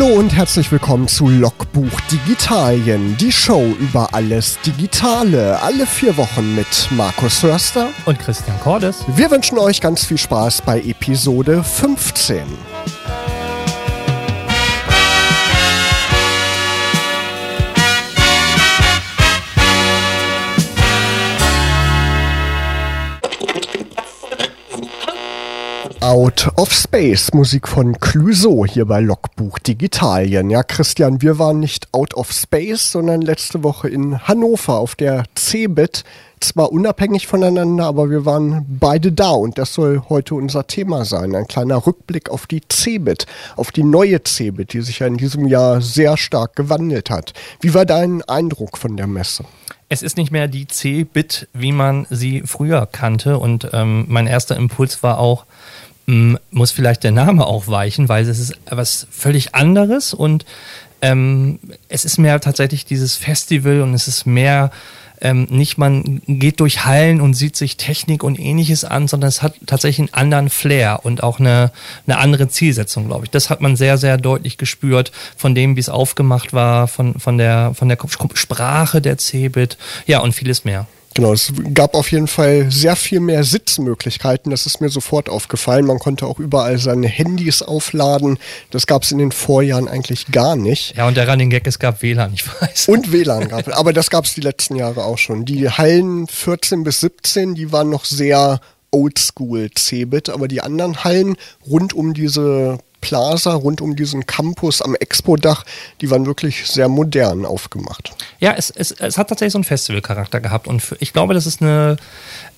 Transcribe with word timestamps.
Hallo 0.00 0.14
und 0.14 0.34
herzlich 0.34 0.72
willkommen 0.72 1.08
zu 1.08 1.28
Logbuch 1.28 2.00
Digitalien, 2.10 3.18
die 3.18 3.30
Show 3.30 3.66
über 3.78 4.14
alles 4.14 4.58
Digitale, 4.64 5.60
alle 5.60 5.84
vier 5.84 6.16
Wochen 6.16 6.54
mit 6.54 6.66
Markus 6.92 7.40
Förster 7.40 7.88
und 8.06 8.18
Christian 8.18 8.58
Cordes. 8.60 9.04
Wir 9.08 9.30
wünschen 9.30 9.58
euch 9.58 9.82
ganz 9.82 10.06
viel 10.06 10.16
Spaß 10.16 10.62
bei 10.62 10.80
Episode 10.80 11.62
15. 11.62 12.44
Out 26.10 26.50
of 26.56 26.72
Space, 26.72 27.32
Musik 27.34 27.68
von 27.68 28.00
Clouseau 28.00 28.66
hier 28.66 28.84
bei 28.84 28.98
Logbuch 28.98 29.60
Digitalien. 29.60 30.50
Ja, 30.50 30.64
Christian, 30.64 31.22
wir 31.22 31.38
waren 31.38 31.60
nicht 31.60 31.86
out 31.94 32.14
of 32.14 32.32
space, 32.32 32.90
sondern 32.90 33.22
letzte 33.22 33.62
Woche 33.62 33.88
in 33.88 34.18
Hannover 34.26 34.80
auf 34.80 34.96
der 34.96 35.22
CeBIT. 35.36 36.02
Zwar 36.40 36.72
unabhängig 36.72 37.28
voneinander, 37.28 37.84
aber 37.84 38.10
wir 38.10 38.26
waren 38.26 38.66
beide 38.68 39.12
da 39.12 39.30
und 39.30 39.56
das 39.56 39.72
soll 39.72 40.02
heute 40.08 40.34
unser 40.34 40.66
Thema 40.66 41.04
sein. 41.04 41.32
Ein 41.36 41.46
kleiner 41.46 41.86
Rückblick 41.86 42.28
auf 42.28 42.48
die 42.48 42.62
CeBIT, 42.68 43.26
auf 43.54 43.70
die 43.70 43.84
neue 43.84 44.20
CeBIT, 44.24 44.72
die 44.72 44.80
sich 44.80 44.98
ja 44.98 45.06
in 45.06 45.16
diesem 45.16 45.46
Jahr 45.46 45.80
sehr 45.80 46.16
stark 46.16 46.56
gewandelt 46.56 47.08
hat. 47.08 47.34
Wie 47.60 47.72
war 47.72 47.86
dein 47.86 48.22
Eindruck 48.22 48.78
von 48.78 48.96
der 48.96 49.06
Messe? 49.06 49.44
es 49.92 50.02
ist 50.02 50.16
nicht 50.16 50.30
mehr 50.30 50.46
die 50.46 50.68
C-Bit, 50.68 51.48
wie 51.52 51.72
man 51.72 52.06
sie 52.10 52.44
früher 52.46 52.86
kannte. 52.86 53.38
Und 53.38 53.70
ähm, 53.72 54.04
mein 54.06 54.28
erster 54.28 54.56
Impuls 54.56 55.02
war 55.02 55.18
auch, 55.18 55.46
muss 56.50 56.72
vielleicht 56.72 57.04
der 57.04 57.12
Name 57.12 57.46
auch 57.46 57.68
weichen, 57.68 58.08
weil 58.08 58.26
es 58.26 58.38
ist 58.38 58.54
was 58.68 59.06
völlig 59.10 59.54
anderes 59.54 60.14
und 60.14 60.44
ähm, 61.02 61.58
es 61.88 62.04
ist 62.04 62.18
mehr 62.18 62.40
tatsächlich 62.40 62.84
dieses 62.84 63.16
Festival 63.16 63.80
und 63.80 63.94
es 63.94 64.08
ist 64.08 64.26
mehr 64.26 64.70
ähm, 65.20 65.46
nicht 65.50 65.76
man 65.76 66.22
geht 66.26 66.60
durch 66.60 66.84
Hallen 66.86 67.20
und 67.20 67.34
sieht 67.34 67.56
sich 67.56 67.76
Technik 67.76 68.22
und 68.24 68.38
ähnliches 68.38 68.84
an, 68.84 69.06
sondern 69.06 69.28
es 69.28 69.42
hat 69.42 69.54
tatsächlich 69.66 70.00
einen 70.00 70.14
anderen 70.14 70.48
Flair 70.48 71.00
und 71.04 71.22
auch 71.22 71.38
eine, 71.40 71.72
eine 72.06 72.18
andere 72.18 72.48
Zielsetzung, 72.48 73.06
glaube 73.06 73.26
ich. 73.26 73.30
Das 73.30 73.50
hat 73.50 73.60
man 73.60 73.76
sehr, 73.76 73.98
sehr 73.98 74.16
deutlich 74.16 74.56
gespürt 74.56 75.12
von 75.36 75.54
dem, 75.54 75.76
wie 75.76 75.80
es 75.80 75.88
aufgemacht 75.88 76.52
war, 76.52 76.88
von, 76.88 77.18
von, 77.18 77.38
der, 77.38 77.72
von 77.74 77.88
der 77.88 77.98
Sprache 78.34 79.00
der 79.00 79.18
Cebit, 79.18 79.76
ja 80.06 80.20
und 80.20 80.32
vieles 80.32 80.64
mehr. 80.64 80.86
Genau, 81.14 81.32
es 81.32 81.52
gab 81.74 81.94
auf 81.94 82.12
jeden 82.12 82.28
Fall 82.28 82.70
sehr 82.70 82.94
viel 82.94 83.18
mehr 83.18 83.42
Sitzmöglichkeiten. 83.42 84.50
Das 84.50 84.66
ist 84.66 84.80
mir 84.80 84.90
sofort 84.90 85.28
aufgefallen. 85.28 85.84
Man 85.84 85.98
konnte 85.98 86.26
auch 86.26 86.38
überall 86.38 86.78
seine 86.78 87.08
Handys 87.08 87.62
aufladen. 87.62 88.38
Das 88.70 88.86
gab 88.86 89.02
es 89.02 89.10
in 89.10 89.18
den 89.18 89.32
Vorjahren 89.32 89.88
eigentlich 89.88 90.26
gar 90.30 90.54
nicht. 90.54 90.96
Ja, 90.96 91.08
und 91.08 91.16
der 91.16 91.28
Running 91.28 91.50
Gag, 91.50 91.66
es 91.66 91.80
gab 91.80 92.02
WLAN, 92.02 92.32
ich 92.34 92.44
weiß. 92.46 92.88
Und 92.88 93.10
WLAN 93.10 93.48
gab 93.48 93.66
es. 93.66 93.74
Aber 93.74 93.92
das 93.92 94.08
gab 94.10 94.24
es 94.24 94.34
die 94.34 94.40
letzten 94.40 94.76
Jahre 94.76 95.04
auch 95.04 95.18
schon. 95.18 95.44
Die 95.44 95.68
Hallen 95.68 96.28
14 96.28 96.84
bis 96.84 97.00
17, 97.00 97.54
die 97.56 97.72
waren 97.72 97.90
noch 97.90 98.04
sehr 98.04 98.60
oldschool 98.92 99.70
Cebit, 99.76 100.28
aber 100.30 100.48
die 100.48 100.60
anderen 100.60 101.02
Hallen 101.04 101.36
rund 101.66 101.92
um 101.92 102.14
diese 102.14 102.78
Plaza 103.00 103.54
rund 103.54 103.80
um 103.80 103.96
diesen 103.96 104.26
Campus 104.26 104.82
am 104.82 104.94
Expo-Dach, 104.94 105.64
die 106.00 106.10
waren 106.10 106.26
wirklich 106.26 106.66
sehr 106.66 106.88
modern 106.88 107.44
aufgemacht. 107.46 108.12
Ja, 108.38 108.54
es, 108.56 108.70
es, 108.70 108.92
es 108.92 109.18
hat 109.18 109.28
tatsächlich 109.28 109.52
so 109.52 109.58
einen 109.58 109.64
Festivalcharakter 109.64 110.40
gehabt 110.40 110.68
und 110.68 110.80
für, 110.80 110.96
ich 111.00 111.12
glaube, 111.12 111.34
das 111.34 111.46
ist 111.46 111.62
eine, 111.62 111.96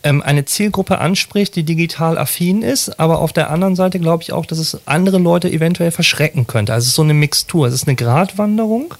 ähm, 0.02 0.22
eine 0.22 0.44
Zielgruppe 0.44 0.98
anspricht, 0.98 1.54
die 1.56 1.62
digital 1.62 2.18
affin 2.18 2.62
ist, 2.62 2.98
aber 2.98 3.20
auf 3.20 3.32
der 3.32 3.50
anderen 3.50 3.76
Seite 3.76 3.98
glaube 4.00 4.22
ich 4.22 4.32
auch, 4.32 4.46
dass 4.46 4.58
es 4.58 4.80
andere 4.86 5.18
Leute 5.18 5.50
eventuell 5.50 5.90
verschrecken 5.90 6.46
könnte. 6.46 6.72
Also 6.72 6.84
es 6.84 6.88
ist 6.88 6.96
so 6.96 7.02
eine 7.02 7.14
Mixtur, 7.14 7.66
es 7.68 7.74
ist 7.74 7.86
eine 7.86 7.96
Gratwanderung 7.96 8.94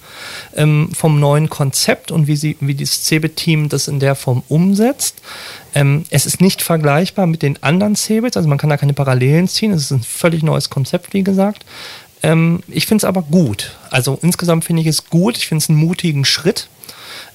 ähm, 0.55 0.91
vom 0.95 1.19
neuen 1.19 1.49
Konzept 1.49 2.11
und 2.11 2.27
wie, 2.27 2.37
sie, 2.37 2.57
wie 2.61 2.75
das 2.75 3.05
CeBIT-Team 3.05 3.69
das 3.69 3.89
in 3.89 4.01
der 4.01 4.15
Form 4.15 4.43
umsetzt. 4.49 5.17
Ähm, 5.75 6.05
es 6.11 6.27
ist 6.27 6.41
nicht 6.41 6.63
vergleichbar 6.63 7.27
mit 7.27 7.43
den 7.43 7.63
anderen 7.63 7.97
CeBITs, 7.97 8.37
also 8.37 8.49
man 8.49 8.59
kann 8.59 8.71
da 8.71 8.77
keine 8.77 8.93
Parallelen 8.93 9.49
ziehen, 9.49 9.73
es 9.73 9.85
ist 9.85 9.91
ein 9.91 10.03
völlig 10.03 10.43
neues 10.43 10.71
Konzept, 10.71 11.15
wie 11.15 11.25
gesagt. 11.25 11.65
Ähm, 12.23 12.61
ich 12.69 12.87
finde 12.87 13.03
es 13.03 13.05
aber 13.05 13.23
gut. 13.23 13.77
Also 13.91 14.19
insgesamt 14.23 14.65
finde 14.65 14.83
ich 14.83 14.89
es 14.89 15.07
gut, 15.07 15.37
ich 15.37 15.47
finde 15.47 15.63
es 15.63 15.69
einen 15.69 15.79
mutigen 15.79 16.25
Schritt 16.25 16.69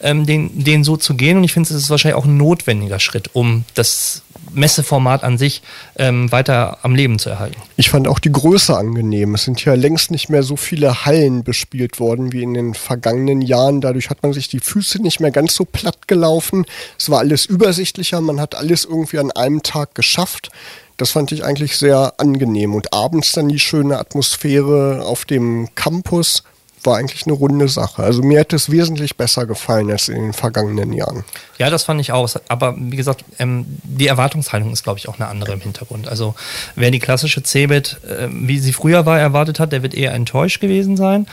ähm, 0.02 0.26
den, 0.26 0.64
den 0.64 0.84
so 0.84 0.98
zu 0.98 1.16
gehen. 1.16 1.38
Und 1.38 1.44
ich 1.44 1.54
finde, 1.54 1.70
es 1.70 1.76
ist 1.76 1.90
wahrscheinlich 1.90 2.18
auch 2.18 2.26
ein 2.26 2.38
notwendiger 2.38 3.00
Schritt, 3.00 3.30
um 3.34 3.64
das 3.74 4.22
Messeformat 4.54 5.24
an 5.24 5.38
sich 5.38 5.62
ähm, 5.98 6.32
weiter 6.32 6.80
am 6.84 6.96
Leben 6.96 7.20
zu 7.20 7.30
erhalten. 7.30 7.62
Ich 7.76 7.90
fand 7.90 8.08
auch 8.08 8.20
die 8.20 8.32
Größe 8.32 8.76
angenehm. 8.76 9.36
Es 9.36 9.44
sind 9.44 9.64
ja 9.64 9.74
längst 9.74 10.12
nicht 10.12 10.30
mehr 10.30 10.44
so 10.44 10.56
viele 10.56 11.06
Hallen 11.06 11.44
bespielt 11.44 12.00
worden 12.00 12.32
wie 12.32 12.44
in 12.44 12.54
den 12.54 12.74
vergangenen 12.74 13.42
Jahren. 13.42 13.82
Dadurch 13.82 14.10
hat 14.10 14.24
man 14.24 14.34
sich 14.34 14.48
die 14.48 14.60
Füße 14.60 15.02
nicht 15.02 15.20
mehr 15.20 15.32
ganz 15.32 15.56
so 15.56 15.66
platt 15.66 16.08
gelaufen. 16.08 16.66
Es 16.98 17.10
war 17.10 17.20
alles 17.20 17.46
übersichtlicher. 17.46 18.22
Man 18.22 18.40
hat 18.40 18.56
alles 18.56 18.86
irgendwie 18.86 19.20
an 19.20 19.32
einem 19.32 19.64
Tag 19.64 19.96
geschafft. 19.96 20.50
Das 20.98 21.12
fand 21.12 21.32
ich 21.32 21.44
eigentlich 21.44 21.78
sehr 21.78 22.16
angenehm. 22.18 22.74
Und 22.74 22.94
abends 22.94 23.32
dann 23.32 23.50
die 23.50 23.60
schöne 23.60 24.00
Atmosphäre 24.00 25.04
auf 25.06 25.26
dem 25.26 25.70
Campus 25.76 26.44
war 26.88 26.98
eigentlich 26.98 27.28
eine 27.28 27.36
runde 27.36 27.68
Sache. 27.68 28.02
Also 28.02 28.24
mir 28.24 28.40
hätte 28.40 28.56
es 28.56 28.72
wesentlich 28.72 29.16
besser 29.16 29.46
gefallen 29.46 29.92
als 29.92 30.10
in 30.10 30.16
den 30.16 30.34
vergangenen 30.34 30.94
Jahren. 30.94 31.24
Ja, 31.60 31.70
das 31.70 31.84
fand 31.84 32.02
ich 32.02 32.12
auch. 32.12 32.28
Aber 32.48 32.76
wie 32.78 32.96
gesagt, 32.96 33.24
ähm, 33.38 33.66
die 33.84 34.08
Erwartungshaltung 34.08 34.72
ist, 34.72 34.84
glaube 34.84 34.98
ich, 34.98 35.08
auch 35.08 35.20
eine 35.20 35.28
andere 35.28 35.54
im 35.54 35.62
Hintergrund. 35.62 36.08
Also 36.08 36.34
wer 36.76 36.90
die 36.90 37.00
klassische 37.00 37.44
Cebit, 37.44 38.00
äh, 38.08 38.30
wie 38.32 38.58
sie 38.58 38.74
früher 38.74 39.06
war, 39.06 39.20
erwartet 39.20 39.60
hat, 39.60 39.72
der 39.72 39.84
wird 39.84 39.94
eher 39.94 40.14
enttäuscht 40.14 40.62
gewesen 40.62 40.98
sein 40.98 41.28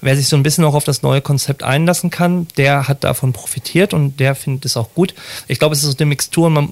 wer 0.00 0.16
sich 0.16 0.28
so 0.28 0.36
ein 0.36 0.42
bisschen 0.42 0.64
auch 0.64 0.74
auf 0.74 0.84
das 0.84 1.02
neue 1.02 1.20
Konzept 1.20 1.62
einlassen 1.62 2.10
kann, 2.10 2.46
der 2.56 2.88
hat 2.88 3.04
davon 3.04 3.32
profitiert 3.32 3.94
und 3.94 4.20
der 4.20 4.34
findet 4.34 4.64
es 4.64 4.76
auch 4.76 4.88
gut. 4.94 5.14
Ich 5.48 5.58
glaube, 5.58 5.74
es 5.74 5.82
ist 5.82 5.92
so 5.92 5.96
eine 5.98 6.06
Mixtur. 6.06 6.50
Man, 6.50 6.70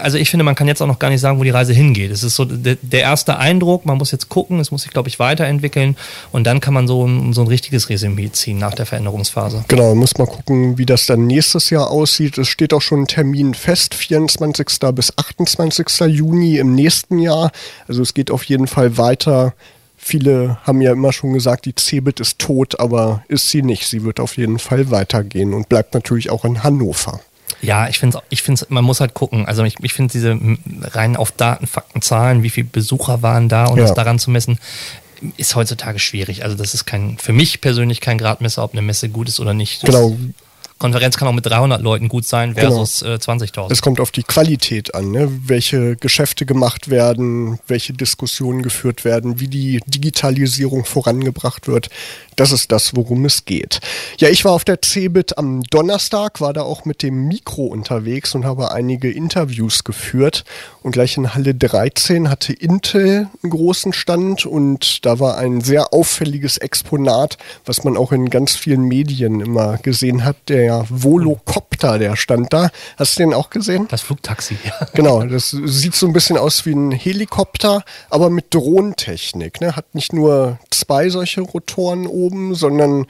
also 0.00 0.18
ich 0.18 0.30
finde, 0.30 0.44
man 0.44 0.54
kann 0.54 0.68
jetzt 0.68 0.80
auch 0.82 0.86
noch 0.86 0.98
gar 0.98 1.10
nicht 1.10 1.20
sagen, 1.20 1.38
wo 1.38 1.44
die 1.44 1.50
Reise 1.50 1.72
hingeht. 1.72 2.10
Es 2.10 2.22
ist 2.22 2.34
so 2.34 2.44
der, 2.44 2.76
der 2.80 3.00
erste 3.00 3.38
Eindruck. 3.38 3.86
Man 3.86 3.98
muss 3.98 4.10
jetzt 4.10 4.28
gucken, 4.28 4.60
es 4.60 4.70
muss 4.70 4.82
sich, 4.82 4.92
glaube 4.92 5.08
ich, 5.08 5.18
weiterentwickeln 5.18 5.96
und 6.32 6.44
dann 6.44 6.60
kann 6.60 6.74
man 6.74 6.86
so 6.86 7.06
ein, 7.06 7.32
so 7.32 7.42
ein 7.42 7.46
richtiges 7.48 7.88
Resümee 7.88 8.30
ziehen 8.32 8.58
nach 8.58 8.74
der 8.74 8.86
Veränderungsphase. 8.86 9.64
Genau, 9.68 9.94
muss 9.94 10.16
man 10.18 10.26
gucken, 10.26 10.78
wie 10.78 10.86
das 10.86 11.06
dann 11.06 11.26
nächstes 11.26 11.70
Jahr 11.70 11.90
aussieht. 11.90 12.38
Es 12.38 12.48
steht 12.48 12.72
auch 12.72 12.82
schon 12.82 13.02
ein 13.02 13.06
Termin 13.06 13.54
fest, 13.54 13.94
24. 13.94 14.66
bis 14.94 15.12
28. 15.16 16.00
Juni 16.08 16.58
im 16.58 16.74
nächsten 16.74 17.18
Jahr. 17.18 17.50
Also 17.88 18.02
es 18.02 18.14
geht 18.14 18.30
auf 18.30 18.44
jeden 18.44 18.66
Fall 18.66 18.96
weiter 18.96 19.54
Viele 20.02 20.58
haben 20.62 20.80
ja 20.80 20.92
immer 20.92 21.12
schon 21.12 21.34
gesagt, 21.34 21.66
die 21.66 21.74
Cebit 21.78 22.20
ist 22.20 22.38
tot, 22.38 22.80
aber 22.80 23.22
ist 23.28 23.50
sie 23.50 23.62
nicht. 23.62 23.86
Sie 23.86 24.02
wird 24.02 24.18
auf 24.18 24.38
jeden 24.38 24.58
Fall 24.58 24.90
weitergehen 24.90 25.52
und 25.52 25.68
bleibt 25.68 25.92
natürlich 25.92 26.30
auch 26.30 26.44
in 26.46 26.62
Hannover. 26.62 27.20
Ja, 27.60 27.86
ich 27.86 27.98
finde 27.98 28.22
ich 28.30 28.42
finde 28.42 28.64
man 28.70 28.82
muss 28.82 29.00
halt 29.00 29.12
gucken. 29.12 29.44
Also 29.44 29.62
ich, 29.62 29.76
ich 29.82 29.92
finde 29.92 30.12
diese 30.12 30.38
rein 30.82 31.16
auf 31.16 31.32
Daten, 31.32 31.66
Fakten, 31.66 32.00
Zahlen, 32.00 32.42
wie 32.42 32.48
viele 32.50 32.68
Besucher 32.68 33.20
waren 33.20 33.50
da 33.50 33.66
und 33.66 33.76
ja. 33.76 33.84
das 33.84 33.94
daran 33.94 34.18
zu 34.18 34.30
messen, 34.30 34.58
ist 35.36 35.54
heutzutage 35.54 35.98
schwierig. 35.98 36.44
Also 36.44 36.56
das 36.56 36.72
ist 36.72 36.86
kein, 36.86 37.18
für 37.18 37.34
mich 37.34 37.60
persönlich 37.60 38.00
kein 38.00 38.16
Gradmesser, 38.16 38.64
ob 38.64 38.72
eine 38.72 38.82
Messe 38.82 39.10
gut 39.10 39.28
ist 39.28 39.38
oder 39.38 39.52
nicht. 39.52 39.84
Genau, 39.84 40.16
Konferenz 40.80 41.18
kann 41.18 41.28
auch 41.28 41.34
mit 41.34 41.44
300 41.44 41.82
Leuten 41.82 42.08
gut 42.08 42.24
sein 42.24 42.54
versus 42.54 43.00
genau. 43.00 43.12
äh, 43.12 43.18
20.000. 43.18 43.70
Es 43.70 43.82
kommt 43.82 44.00
auf 44.00 44.10
die 44.10 44.22
Qualität 44.22 44.94
an, 44.94 45.10
ne? 45.10 45.30
welche 45.46 45.94
Geschäfte 45.94 46.46
gemacht 46.46 46.88
werden, 46.88 47.58
welche 47.66 47.92
Diskussionen 47.92 48.62
geführt 48.62 49.04
werden, 49.04 49.40
wie 49.40 49.48
die 49.48 49.80
Digitalisierung 49.86 50.86
vorangebracht 50.86 51.68
wird. 51.68 51.90
Das 52.34 52.50
ist 52.50 52.72
das, 52.72 52.96
worum 52.96 53.26
es 53.26 53.44
geht. 53.44 53.80
Ja, 54.18 54.30
ich 54.30 54.46
war 54.46 54.52
auf 54.52 54.64
der 54.64 54.80
CeBIT 54.80 55.36
am 55.36 55.62
Donnerstag, 55.64 56.40
war 56.40 56.54
da 56.54 56.62
auch 56.62 56.86
mit 56.86 57.02
dem 57.02 57.28
Mikro 57.28 57.66
unterwegs 57.66 58.34
und 58.34 58.46
habe 58.46 58.72
einige 58.72 59.10
Interviews 59.10 59.84
geführt. 59.84 60.44
Und 60.82 60.92
gleich 60.92 61.18
in 61.18 61.34
Halle 61.34 61.54
13 61.54 62.30
hatte 62.30 62.54
Intel 62.54 63.28
einen 63.42 63.50
großen 63.50 63.92
Stand 63.92 64.46
und 64.46 65.04
da 65.04 65.20
war 65.20 65.36
ein 65.36 65.60
sehr 65.60 65.92
auffälliges 65.92 66.56
Exponat, 66.56 67.36
was 67.66 67.84
man 67.84 67.98
auch 67.98 68.12
in 68.12 68.30
ganz 68.30 68.56
vielen 68.56 68.84
Medien 68.84 69.40
immer 69.42 69.76
gesehen 69.76 70.24
hat, 70.24 70.36
der 70.48 70.69
der 70.70 70.86
Volocopter, 70.88 71.98
der 71.98 72.16
stand 72.16 72.52
da. 72.52 72.70
Hast 72.96 73.18
du 73.18 73.24
den 73.24 73.34
auch 73.34 73.50
gesehen? 73.50 73.86
Das 73.88 74.02
Flugtaxi, 74.02 74.56
ja. 74.64 74.86
Genau, 74.94 75.22
das 75.24 75.50
sieht 75.50 75.94
so 75.94 76.06
ein 76.06 76.12
bisschen 76.12 76.36
aus 76.36 76.64
wie 76.66 76.72
ein 76.72 76.92
Helikopter, 76.92 77.84
aber 78.08 78.30
mit 78.30 78.54
Drohntechnik. 78.54 79.60
Ne? 79.60 79.74
Hat 79.74 79.94
nicht 79.94 80.12
nur 80.12 80.58
zwei 80.70 81.08
solche 81.08 81.40
Rotoren 81.40 82.06
oben, 82.06 82.54
sondern 82.54 83.06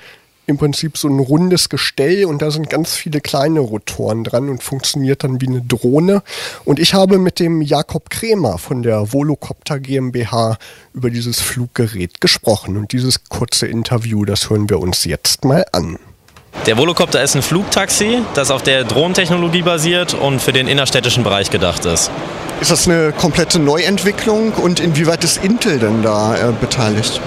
im 0.47 0.57
Prinzip 0.57 0.99
so 0.99 1.09
ein 1.09 1.21
rundes 1.21 1.69
Gestell 1.69 2.25
und 2.25 2.43
da 2.43 2.51
sind 2.51 2.69
ganz 2.69 2.95
viele 2.95 3.21
kleine 3.21 3.61
Rotoren 3.61 4.25
dran 4.25 4.49
und 4.49 4.62
funktioniert 4.62 5.23
dann 5.23 5.41
wie 5.41 5.47
eine 5.47 5.62
Drohne. 5.62 6.23
Und 6.65 6.81
ich 6.81 6.95
habe 6.95 7.19
mit 7.19 7.39
dem 7.39 7.62
Jakob 7.62 8.11
Krämer 8.11 8.59
von 8.59 8.83
der 8.83 9.12
Volocopter 9.12 9.79
GmbH 9.79 10.59
über 10.93 11.11
dieses 11.11 11.41
Fluggerät 11.41 12.21
gesprochen 12.21 12.77
und 12.77 12.93
dieses 12.93 13.29
kurze 13.29 13.69
Interview, 13.69 14.25
das 14.25 14.51
hören 14.51 14.69
wir 14.69 14.81
uns 14.81 15.05
jetzt 15.05 15.45
mal 15.45 15.65
an. 15.73 15.99
Der 16.67 16.77
Volocopter 16.77 17.23
ist 17.23 17.35
ein 17.35 17.43
Flugtaxi, 17.43 18.19
das 18.35 18.51
auf 18.51 18.62
der 18.62 18.85
Drohnentechnologie 18.85 19.62
basiert 19.62 20.12
und 20.12 20.43
für 20.43 20.53
den 20.53 20.69
innerstädtischen 20.69 21.25
Bereich 21.25 21.51
gedacht 21.51 21.87
ist. 21.87 22.11
Ist 22.61 22.71
das 22.71 22.87
eine 22.87 23.12
komplette 23.12 23.59
Neuentwicklung 23.59 24.53
und 24.53 24.79
inwieweit 24.79 25.25
ist 25.25 25.43
Intel 25.43 25.79
denn 25.79 26.03
da 26.03 26.37
äh, 26.37 26.53
beteiligt? 26.53 27.19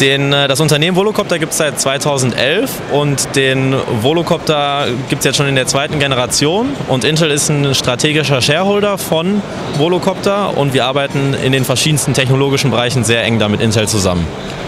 Den, 0.00 0.34
äh, 0.34 0.46
das 0.46 0.60
Unternehmen 0.60 0.94
Volocopter 0.94 1.38
gibt 1.38 1.52
es 1.52 1.58
seit 1.58 1.80
2011 1.80 2.70
und 2.92 3.34
den 3.34 3.74
Volocopter 4.02 4.88
gibt 5.08 5.20
es 5.20 5.24
jetzt 5.24 5.36
schon 5.36 5.46
in 5.46 5.54
der 5.54 5.66
zweiten 5.66 5.98
Generation 5.98 6.68
und 6.88 7.04
Intel 7.04 7.30
ist 7.30 7.48
ein 7.48 7.74
strategischer 7.74 8.42
Shareholder 8.42 8.98
von 8.98 9.40
Volocopter 9.78 10.54
und 10.54 10.74
wir 10.74 10.84
arbeiten 10.84 11.32
in 11.32 11.52
den 11.52 11.64
verschiedensten 11.64 12.12
technologischen 12.12 12.70
Bereichen 12.70 13.04
sehr 13.04 13.24
eng 13.24 13.38
da 13.38 13.48
mit 13.48 13.62
Intel 13.62 13.88
zusammen. 13.88 14.26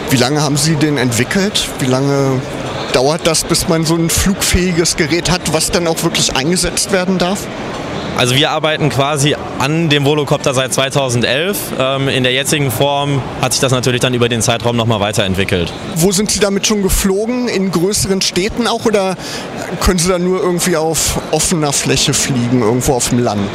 Wie 0.09 0.17
lange 0.17 0.41
haben 0.41 0.57
Sie 0.57 0.77
den 0.77 0.97
entwickelt? 0.97 1.69
Wie 1.81 1.87
lange 1.87 2.41
dauert 2.93 3.27
das, 3.27 3.45
bis 3.45 3.69
man 3.69 3.85
so 3.85 3.95
ein 3.95 4.11
flugfähiges 4.11 4.97
Gerät 4.97 5.31
hat, 5.31 5.53
was 5.53 5.71
dann 5.71 5.87
auch 5.87 6.03
wirklich 6.03 6.37
eingesetzt 6.37 6.93
werden 6.93 7.19
darf? 7.19 7.47
Also 8.19 8.35
wir 8.35 8.51
arbeiten 8.51 8.89
quasi 8.89 9.37
an 9.61 9.89
dem 9.91 10.05
Volocopter 10.05 10.53
seit 10.53 10.75
2011. 10.75 11.57
Ähm, 11.79 12.09
in 12.09 12.25
der 12.25 12.33
jetzigen 12.33 12.73
Form 12.73 13.23
hat 13.41 13.53
sich 13.53 13.61
das 13.61 13.71
natürlich 13.71 14.01
dann 14.01 14.13
über 14.13 14.29
den 14.29 14.43
Zeitraum 14.43 14.77
nochmal 14.77 14.99
weiterentwickelt. 14.99 15.73
Wo 15.95 16.11
sind 16.11 16.29
Sie 16.33 16.41
damit 16.41 16.67
schon 16.67 16.83
geflogen? 16.83 17.47
In 17.47 17.71
größeren 17.71 18.21
Städten 18.21 18.67
auch 18.67 18.87
oder 18.87 19.17
können 19.81 20.01
Sie 20.01 20.09
da 20.09 20.19
nur 20.19 20.43
irgendwie 20.43 20.77
auf 20.77 21.21
offener 21.31 21.73
Fläche 21.73 22.13
fliegen, 22.13 22.63
irgendwo 22.63 22.95
auf 22.95 23.11
dem 23.11 23.21
Land? 23.21 23.49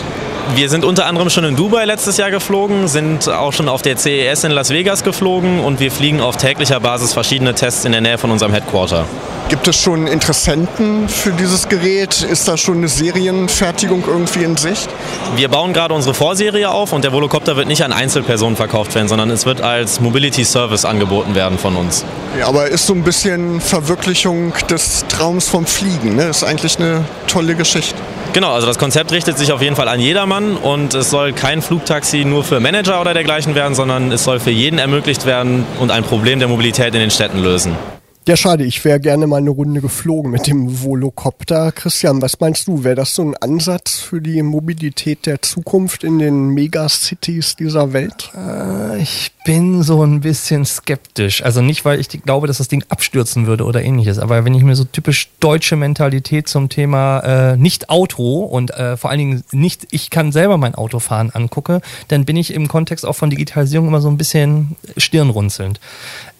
Wir 0.55 0.69
sind 0.69 0.85
unter 0.85 1.07
anderem 1.07 1.29
schon 1.31 1.45
in 1.45 1.55
Dubai 1.55 1.85
letztes 1.85 2.17
Jahr 2.17 2.29
geflogen, 2.29 2.87
sind 2.87 3.27
auch 3.27 3.53
schon 3.53 3.67
auf 3.69 3.81
der 3.81 3.97
CES 3.97 4.43
in 4.43 4.51
Las 4.51 4.69
Vegas 4.69 5.03
geflogen 5.03 5.59
und 5.59 5.79
wir 5.79 5.89
fliegen 5.89 6.21
auf 6.21 6.37
täglicher 6.37 6.79
Basis 6.79 7.13
verschiedene 7.13 7.55
Tests 7.55 7.85
in 7.85 7.91
der 7.91 8.01
Nähe 8.01 8.19
von 8.19 8.29
unserem 8.29 8.53
Headquarter. 8.53 9.05
Gibt 9.49 9.67
es 9.67 9.77
schon 9.77 10.05
Interessenten 10.05 11.09
für 11.09 11.31
dieses 11.31 11.69
Gerät? 11.69 12.21
Ist 12.21 12.47
da 12.47 12.57
schon 12.57 12.77
eine 12.77 12.87
Serienfertigung 12.87 14.03
irgendwie 14.05 14.43
in 14.43 14.55
Sicht? 14.55 14.89
Wir 15.35 15.47
bauen 15.47 15.73
gerade 15.73 15.93
unsere 15.93 16.13
Vorserie 16.13 16.69
auf 16.69 16.93
und 16.93 17.03
der 17.03 17.13
Volocopter 17.13 17.55
wird 17.55 17.67
nicht 17.67 17.83
an 17.83 17.93
Einzelpersonen 17.93 18.55
verkauft 18.55 18.93
werden, 18.95 19.07
sondern 19.07 19.31
es 19.31 19.45
wird 19.45 19.61
als 19.61 20.01
Mobility 20.01 20.43
Service 20.43 20.85
angeboten 20.85 21.35
werden 21.35 21.57
von 21.57 21.75
uns. 21.75 22.05
Ja, 22.37 22.47
aber 22.47 22.67
ist 22.67 22.85
so 22.85 22.93
ein 22.93 23.03
bisschen 23.03 23.59
Verwirklichung 23.59 24.53
des 24.69 25.05
Traums 25.07 25.47
vom 25.47 25.65
Fliegen. 25.65 26.15
Ne? 26.15 26.25
Ist 26.25 26.43
eigentlich 26.43 26.77
eine 26.79 27.05
tolle 27.27 27.55
Geschichte. 27.55 27.95
Genau, 28.33 28.51
also 28.51 28.65
das 28.65 28.79
Konzept 28.79 29.11
richtet 29.11 29.37
sich 29.37 29.51
auf 29.51 29.61
jeden 29.61 29.75
Fall 29.75 29.87
an 29.87 29.99
jedermann 29.99 30.57
und 30.57 30.95
es 30.95 31.11
soll 31.11 31.33
kein 31.33 31.61
Flugtaxi 31.61 32.25
nur 32.25 32.43
für 32.43 32.59
Manager 32.59 32.99
oder 32.99 33.13
dergleichen 33.13 33.53
werden, 33.53 33.75
sondern 33.75 34.11
es 34.11 34.23
soll 34.23 34.39
für 34.39 34.49
jeden 34.49 34.79
ermöglicht 34.79 35.27
werden 35.27 35.67
und 35.79 35.91
ein 35.91 36.03
Problem 36.03 36.39
der 36.39 36.47
Mobilität 36.47 36.95
in 36.95 36.99
den 36.99 37.11
Städten 37.11 37.37
lösen. 37.43 37.75
Ja, 38.25 38.37
schade. 38.37 38.63
Ich 38.63 38.85
wäre 38.85 39.01
gerne 39.01 39.27
mal 39.27 39.37
eine 39.37 39.49
Runde 39.49 39.81
geflogen 39.81 40.31
mit 40.31 40.47
dem 40.47 40.81
Volocopter. 40.81 41.73
Christian, 41.73 42.21
was 42.21 42.39
meinst 42.39 42.69
du? 42.69 42.85
Wäre 42.85 42.95
das 42.95 43.15
so 43.15 43.21
ein 43.21 43.35
Ansatz 43.35 43.99
für 43.99 44.21
die 44.21 44.41
Mobilität 44.41 45.25
der 45.25 45.41
Zukunft 45.41 46.05
in 46.05 46.19
den 46.19 46.47
Megacities 46.47 47.57
dieser 47.57 47.91
Welt? 47.91 48.31
Äh, 48.33 49.01
ich 49.01 49.33
bin 49.43 49.83
so 49.83 50.05
ein 50.05 50.21
bisschen 50.21 50.63
skeptisch. 50.63 51.43
Also 51.43 51.61
nicht, 51.61 51.83
weil 51.83 51.99
ich 51.99 52.07
glaube, 52.07 52.47
dass 52.47 52.59
das 52.59 52.69
Ding 52.69 52.85
abstürzen 52.87 53.45
würde 53.45 53.65
oder 53.65 53.81
ähnliches, 53.81 54.19
aber 54.19 54.45
wenn 54.45 54.55
ich 54.55 54.63
mir 54.63 54.77
so 54.77 54.85
typisch 54.85 55.29
deutsche 55.41 55.75
Mentalität 55.75 56.47
zum 56.47 56.69
Thema 56.69 57.19
äh, 57.19 57.57
nicht 57.57 57.89
Auto 57.89 58.43
und 58.43 58.71
äh, 58.71 58.95
vor 58.95 59.09
allen 59.09 59.19
Dingen 59.19 59.43
nicht, 59.51 59.87
ich 59.91 60.09
kann 60.09 60.31
selber 60.31 60.57
mein 60.57 60.75
Auto 60.75 60.99
fahren 60.99 61.31
angucke, 61.33 61.81
dann 62.07 62.23
bin 62.23 62.37
ich 62.37 62.53
im 62.53 62.69
Kontext 62.69 63.05
auch 63.05 63.17
von 63.17 63.29
Digitalisierung 63.29 63.89
immer 63.89 63.99
so 63.99 64.07
ein 64.07 64.17
bisschen 64.17 64.77
stirnrunzelnd. 64.95 65.81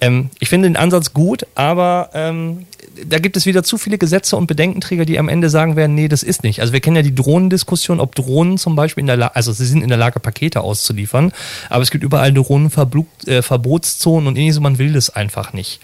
Ähm, 0.04 0.30
ich 0.40 0.50
finde 0.50 0.68
den 0.68 0.76
Ansatz 0.76 1.14
gut, 1.14 1.46
aber 1.56 2.10
ähm, 2.14 2.66
da 3.06 3.20
gibt 3.20 3.38
es 3.38 3.46
wieder 3.46 3.64
zu 3.64 3.78
viele 3.78 3.98
Gesetze 3.98 4.38
und 4.38 4.48
Bedenkenträger, 4.48 5.06
die 5.06 5.18
am 5.18 5.30
Ende 5.30 5.50
sagen 5.50 5.76
werden, 5.76 5.96
nee, 5.96 6.08
das 6.08 6.24
ist 6.24 6.44
nicht. 6.44 6.62
Also 6.62 6.74
wir 6.74 6.80
kennen 6.80 6.96
ja 6.96 7.02
die 7.02 7.16
Drohnendiskussion, 7.16 8.00
ob 8.00 8.16
Drohnen 8.16 8.58
zum 8.58 8.76
Beispiel 8.76 9.02
in 9.02 9.08
der 9.08 9.18
Lage, 9.18 9.36
also 9.36 9.52
sie 9.52 9.66
sind 9.66 9.82
in 9.82 9.90
der 9.90 9.98
Lage, 9.98 10.20
Pakete 10.20 10.62
auszuliefern, 10.62 11.32
aber 11.70 11.82
es 11.82 11.92
gibt 11.92 12.04
überall 12.04 12.34
Drohnenverbotszonen 12.34 14.28
und 14.28 14.38
ähnliches, 14.38 14.60
man 14.60 14.78
will 14.78 14.94
das 14.94 15.10
einfach 15.10 15.54
nicht. 15.54 15.80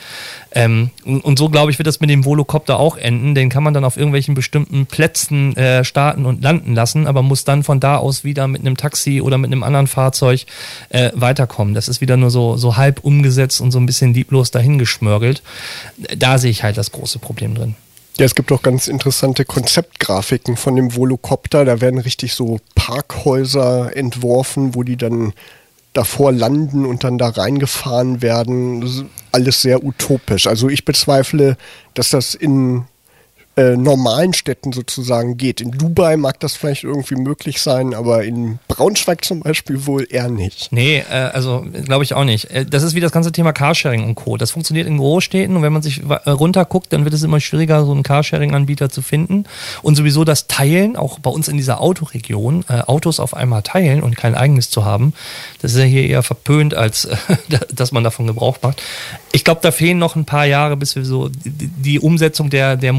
Ähm, 0.52 0.92
und, 1.06 1.22
und, 1.22 1.38
so, 1.38 1.50
glaube 1.50 1.72
ich, 1.72 1.78
wird 1.78 1.88
das 1.88 2.00
mit 2.00 2.10
dem 2.10 2.26
Volocopter 2.26 2.80
auch 2.80 2.98
enden. 2.98 3.36
Den 3.36 3.50
kann 3.50 3.64
man 3.64 3.74
dann 3.74 3.86
auf 3.86 3.98
irgendwelchen 3.98 4.34
bestimmten 4.34 4.88
Plätzen 4.88 5.56
äh, 5.56 5.84
starten 5.84 6.26
und 6.26 6.42
landen 6.42 6.74
lassen, 6.74 7.06
aber 7.06 7.22
muss 7.22 7.44
dann 7.44 7.64
von 7.64 7.80
da 7.80 7.98
aus 7.98 8.24
wieder 8.24 8.48
mit 8.48 8.62
einem 8.62 8.76
Taxi 8.76 9.22
oder 9.22 9.38
mit 9.38 9.52
einem 9.52 9.62
anderen 9.62 9.86
Fahrzeug 9.88 10.46
äh, 10.90 11.12
weiterkommen. 11.14 11.76
Das 11.76 11.88
ist 11.88 12.02
wieder 12.02 12.18
nur 12.18 12.32
so, 12.32 12.58
so 12.58 12.78
halb 12.78 13.04
umgesetzt 13.04 13.62
und 13.62 13.72
so 13.72 13.80
ein 13.80 13.86
bisschen 13.86 14.14
lieblos 14.14 14.50
dahingeschmörgelt. 14.50 15.44
Da 16.18 16.40
sehe 16.40 16.52
ich 16.52 16.64
halt 16.64 16.78
das 16.78 16.92
große 16.92 16.99
Problem 17.20 17.56
drin. 17.56 17.76
Ja, 18.18 18.26
es 18.26 18.36
gibt 18.36 18.52
auch 18.52 18.62
ganz 18.62 18.90
interessante 18.90 19.46
Konzeptgrafiken 19.46 20.58
von 20.58 20.76
dem 20.76 20.94
Volocopter. 20.94 21.64
Da 21.64 21.80
werden 21.80 22.02
richtig 22.02 22.34
so 22.34 22.60
Parkhäuser 22.76 23.96
entworfen, 23.96 24.76
wo 24.76 24.84
die 24.84 24.98
dann 24.98 25.32
davor 25.94 26.34
landen 26.34 26.86
und 26.86 27.06
dann 27.06 27.18
da 27.18 27.30
reingefahren 27.30 28.22
werden. 28.22 29.10
Alles 29.32 29.62
sehr 29.62 29.86
utopisch. 29.86 30.48
Also 30.48 30.68
ich 30.68 30.84
bezweifle, 30.84 31.56
dass 31.94 32.10
das 32.10 32.36
in 32.36 32.84
äh, 33.60 33.76
normalen 33.76 34.34
Städten 34.34 34.72
sozusagen 34.72 35.36
geht. 35.36 35.60
In 35.60 35.72
Dubai 35.72 36.16
mag 36.16 36.40
das 36.40 36.56
vielleicht 36.56 36.86
irgendwie 36.86 37.16
möglich 37.16 37.62
sein, 37.62 37.94
aber 37.94 38.24
in 38.24 38.60
Braunschweig 38.70 39.26
zum 39.26 39.42
Beispiel 39.42 39.86
wohl 39.86 40.08
eher 40.10 40.30
nicht. 40.30 40.72
Nee, 40.72 41.04
äh, 41.10 41.14
also 41.14 41.66
glaube 41.84 42.06
ich 42.06 42.14
auch 42.14 42.24
nicht. 42.24 42.46
Äh, 42.52 42.66
das 42.66 42.84
ist 42.84 42.96
wie 42.96 43.02
das 43.02 43.12
ganze 43.12 43.34
Thema 43.34 43.52
Carsharing 43.52 44.06
und 44.06 44.16
Co. 44.16 44.38
Das 44.38 44.52
funktioniert 44.52 44.88
in 44.88 44.98
Großstädten 44.98 45.58
und 45.58 45.62
wenn 45.62 45.74
man 45.74 45.82
sich 45.82 46.02
äh, 46.04 46.30
runterguckt, 46.30 46.94
dann 46.94 47.04
wird 47.04 47.14
es 47.14 47.24
immer 47.24 47.42
schwieriger, 47.42 47.84
so 47.84 47.92
einen 47.92 48.04
Carsharing-Anbieter 48.04 48.90
zu 48.90 49.02
finden. 49.02 49.44
Und 49.82 49.96
sowieso 49.96 50.24
das 50.24 50.48
Teilen, 50.48 50.96
auch 50.96 51.20
bei 51.20 51.30
uns 51.30 51.50
in 51.50 51.58
dieser 51.58 51.82
Autoregion, 51.82 52.64
äh, 52.70 52.80
Autos 52.82 53.20
auf 53.20 53.34
einmal 53.34 53.62
teilen 53.64 54.02
und 54.02 54.16
kein 54.16 54.36
eigenes 54.36 54.70
zu 54.70 54.86
haben, 54.86 55.14
das 55.62 55.74
ist 55.74 55.80
ja 55.80 55.84
hier 55.84 56.08
eher 56.08 56.24
verpönt, 56.24 56.76
als 56.76 57.06
äh, 57.06 57.18
dass 57.74 57.92
man 57.92 58.06
davon 58.06 58.26
Gebrauch 58.26 58.58
macht. 58.62 58.82
Ich 59.34 59.44
glaube, 59.44 59.60
da 59.62 59.72
fehlen 59.72 60.00
noch 60.00 60.16
ein 60.16 60.26
paar 60.26 60.46
Jahre, 60.46 60.78
bis 60.78 60.96
wir 60.96 61.04
so 61.04 61.28
die, 61.30 61.68
die 61.68 62.00
Umsetzung 62.00 62.50
der, 62.50 62.78
der 62.78 62.94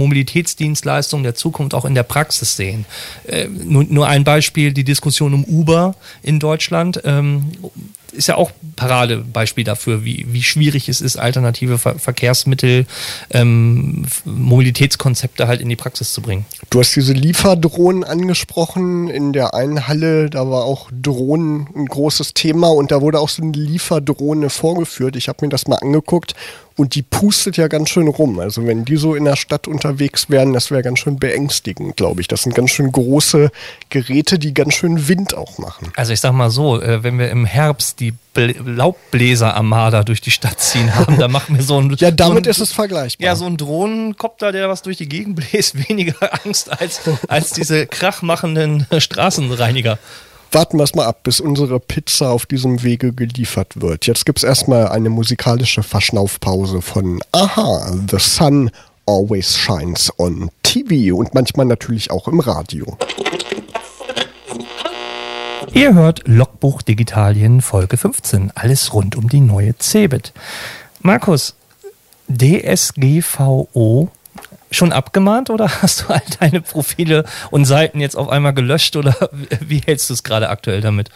Mobilitätsdienstleistungen 0.50 1.23
der 1.23 1.35
Zukunft 1.35 1.75
auch 1.75 1.85
in 1.85 1.94
der 1.94 2.02
Praxis 2.02 2.56
sehen. 2.56 2.85
Äh, 3.26 3.49
nur, 3.49 3.85
nur 3.85 4.06
ein 4.06 4.25
Beispiel, 4.25 4.73
die 4.73 4.85
Diskussion 4.85 5.35
um 5.35 5.44
Uber 5.44 5.94
in 6.23 6.38
Deutschland. 6.38 7.00
Ähm, 7.05 7.52
ist 8.12 8.29
ja 8.29 8.37
auch 8.37 8.51
Paradebeispiel 8.77 9.65
dafür, 9.65 10.05
wie, 10.05 10.27
wie 10.31 10.43
schwierig 10.43 10.89
es 10.89 11.01
ist, 11.01 11.17
alternative 11.17 11.79
Ver 11.79 11.99
Verkehrsmittel, 11.99 12.87
ähm, 13.31 14.07
Mobilitätskonzepte 14.25 15.49
halt 15.49 15.61
in 15.61 15.69
die 15.69 15.77
Praxis 15.77 16.12
zu 16.12 16.23
bringen. 16.23 16.47
Du 16.71 16.81
hast 16.81 16.95
diese 16.95 17.12
Lieferdrohnen 17.12 18.05
angesprochen. 18.05 19.09
In 19.09 19.33
der 19.33 19.55
einen 19.55 19.89
Halle, 19.89 20.31
da 20.31 20.49
war 20.49 20.65
auch 20.65 20.91
Drohnen 20.93 21.69
ein 21.75 21.87
großes 21.87 22.35
Thema 22.35 22.69
und 22.69 22.91
da 22.91 23.01
wurde 23.01 23.21
auch 23.21 23.29
so 23.29 23.43
eine 23.43 23.53
Lieferdrohne 23.53 24.51
vorgeführt. 24.51 25.17
Ich 25.17 25.29
habe 25.29 25.44
mir 25.44 25.51
das 25.51 25.67
mal 25.67 25.77
angeguckt 25.77 26.34
und 26.81 26.94
die 26.94 27.03
pustet 27.03 27.58
ja 27.58 27.69
ganz 27.69 27.91
schön 27.91 28.08
rum. 28.08 28.39
Also 28.39 28.67
wenn 28.67 28.87
die 28.87 28.96
so 28.96 29.15
in 29.15 29.27
der 29.27 29.37
Stadt 29.37 29.69
unterwegs 29.69 30.31
wären, 30.31 30.55
das 30.55 30.70
wäre 30.70 30.82
ganz 30.82 31.01
schön 31.01 31.19
beängstigend, 31.19 31.99
glaube 31.99 32.23
ich. 32.23 32.29
Das 32.29 32.43
sind 32.43 32.55
ganz 32.55 32.70
schön 32.70 32.91
große 32.91 33.51
Geräte, 33.91 34.39
die 34.39 34.55
ganz 34.55 34.75
schön 34.75 35.06
Wind 35.06 35.34
auch 35.34 35.58
machen. 35.58 35.93
Also 35.96 36.15
ich 36.15 36.20
sag 36.20 36.32
mal 36.32 36.49
so, 36.49 36.81
äh, 36.81 37.03
wenn 37.03 37.19
wir 37.19 37.31
im 37.31 37.44
Herbst 37.44 38.00
die 38.01 38.15
Laubbläser-Armada 38.35 40.03
durch 40.03 40.21
die 40.21 40.31
Stadt 40.31 40.59
ziehen 40.61 40.95
haben, 40.95 41.19
dann 41.19 41.31
machen 41.31 41.57
wir 41.57 41.63
so 41.63 41.79
ein... 41.81 41.91
ja, 41.99 42.11
damit 42.11 42.45
so 42.45 42.49
ein, 42.49 42.51
ist 42.51 42.61
es 42.61 42.73
vergleichbar. 42.73 43.27
Ja, 43.27 43.37
so 43.37 43.47
ein 43.47 43.57
Drohnenkopter, 43.57 44.51
der 44.53 44.69
was 44.69 44.83
durch 44.83 44.97
die 44.97 45.09
Gegend 45.09 45.37
bläst, 45.37 45.89
weniger 45.89 46.17
Angst 46.45 46.71
als, 46.81 47.03
als 47.29 47.51
diese 47.51 47.87
krachmachenden 47.87 48.87
Straßenreiniger 48.99 49.99
warten 50.53 50.79
wir 50.79 50.83
es 50.83 50.97
mal 50.97 51.07
ab, 51.07 51.23
bis 51.23 51.39
unsere 51.39 51.79
Pizza 51.79 52.31
auf 52.31 52.45
diesem 52.45 52.83
Wege 52.83 53.13
geliefert 53.13 53.81
wird. 53.81 54.07
Jetzt 54.09 54.27
gibt 54.27 54.39
es 54.39 54.43
erstmal 54.43 54.89
eine 54.89 55.09
musikalische 55.09 55.85
Verschnaufpause 55.85 56.83
von 56.83 57.21
Aha, 57.31 57.93
The 58.11 58.19
Sun 58.19 58.71
Always 59.07 59.57
Shines 59.57 60.13
on 60.19 60.51
TV 60.63 61.17
und 61.17 61.35
manchmal 61.35 61.67
natürlich 61.67 62.11
auch 62.11 62.29
im 62.29 62.41
Radio. 62.41 62.97
Ihr 65.72 65.94
hört 65.94 66.27
Logbuch 66.27 66.82
Digitalien 66.82 67.60
Folge 67.60 67.96
15. 67.96 68.53
Alles 68.55 68.93
rund 68.93 69.15
um 69.17 69.29
die 69.29 69.41
neue 69.41 69.77
Cebit. 69.79 70.32
Markus, 71.00 71.55
DSGVO 72.29 74.08
schon 74.70 74.93
abgemahnt 74.93 75.48
oder 75.48 75.69
hast 75.82 76.03
du 76.03 76.12
all 76.12 76.22
deine 76.41 76.60
Profile 76.60 77.24
und 77.50 77.67
Seiten 77.67 78.00
jetzt 78.00 78.17
auf 78.17 78.29
einmal 78.29 78.53
gelöscht 78.53 78.96
oder 78.96 79.31
wie 79.60 79.79
hältst 79.79 80.10
du 80.10 80.15
es 80.15 80.24
gerade 80.24 80.48
aktuell 80.48 80.81
damit? 80.81 81.10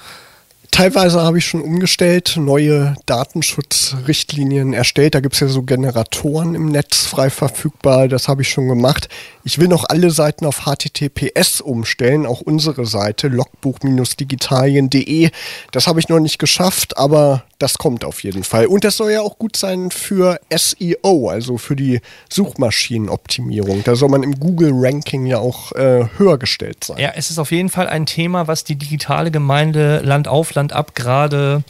Teilweise 0.75 1.23
habe 1.23 1.39
ich 1.39 1.47
schon 1.47 1.63
umgestellt, 1.63 2.35
neue 2.37 2.97
Datenschutzrichtlinien 3.07 4.73
erstellt. 4.73 5.15
Da 5.15 5.21
gibt 5.21 5.35
es 5.35 5.41
ja 5.41 5.47
so 5.47 5.63
Generatoren 5.63 6.57
im 6.57 6.67
Netz 6.67 7.07
frei 7.07 7.31
verfügbar. 7.31 8.09
Das 8.09 8.27
habe 8.27 8.43
ich 8.43 8.49
schon 8.49 8.67
gemacht. 8.67 9.09
Ich 9.45 9.61
will 9.61 9.69
noch 9.69 9.85
alle 9.89 10.11
Seiten 10.11 10.45
auf 10.45 10.63
HTTPS 10.65 11.61
umstellen, 11.61 12.27
auch 12.27 12.41
unsere 12.41 12.87
Seite 12.87 13.29
logbuch-digitalien.de. 13.29 15.31
Das 15.71 15.87
habe 15.87 16.01
ich 16.01 16.09
noch 16.09 16.19
nicht 16.19 16.41
geschafft, 16.41 16.99
aber 16.99 17.45
das 17.65 17.79
kommt 17.79 18.05
auf 18.05 18.23
jeden 18.23 18.45
Fall. 18.45 18.67
Und 18.67 18.85
das 18.85 18.99
soll 18.99 19.13
ja 19.13 19.23
auch 19.23 19.39
gut 19.39 19.57
sein 19.57 19.91
für 19.91 20.39
SEO, 20.55 21.31
also 21.31 21.57
für 21.57 21.75
die 21.75 22.03
Suchmaschinenoptimierung. 22.29 23.83
Da 23.85 23.97
soll 23.97 24.11
man 24.11 24.23
im 24.23 24.39
Google-Ranking 24.39 25.25
ja 25.25 25.39
auch 25.39 25.73
äh, 25.73 26.07
höher 26.19 26.37
gestellt 26.37 26.85
sein. 26.85 26.99
Ja, 26.99 27.13
es 27.17 27.31
ist 27.31 27.39
auf 27.39 27.53
jeden 27.53 27.71
Fall 27.71 27.89
ein 27.89 28.05
Thema, 28.05 28.49
was 28.49 28.65
die 28.65 28.77
digitale 28.77 29.31
Gemeinde 29.31 30.01
Land 30.01 30.29
auf, 30.29 30.53
Land 30.53 30.75
ab 30.75 30.95
gerade 30.95 31.65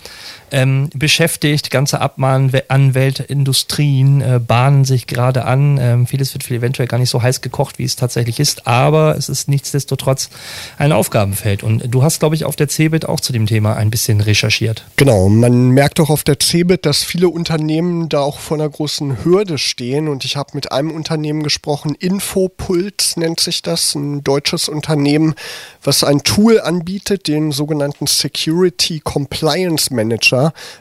ähm, 0.50 0.90
beschäftigt. 0.94 1.70
Ganze 1.70 2.00
Abmahnanwälte, 2.00 3.22
Industrien 3.22 4.20
äh, 4.20 4.40
bahnen 4.44 4.84
sich 4.84 5.06
gerade 5.06 5.44
an. 5.44 5.78
Ähm, 5.80 6.06
vieles 6.06 6.34
wird 6.34 6.50
eventuell 6.50 6.88
gar 6.88 6.98
nicht 6.98 7.10
so 7.10 7.22
heiß 7.22 7.40
gekocht, 7.40 7.78
wie 7.78 7.84
es 7.84 7.96
tatsächlich 7.96 8.40
ist, 8.40 8.66
aber 8.66 9.16
es 9.16 9.28
ist 9.28 9.48
nichtsdestotrotz 9.48 10.30
ein 10.78 10.92
Aufgabenfeld. 10.92 11.62
Und 11.62 11.82
du 11.94 12.02
hast, 12.02 12.20
glaube 12.20 12.34
ich, 12.34 12.44
auf 12.44 12.56
der 12.56 12.68
CeBIT 12.68 13.06
auch 13.06 13.20
zu 13.20 13.32
dem 13.32 13.46
Thema 13.46 13.76
ein 13.76 13.90
bisschen 13.90 14.20
recherchiert. 14.20 14.84
Genau, 14.96 15.28
man 15.28 15.70
merkt 15.70 16.00
auch 16.00 16.10
auf 16.10 16.24
der 16.24 16.38
CeBIT, 16.38 16.86
dass 16.86 17.02
viele 17.02 17.28
Unternehmen 17.28 18.08
da 18.08 18.20
auch 18.20 18.38
vor 18.38 18.56
einer 18.56 18.68
großen 18.68 19.24
Hürde 19.24 19.58
stehen. 19.58 20.08
Und 20.08 20.24
ich 20.24 20.36
habe 20.36 20.50
mit 20.54 20.72
einem 20.72 20.90
Unternehmen 20.90 21.42
gesprochen, 21.42 21.94
Infopuls 21.94 23.16
nennt 23.16 23.40
sich 23.40 23.62
das, 23.62 23.94
ein 23.94 24.22
deutsches 24.24 24.68
Unternehmen, 24.68 25.34
was 25.82 26.04
ein 26.04 26.22
Tool 26.22 26.60
anbietet, 26.60 27.28
den 27.28 27.52
sogenannten 27.52 28.06
Security 28.06 29.00
Compliance 29.00 29.92
Manager, 29.92 30.33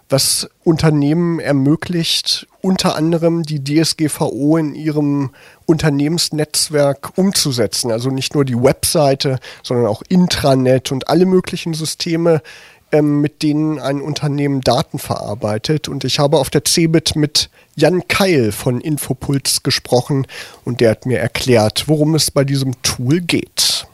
was 0.09 0.49
Unternehmen 0.63 1.39
ermöglicht, 1.39 2.47
unter 2.61 2.95
anderem 2.95 3.43
die 3.43 3.63
DSGVO 3.63 4.57
in 4.57 4.75
ihrem 4.75 5.31
Unternehmensnetzwerk 5.65 7.17
umzusetzen. 7.17 7.91
Also 7.91 8.09
nicht 8.09 8.35
nur 8.35 8.45
die 8.45 8.61
Webseite, 8.61 9.39
sondern 9.63 9.87
auch 9.87 10.01
Intranet 10.07 10.91
und 10.91 11.07
alle 11.09 11.25
möglichen 11.25 11.73
Systeme, 11.73 12.41
ähm, 12.93 13.21
mit 13.21 13.41
denen 13.41 13.79
ein 13.79 14.01
Unternehmen 14.01 14.61
Daten 14.61 14.99
verarbeitet. 14.99 15.89
Und 15.89 16.03
ich 16.03 16.19
habe 16.19 16.37
auf 16.37 16.49
der 16.49 16.63
CeBIT 16.63 17.15
mit 17.15 17.49
Jan 17.75 18.07
Keil 18.07 18.51
von 18.51 18.79
Infopuls 18.79 19.63
gesprochen 19.63 20.27
und 20.63 20.79
der 20.79 20.91
hat 20.91 21.05
mir 21.05 21.19
erklärt, 21.19 21.87
worum 21.87 22.13
es 22.13 22.29
bei 22.29 22.43
diesem 22.43 22.79
Tool 22.83 23.19
geht. 23.19 23.87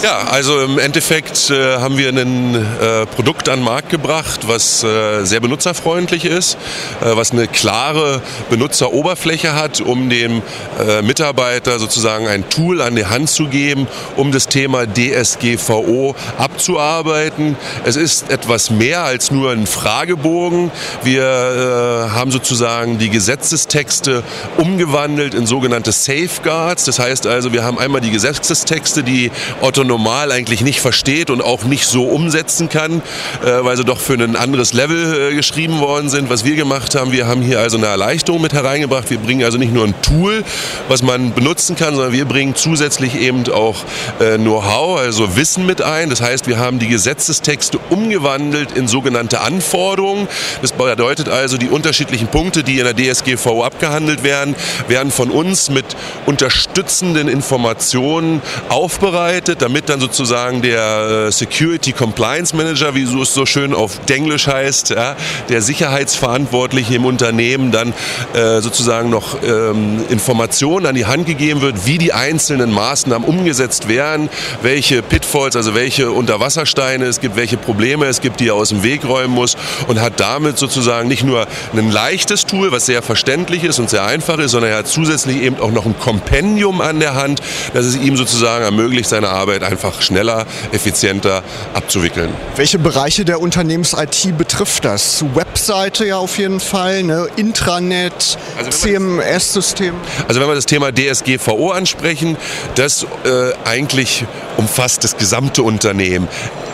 Ja, 0.00 0.28
also 0.30 0.60
im 0.60 0.78
Endeffekt 0.78 1.50
äh, 1.50 1.78
haben 1.78 1.98
wir 1.98 2.10
ein 2.10 2.54
äh, 2.54 3.04
Produkt 3.06 3.48
an 3.48 3.58
den 3.58 3.64
Markt 3.64 3.88
gebracht, 3.90 4.46
was 4.46 4.84
äh, 4.84 5.24
sehr 5.24 5.40
benutzerfreundlich 5.40 6.24
ist, 6.24 6.56
äh, 7.00 7.16
was 7.16 7.32
eine 7.32 7.48
klare 7.48 8.22
Benutzeroberfläche 8.48 9.56
hat, 9.56 9.80
um 9.80 10.08
dem 10.08 10.42
äh, 10.78 11.02
Mitarbeiter 11.02 11.80
sozusagen 11.80 12.28
ein 12.28 12.48
Tool 12.48 12.80
an 12.80 12.94
die 12.94 13.06
Hand 13.06 13.28
zu 13.28 13.48
geben, 13.48 13.88
um 14.14 14.30
das 14.30 14.46
Thema 14.46 14.86
DSGVO 14.86 16.14
abzuarbeiten. 16.36 17.56
Es 17.84 17.96
ist 17.96 18.30
etwas 18.30 18.70
mehr 18.70 19.02
als 19.02 19.32
nur 19.32 19.50
ein 19.50 19.66
Fragebogen. 19.66 20.70
Wir 21.02 21.24
äh, 21.24 22.14
haben 22.14 22.30
sozusagen 22.30 22.98
die 22.98 23.10
Gesetzestexte 23.10 24.22
umgewandelt 24.58 25.34
in 25.34 25.44
sogenannte 25.46 25.90
Safeguards. 25.90 26.84
Das 26.84 27.00
heißt 27.00 27.26
also, 27.26 27.52
wir 27.52 27.64
haben 27.64 27.80
einmal 27.80 28.00
die 28.00 28.12
Gesetzestexte, 28.12 29.02
die 29.02 29.32
Otto 29.60 29.84
normal 29.84 30.32
eigentlich 30.32 30.62
nicht 30.62 30.80
versteht 30.80 31.30
und 31.30 31.42
auch 31.42 31.64
nicht 31.64 31.86
so 31.86 32.04
umsetzen 32.04 32.68
kann, 32.68 33.02
äh, 33.44 33.64
weil 33.64 33.76
sie 33.76 33.84
doch 33.84 34.00
für 34.00 34.14
ein 34.14 34.36
anderes 34.36 34.72
Level 34.72 35.32
äh, 35.32 35.34
geschrieben 35.34 35.80
worden 35.80 36.08
sind. 36.08 36.30
Was 36.30 36.44
wir 36.44 36.56
gemacht 36.56 36.94
haben, 36.94 37.12
wir 37.12 37.26
haben 37.26 37.42
hier 37.42 37.60
also 37.60 37.76
eine 37.76 37.86
Erleichterung 37.86 38.40
mit 38.40 38.52
hereingebracht. 38.52 39.10
Wir 39.10 39.18
bringen 39.18 39.44
also 39.44 39.58
nicht 39.58 39.72
nur 39.72 39.84
ein 39.84 39.94
Tool, 40.02 40.44
was 40.88 41.02
man 41.02 41.32
benutzen 41.32 41.76
kann, 41.76 41.94
sondern 41.94 42.12
wir 42.12 42.24
bringen 42.24 42.54
zusätzlich 42.54 43.20
eben 43.20 43.50
auch 43.50 43.76
äh, 44.20 44.36
Know-how, 44.36 44.98
also 44.98 45.36
Wissen 45.36 45.66
mit 45.66 45.82
ein. 45.82 46.10
Das 46.10 46.20
heißt, 46.20 46.46
wir 46.46 46.58
haben 46.58 46.78
die 46.78 46.88
Gesetzestexte 46.88 47.78
umgewandelt 47.90 48.72
in 48.72 48.88
sogenannte 48.88 49.40
Anforderungen. 49.40 50.28
Das 50.62 50.72
bedeutet 50.72 51.28
also, 51.28 51.56
die 51.56 51.68
unterschiedlichen 51.68 52.28
Punkte, 52.28 52.62
die 52.62 52.78
in 52.78 52.84
der 52.84 52.94
DSGVO 52.94 53.64
abgehandelt 53.64 54.22
werden, 54.22 54.54
werden 54.88 55.10
von 55.10 55.30
uns 55.30 55.70
mit 55.70 55.84
unterstützenden 56.26 57.28
Informationen 57.28 58.42
aufbereitet, 58.68 59.47
damit 59.56 59.78
damit 59.78 59.90
dann 59.90 60.00
sozusagen 60.00 60.62
der 60.62 61.26
äh, 61.28 61.30
Security 61.30 61.92
Compliance 61.92 62.56
Manager, 62.56 62.94
wie 62.94 63.02
es 63.02 63.34
so 63.34 63.46
schön 63.46 63.74
auf 63.74 64.00
Denglisch 64.08 64.46
heißt, 64.46 64.90
ja, 64.90 65.14
der 65.50 65.62
Sicherheitsverantwortliche 65.62 66.94
im 66.94 67.04
Unternehmen 67.04 67.70
dann 67.70 67.92
äh, 68.32 68.60
sozusagen 68.60 69.10
noch 69.10 69.42
ähm, 69.42 70.00
Informationen 70.08 70.86
an 70.86 70.94
die 70.94 71.06
Hand 71.06 71.26
gegeben 71.26 71.60
wird, 71.60 71.86
wie 71.86 71.98
die 71.98 72.12
einzelnen 72.12 72.72
Maßnahmen 72.72 73.28
umgesetzt 73.28 73.88
werden, 73.88 74.30
welche 74.62 75.02
Pitfalls, 75.02 75.54
also 75.54 75.74
welche 75.74 76.10
Unterwassersteine 76.10 77.04
es 77.04 77.20
gibt, 77.20 77.36
welche 77.36 77.56
Probleme 77.56 78.06
es 78.06 78.20
gibt, 78.20 78.40
die 78.40 78.48
er 78.48 78.54
aus 78.54 78.70
dem 78.70 78.82
Weg 78.82 79.04
räumen 79.04 79.34
muss 79.34 79.56
und 79.86 80.00
hat 80.00 80.18
damit 80.18 80.58
sozusagen 80.58 81.08
nicht 81.08 81.24
nur 81.24 81.46
ein 81.76 81.92
leichtes 81.92 82.46
Tool, 82.46 82.72
was 82.72 82.86
sehr 82.86 83.02
verständlich 83.02 83.64
ist 83.64 83.78
und 83.78 83.90
sehr 83.90 84.04
einfach 84.04 84.38
ist, 84.38 84.52
sondern 84.52 84.70
er 84.72 84.78
hat 84.78 84.88
zusätzlich 84.88 85.42
eben 85.42 85.60
auch 85.60 85.70
noch 85.70 85.86
ein 85.86 85.98
Kompendium 85.98 86.80
an 86.80 87.00
der 87.00 87.14
Hand, 87.14 87.42
das 87.74 87.84
es 87.84 87.96
ihm 87.96 88.16
sozusagen 88.16 88.64
ermöglicht, 88.64 89.08
seine 89.08 89.28
Arbeit 89.28 89.37
einfach 89.46 90.02
schneller, 90.02 90.46
effizienter 90.72 91.42
abzuwickeln. 91.74 92.30
Welche 92.56 92.78
Bereiche 92.78 93.24
der 93.24 93.40
Unternehmens-IT 93.40 94.36
betrifft 94.36 94.84
das? 94.84 95.24
Webseite 95.34 96.06
ja 96.06 96.18
auf 96.18 96.38
jeden 96.38 96.60
Fall, 96.60 97.02
ne? 97.02 97.28
Intranet, 97.36 98.38
also 98.56 98.70
CMS-System? 98.70 99.94
Also 100.26 100.40
wenn 100.40 100.48
wir 100.48 100.54
das 100.54 100.66
Thema 100.66 100.92
DSGVO 100.92 101.70
ansprechen, 101.70 102.36
das 102.74 103.04
äh, 103.24 103.52
eigentlich 103.64 104.24
umfasst 104.56 105.04
das 105.04 105.16
gesamte 105.16 105.62
Unternehmen 105.62 106.28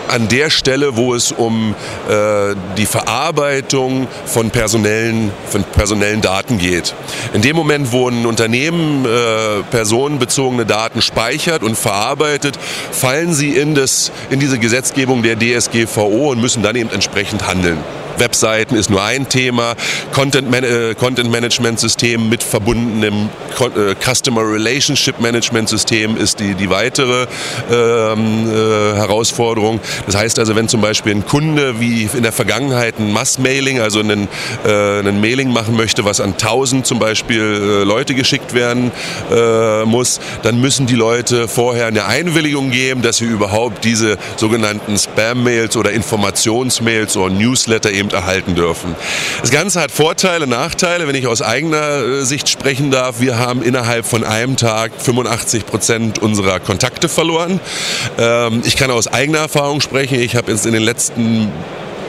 an 0.08 0.28
der 0.28 0.50
Stelle, 0.50 0.96
wo 0.96 1.14
es 1.14 1.32
um 1.32 1.74
äh, 2.08 2.54
die 2.76 2.86
Verarbeitung 2.86 4.06
von 4.26 4.50
personellen, 4.50 5.30
von 5.48 5.64
personellen 5.64 6.20
Daten 6.20 6.58
geht. 6.58 6.94
In 7.32 7.42
dem 7.42 7.56
Moment, 7.56 7.92
wo 7.92 8.08
ein 8.08 8.26
Unternehmen 8.26 9.04
äh, 9.04 9.62
personenbezogene 9.70 10.66
Daten 10.66 11.02
speichert 11.02 11.62
und 11.62 11.76
verarbeitet, 11.76 12.58
fallen 12.92 13.34
sie 13.34 13.50
in, 13.50 13.74
das, 13.74 14.12
in 14.30 14.40
diese 14.40 14.58
Gesetzgebung 14.58 15.22
der 15.22 15.38
DSGVO 15.38 16.30
und 16.32 16.40
müssen 16.40 16.62
dann 16.62 16.76
eben 16.76 16.90
entsprechend 16.90 17.46
handeln. 17.46 17.78
Webseiten 18.18 18.76
ist 18.76 18.90
nur 18.90 19.02
ein 19.02 19.28
Thema, 19.28 19.74
Content, 20.12 20.50
Man 20.50 20.64
äh, 20.64 20.94
Content 20.98 21.30
Management 21.30 21.80
System 21.80 22.28
mit 22.28 22.42
verbundenem 22.42 23.28
äh, 23.60 23.94
Customer 23.94 24.42
Relationship 24.42 25.20
Management 25.20 25.68
System 25.68 26.16
ist 26.16 26.40
die, 26.40 26.54
die 26.54 26.70
weitere 26.70 27.26
ähm, 27.70 28.48
äh, 28.48 28.96
Herausforderung. 28.96 29.80
Das 30.06 30.16
heißt 30.16 30.38
also, 30.38 30.56
wenn 30.56 30.68
zum 30.68 30.80
Beispiel 30.80 31.14
ein 31.14 31.26
Kunde 31.26 31.80
wie 31.80 32.08
in 32.12 32.22
der 32.22 32.32
Vergangenheit 32.32 32.98
ein 32.98 33.12
Mass-Mailing, 33.12 33.80
also 33.80 34.00
einen, 34.00 34.28
äh, 34.64 34.98
einen 34.98 35.20
Mailing 35.20 35.52
machen 35.52 35.76
möchte, 35.76 36.04
was 36.04 36.20
an 36.20 36.32
1000 36.32 36.86
zum 36.86 36.98
Beispiel 36.98 37.82
Leute 37.84 38.14
geschickt 38.14 38.54
werden 38.54 38.92
muss, 39.84 40.20
dann 40.42 40.60
müssen 40.60 40.86
die 40.86 40.94
Leute 40.94 41.48
vorher 41.48 41.86
eine 41.86 42.06
Einwilligung 42.06 42.70
geben, 42.70 43.02
dass 43.02 43.18
sie 43.18 43.24
überhaupt 43.24 43.84
diese 43.84 44.18
sogenannten 44.36 44.98
Spam-Mails 44.98 45.76
oder 45.76 45.90
Informationsmails 45.92 47.16
oder 47.16 47.32
Newsletter 47.34 47.90
eben 47.90 48.03
erhalten 48.12 48.54
dürfen. 48.54 48.94
Das 49.40 49.50
Ganze 49.50 49.80
hat 49.80 49.90
Vorteile, 49.90 50.46
Nachteile. 50.46 51.08
Wenn 51.08 51.14
ich 51.14 51.26
aus 51.26 51.42
eigener 51.42 52.04
äh, 52.04 52.24
Sicht 52.24 52.48
sprechen 52.48 52.90
darf, 52.90 53.20
wir 53.20 53.38
haben 53.38 53.62
innerhalb 53.62 54.06
von 54.06 54.24
einem 54.24 54.56
Tag 54.56 54.92
85 54.98 55.66
Prozent 55.66 56.18
unserer 56.20 56.60
Kontakte 56.60 57.08
verloren. 57.08 57.60
Ähm, 58.18 58.62
ich 58.64 58.76
kann 58.76 58.90
aus 58.90 59.06
eigener 59.06 59.38
Erfahrung 59.38 59.80
sprechen. 59.80 60.18
Ich 60.20 60.36
habe 60.36 60.52
in 60.52 60.72
den 60.72 60.82
letzten 60.82 61.50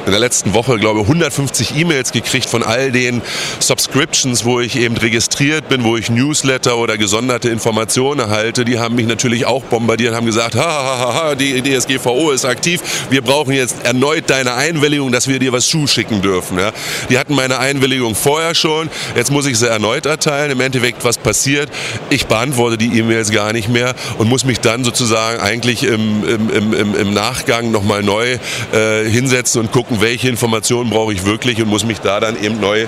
in 0.06 0.12
der 0.12 0.20
letzten 0.20 0.54
Woche, 0.54 0.78
glaube 0.78 1.02
ich, 1.02 1.08
150 1.08 1.78
E-Mails 1.78 2.12
gekriegt 2.12 2.48
von 2.48 2.64
all 2.64 2.92
den 2.92 3.22
Subscriptions, 3.60 4.46
wo 4.46 4.60
ich 4.60 4.76
eben 4.78 4.96
registriert 4.98 5.68
bin, 5.68 5.84
wo 5.84 5.98
ich 5.98 6.10
Newsletter 6.10 6.78
oder 6.78 6.98
gesonderte 6.98 7.50
Informationen 7.50 8.20
erhalte. 8.20 8.66
Die 8.66 8.78
haben 8.78 8.96
mich 8.96 9.08
natürlich 9.08 9.46
auch 9.46 9.64
bombardiert 9.64 10.12
und 10.12 10.18
haben 10.18 10.26
gesagt, 10.26 10.56
ha, 10.56 10.62
ha, 10.62 11.00
ha, 11.00 11.14
ha, 11.14 11.36
die 11.36 11.62
DSGVO 11.62 12.32
ist 12.32 12.46
aktiv. 12.46 12.82
Wir 13.10 13.22
brauchen 13.22 13.54
jetzt 13.54 13.84
erneut 13.84 14.30
deine 14.30 14.54
Einwilligung, 14.54 15.12
dass 15.12 15.28
wir 15.28 15.40
dir 15.40 15.52
was 15.52 15.68
zuschicken 15.68 16.22
dürfen. 16.22 16.60
Ja. 16.60 16.72
Die 17.10 17.18
hatten 17.18 17.34
meine 17.34 17.60
Einwilligung 17.60 18.16
vorher 18.16 18.54
schon. 18.54 18.90
Jetzt 19.16 19.32
muss 19.32 19.46
ich 19.46 19.58
sie 19.58 19.68
erneut 19.68 20.06
erteilen. 20.06 20.52
Im 20.52 20.62
Endeffekt, 20.62 21.04
was 21.04 21.18
passiert? 21.18 21.70
Ich 22.10 22.28
beantworte 22.28 22.78
die 22.78 22.98
E-Mails 23.00 23.32
gar 23.32 23.54
nicht 23.54 23.70
mehr 23.70 23.96
und 24.18 24.30
muss 24.30 24.46
mich 24.46 24.60
dann 24.60 24.84
sozusagen 24.84 25.40
eigentlich 25.42 25.84
im, 25.84 26.24
im, 26.28 26.74
im, 26.74 26.96
im 26.96 27.14
Nachgang 27.14 27.72
nochmal 27.72 28.04
neu 28.04 28.38
äh, 28.72 29.10
hinsetzen 29.10 29.62
und 29.62 29.72
gucken, 29.72 29.95
gucken, 29.96 30.02
welche 30.02 30.30
Informationen 30.30 30.90
brauche 30.90 31.14
ich 31.14 31.26
wirklich 31.26 31.62
und 31.62 31.70
muss 31.70 31.86
mich 31.86 32.00
da 32.00 32.20
dann 32.20 32.42
eben 32.42 32.60
neu, 32.60 32.88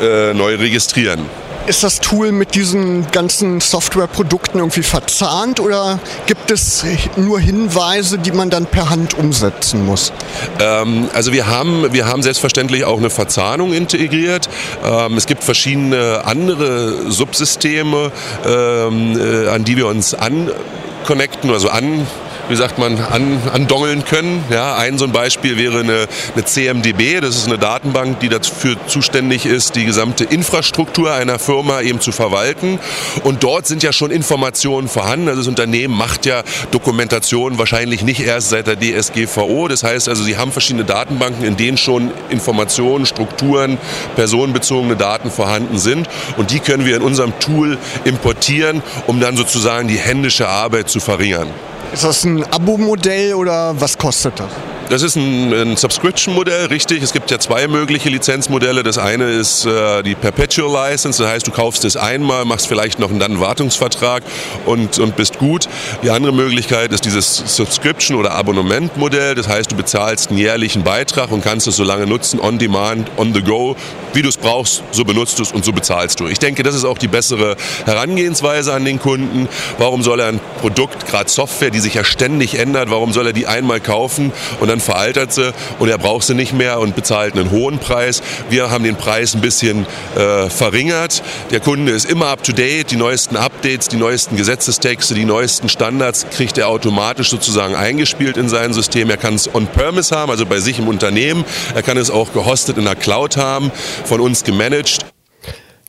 äh, 0.00 0.34
neu 0.34 0.56
registrieren. 0.56 1.20
Ist 1.66 1.84
das 1.84 2.00
Tool 2.00 2.32
mit 2.32 2.54
diesen 2.54 3.10
ganzen 3.12 3.60
Softwareprodukten 3.60 4.58
irgendwie 4.58 4.82
verzahnt 4.82 5.60
oder 5.60 6.00
gibt 6.26 6.50
es 6.50 6.84
nur 7.16 7.38
Hinweise, 7.38 8.18
die 8.18 8.32
man 8.32 8.48
dann 8.50 8.66
per 8.66 8.88
Hand 8.88 9.16
umsetzen 9.16 9.84
muss? 9.84 10.12
Ähm, 10.58 11.10
also 11.12 11.32
wir 11.32 11.46
haben, 11.46 11.92
wir 11.92 12.06
haben 12.06 12.22
selbstverständlich 12.22 12.84
auch 12.84 12.98
eine 12.98 13.10
Verzahnung 13.10 13.74
integriert. 13.74 14.48
Ähm, 14.84 15.16
es 15.16 15.26
gibt 15.26 15.44
verschiedene 15.44 16.24
andere 16.24 17.12
Subsysteme, 17.12 18.10
ähm, 18.46 19.20
äh, 19.20 19.48
an 19.48 19.62
die 19.64 19.76
wir 19.76 19.86
uns 19.86 20.14
anconnecten, 20.14 21.50
also 21.50 21.68
an 21.68 22.06
wie 22.50 22.56
sagt 22.56 22.78
man, 22.78 22.98
an, 22.98 23.40
andongeln 23.52 24.04
können. 24.04 24.44
Ja, 24.50 24.76
ein 24.76 24.98
so 24.98 25.04
ein 25.04 25.12
Beispiel 25.12 25.56
wäre 25.56 25.80
eine, 25.80 26.08
eine 26.34 26.44
CMDB, 26.44 27.20
das 27.20 27.36
ist 27.36 27.46
eine 27.46 27.58
Datenbank, 27.58 28.18
die 28.18 28.28
dafür 28.28 28.76
zuständig 28.88 29.46
ist, 29.46 29.76
die 29.76 29.84
gesamte 29.84 30.24
Infrastruktur 30.24 31.12
einer 31.12 31.38
Firma 31.38 31.80
eben 31.80 32.00
zu 32.00 32.10
verwalten. 32.10 32.80
Und 33.22 33.44
dort 33.44 33.68
sind 33.68 33.84
ja 33.84 33.92
schon 33.92 34.10
Informationen 34.10 34.88
vorhanden. 34.88 35.28
Also 35.28 35.42
das 35.42 35.48
Unternehmen 35.48 35.96
macht 35.96 36.26
ja 36.26 36.42
Dokumentation 36.72 37.56
wahrscheinlich 37.56 38.02
nicht 38.02 38.20
erst 38.20 38.50
seit 38.50 38.66
der 38.66 38.76
DSGVO. 38.76 39.68
Das 39.68 39.84
heißt 39.84 40.08
also, 40.08 40.24
sie 40.24 40.36
haben 40.36 40.50
verschiedene 40.50 40.84
Datenbanken, 40.84 41.44
in 41.44 41.56
denen 41.56 41.78
schon 41.78 42.10
Informationen, 42.30 43.06
Strukturen, 43.06 43.78
personenbezogene 44.16 44.96
Daten 44.96 45.30
vorhanden 45.30 45.78
sind. 45.78 46.08
Und 46.36 46.50
die 46.50 46.58
können 46.58 46.84
wir 46.84 46.96
in 46.96 47.02
unserem 47.02 47.38
Tool 47.38 47.78
importieren, 48.04 48.82
um 49.06 49.20
dann 49.20 49.36
sozusagen 49.36 49.86
die 49.86 49.98
händische 49.98 50.48
Arbeit 50.48 50.90
zu 50.90 50.98
verringern. 50.98 51.48
Ist 51.92 52.04
das 52.04 52.24
ein 52.24 52.44
Abo-Modell 52.44 53.34
oder 53.34 53.78
was 53.80 53.98
kostet 53.98 54.38
das? 54.38 54.52
Das 54.90 55.02
ist 55.02 55.14
ein, 55.14 55.52
ein 55.52 55.76
Subscription-Modell, 55.76 56.66
richtig. 56.66 57.00
Es 57.00 57.12
gibt 57.12 57.30
ja 57.30 57.38
zwei 57.38 57.68
mögliche 57.68 58.08
Lizenzmodelle. 58.08 58.82
Das 58.82 58.98
eine 58.98 59.30
ist 59.30 59.64
äh, 59.64 60.02
die 60.02 60.16
Perpetual 60.16 60.90
License, 60.90 61.22
das 61.22 61.30
heißt, 61.30 61.46
du 61.46 61.52
kaufst 61.52 61.84
es 61.84 61.96
einmal, 61.96 62.44
machst 62.44 62.66
vielleicht 62.66 62.98
noch 62.98 63.08
einen, 63.08 63.20
dann 63.20 63.38
Wartungsvertrag 63.38 64.24
und, 64.66 64.98
und 64.98 65.14
bist 65.14 65.38
gut. 65.38 65.68
Die 66.02 66.10
andere 66.10 66.32
Möglichkeit 66.32 66.92
ist 66.92 67.04
dieses 67.04 67.36
Subscription- 67.56 68.16
oder 68.16 68.32
Abonnement-Modell, 68.32 69.36
das 69.36 69.46
heißt, 69.46 69.70
du 69.70 69.76
bezahlst 69.76 70.30
einen 70.30 70.40
jährlichen 70.40 70.82
Beitrag 70.82 71.30
und 71.30 71.44
kannst 71.44 71.68
es 71.68 71.76
so 71.76 71.84
lange 71.84 72.08
nutzen, 72.08 72.40
on 72.40 72.58
demand, 72.58 73.12
on 73.16 73.32
the 73.32 73.42
go, 73.42 73.76
wie 74.12 74.22
du 74.22 74.28
es 74.28 74.38
brauchst, 74.38 74.82
so 74.90 75.04
benutzt 75.04 75.38
du 75.38 75.44
es 75.44 75.52
und 75.52 75.64
so 75.64 75.72
bezahlst 75.72 76.18
du. 76.18 76.26
Ich 76.26 76.40
denke, 76.40 76.64
das 76.64 76.74
ist 76.74 76.84
auch 76.84 76.98
die 76.98 77.06
bessere 77.06 77.56
Herangehensweise 77.84 78.74
an 78.74 78.84
den 78.84 78.98
Kunden. 78.98 79.48
Warum 79.78 80.02
soll 80.02 80.18
er 80.18 80.26
ein 80.26 80.40
Produkt, 80.60 81.06
gerade 81.06 81.30
Software, 81.30 81.70
die 81.70 81.78
sich 81.78 81.94
ja 81.94 82.02
ständig 82.02 82.58
ändert, 82.58 82.90
warum 82.90 83.12
soll 83.12 83.28
er 83.28 83.32
die 83.32 83.46
einmal 83.46 83.78
kaufen 83.78 84.32
und 84.58 84.66
dann 84.66 84.79
veraltert 84.80 85.32
sie 85.32 85.52
und 85.78 85.88
er 85.88 85.98
braucht 85.98 86.26
sie 86.26 86.34
nicht 86.34 86.52
mehr 86.52 86.80
und 86.80 86.94
bezahlt 86.94 87.34
einen 87.34 87.50
hohen 87.50 87.78
Preis. 87.78 88.22
Wir 88.48 88.70
haben 88.70 88.84
den 88.84 88.96
Preis 88.96 89.34
ein 89.34 89.40
bisschen 89.40 89.86
äh, 90.16 90.48
verringert. 90.48 91.22
Der 91.50 91.60
Kunde 91.60 91.92
ist 91.92 92.10
immer 92.10 92.28
up 92.28 92.42
to 92.42 92.52
date, 92.52 92.90
die 92.90 92.96
neuesten 92.96 93.36
Updates, 93.36 93.88
die 93.88 93.96
neuesten 93.96 94.36
Gesetzestexte, 94.36 95.14
die 95.14 95.24
neuesten 95.24 95.68
Standards 95.68 96.26
kriegt 96.30 96.58
er 96.58 96.68
automatisch 96.68 97.30
sozusagen 97.30 97.74
eingespielt 97.74 98.36
in 98.36 98.48
sein 98.48 98.72
System. 98.72 99.10
Er 99.10 99.16
kann 99.16 99.34
es 99.34 99.52
on-premise 99.54 100.16
haben, 100.16 100.30
also 100.30 100.46
bei 100.46 100.60
sich 100.60 100.78
im 100.78 100.88
Unternehmen. 100.88 101.44
Er 101.74 101.82
kann 101.82 101.96
es 101.96 102.10
auch 102.10 102.32
gehostet 102.32 102.78
in 102.78 102.84
der 102.84 102.96
Cloud 102.96 103.36
haben, 103.36 103.70
von 104.04 104.20
uns 104.20 104.44
gemanagt. 104.44 105.09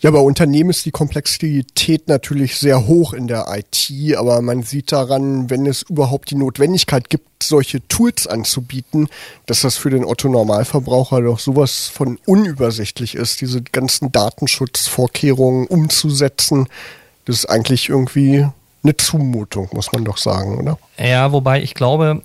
Ja, 0.02 0.10
bei 0.10 0.20
Unternehmen 0.20 0.72
ist 0.72 0.84
die 0.86 0.92
Komplexität 0.92 2.08
natürlich 2.08 2.58
sehr 2.58 2.88
hoch 2.88 3.14
in 3.14 3.28
der 3.28 3.46
IT, 3.50 4.18
aber 4.18 4.42
man 4.42 4.64
sieht 4.64 4.92
daran, 4.92 5.52
wenn 5.52 5.68
es 5.68 5.84
überhaupt 5.84 6.32
die 6.32 6.36
Notwendigkeit 6.36 7.08
gibt, 7.08 7.44
solche 7.44 7.88
Tools 7.88 8.26
anzubieten, 8.26 9.10
dass 9.46 9.62
das 9.62 9.78
für 9.78 9.92
den 9.92 10.04
Otto 10.04 10.28
Normalverbraucher 10.28 11.22
doch 11.22 11.38
sowas 11.38 11.88
von 11.88 12.18
unübersichtlich 12.26 13.14
ist, 13.14 13.42
diese 13.42 13.62
ganzen 13.62 14.12
Datenschutzvorkehrungen 14.12 15.68
umzusetzen. 15.68 16.68
Das 17.26 17.36
ist 17.36 17.46
eigentlich 17.46 17.90
irgendwie 17.90 18.48
eine 18.84 18.98
Zumutung, 18.98 19.70
muss 19.74 19.92
man 19.92 20.04
doch 20.04 20.18
sagen, 20.18 20.58
oder? 20.58 20.80
Ja, 20.98 21.32
wobei 21.32 21.62
ich 21.62 21.76
glaube, 21.76 22.24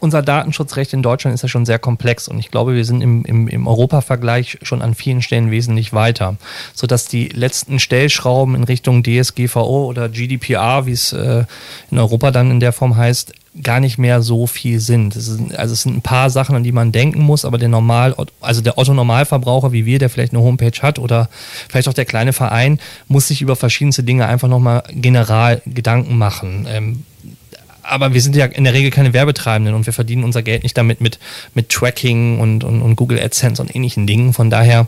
unser 0.00 0.22
Datenschutzrecht 0.22 0.92
in 0.92 1.02
Deutschland 1.02 1.34
ist 1.34 1.42
ja 1.42 1.48
schon 1.48 1.64
sehr 1.64 1.78
komplex 1.78 2.28
und 2.28 2.38
ich 2.38 2.50
glaube, 2.50 2.74
wir 2.74 2.84
sind 2.84 3.00
im, 3.00 3.24
im, 3.24 3.48
im 3.48 3.66
Europavergleich 3.66 4.58
schon 4.62 4.82
an 4.82 4.94
vielen 4.94 5.22
Stellen 5.22 5.50
wesentlich 5.50 5.92
weiter, 5.94 6.36
sodass 6.74 7.06
die 7.06 7.28
letzten 7.28 7.78
Stellschrauben 7.78 8.54
in 8.54 8.64
Richtung 8.64 9.02
DSGVO 9.02 9.86
oder 9.86 10.10
GDPR, 10.10 10.84
wie 10.84 10.92
es 10.92 11.12
äh, 11.12 11.44
in 11.90 11.98
Europa 11.98 12.30
dann 12.30 12.50
in 12.50 12.60
der 12.60 12.72
Form 12.72 12.96
heißt, 12.96 13.32
gar 13.62 13.80
nicht 13.80 13.98
mehr 13.98 14.22
so 14.22 14.46
viel 14.46 14.80
sind. 14.80 15.14
Es 15.14 15.28
ist, 15.28 15.54
also 15.54 15.74
es 15.74 15.82
sind 15.82 15.96
ein 15.96 16.02
paar 16.02 16.30
Sachen, 16.30 16.56
an 16.56 16.64
die 16.64 16.72
man 16.72 16.92
denken 16.92 17.22
muss, 17.22 17.44
aber 17.44 17.58
der 17.58 17.68
Normal, 17.68 18.14
also 18.40 18.62
der 18.62 18.78
Otto-Normalverbraucher 18.78 19.72
wie 19.72 19.84
wir, 19.84 19.98
der 19.98 20.08
vielleicht 20.10 20.32
eine 20.32 20.42
Homepage 20.42 20.80
hat 20.80 20.98
oder 20.98 21.28
vielleicht 21.68 21.88
auch 21.88 21.94
der 21.94 22.06
kleine 22.06 22.32
Verein, 22.32 22.78
muss 23.08 23.28
sich 23.28 23.42
über 23.42 23.56
verschiedenste 23.56 24.04
Dinge 24.04 24.26
einfach 24.26 24.48
nochmal 24.48 24.84
general 24.90 25.60
Gedanken 25.66 26.16
machen. 26.16 26.66
Ähm, 26.68 27.04
aber 27.82 28.14
wir 28.14 28.20
sind 28.20 28.36
ja 28.36 28.46
in 28.46 28.64
der 28.64 28.74
Regel 28.74 28.90
keine 28.90 29.12
Werbetreibenden 29.12 29.74
und 29.74 29.86
wir 29.86 29.92
verdienen 29.92 30.24
unser 30.24 30.42
Geld 30.42 30.62
nicht 30.62 30.76
damit 30.76 31.00
mit, 31.00 31.18
mit 31.54 31.68
Tracking 31.68 32.38
und, 32.38 32.64
und, 32.64 32.82
und 32.82 32.96
Google 32.96 33.20
AdSense 33.20 33.60
und 33.60 33.74
ähnlichen 33.74 34.06
Dingen. 34.06 34.32
Von 34.32 34.50
daher 34.50 34.86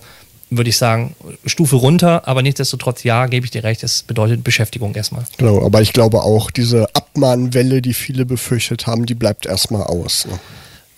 würde 0.51 0.71
ich 0.71 0.77
sagen, 0.77 1.15
Stufe 1.47 1.77
runter, 1.77 2.29
aber 2.29 2.43
nichtsdestotrotz, 2.43 3.03
ja, 3.03 3.27
gebe 3.27 3.45
ich 3.45 3.51
dir 3.51 3.65
recht, 3.65 3.83
es 3.83 4.03
bedeutet 4.03 4.45
Beschäftigung 4.45 4.95
erstmal. 4.95 5.25
Genau, 5.39 5.65
aber 5.65 5.81
ich 5.81 5.93
glaube 5.93 6.23
auch, 6.23 6.51
diese 6.51 6.87
Abmahnwelle, 6.95 7.83
die 7.83 7.95
viele 7.95 8.25
befürchtet 8.27 8.87
haben, 8.87 9.07
die 9.07 9.15
bleibt 9.15 9.47
erstmal 9.47 9.83
aus. 9.83 10.27
Ne? 10.27 10.39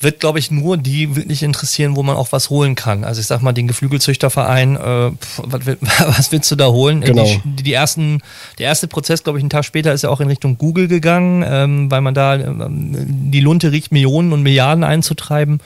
Wird, 0.06 0.20
glaube 0.20 0.38
ich, 0.38 0.52
nur 0.52 0.76
die 0.76 1.16
wirklich 1.16 1.42
interessieren, 1.42 1.96
wo 1.96 2.04
man 2.04 2.16
auch 2.16 2.30
was 2.30 2.48
holen 2.48 2.76
kann. 2.76 3.02
Also 3.02 3.20
ich 3.20 3.26
sag 3.26 3.42
mal, 3.42 3.52
den 3.52 3.66
Geflügelzüchterverein, 3.66 4.76
äh, 4.76 5.10
was, 5.38 6.30
willst 6.30 6.48
du 6.48 6.54
da 6.54 6.68
holen? 6.68 7.00
Genau. 7.00 7.24
Die, 7.24 7.64
die, 7.64 7.72
ersten, 7.72 8.22
der 8.58 8.66
erste 8.66 8.86
Prozess, 8.86 9.24
glaube 9.24 9.40
ich, 9.40 9.42
einen 9.42 9.50
Tag 9.50 9.64
später 9.64 9.92
ist 9.92 10.02
ja 10.02 10.10
auch 10.10 10.20
in 10.20 10.28
Richtung 10.28 10.58
Google 10.58 10.86
gegangen, 10.86 11.44
ähm, 11.44 11.90
weil 11.90 12.02
man 12.02 12.14
da 12.14 12.36
ähm, 12.36 12.92
die 13.32 13.40
Lunte 13.40 13.72
riecht, 13.72 13.90
Millionen 13.90 14.32
und 14.32 14.44
Milliarden 14.44 14.84
einzutreiben. 14.84 15.60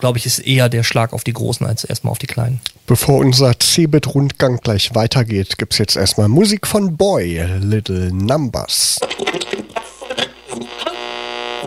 Glaube 0.00 0.18
ich, 0.18 0.26
ist 0.26 0.40
eher 0.40 0.68
der 0.68 0.82
Schlag 0.82 1.12
auf 1.12 1.22
die 1.22 1.32
Großen 1.32 1.64
als 1.64 1.84
erstmal 1.84 2.10
auf 2.10 2.18
die 2.18 2.26
Kleinen. 2.26 2.60
Bevor 2.88 3.18
unser 3.18 3.54
Cebit-Rundgang 3.56 4.58
gleich 4.58 4.96
weitergeht, 4.96 5.58
gibt 5.58 5.74
es 5.74 5.78
jetzt 5.78 5.96
erstmal 5.96 6.26
Musik 6.26 6.66
von 6.66 6.96
Boy, 6.96 7.40
Little 7.60 8.12
Numbers. 8.12 8.98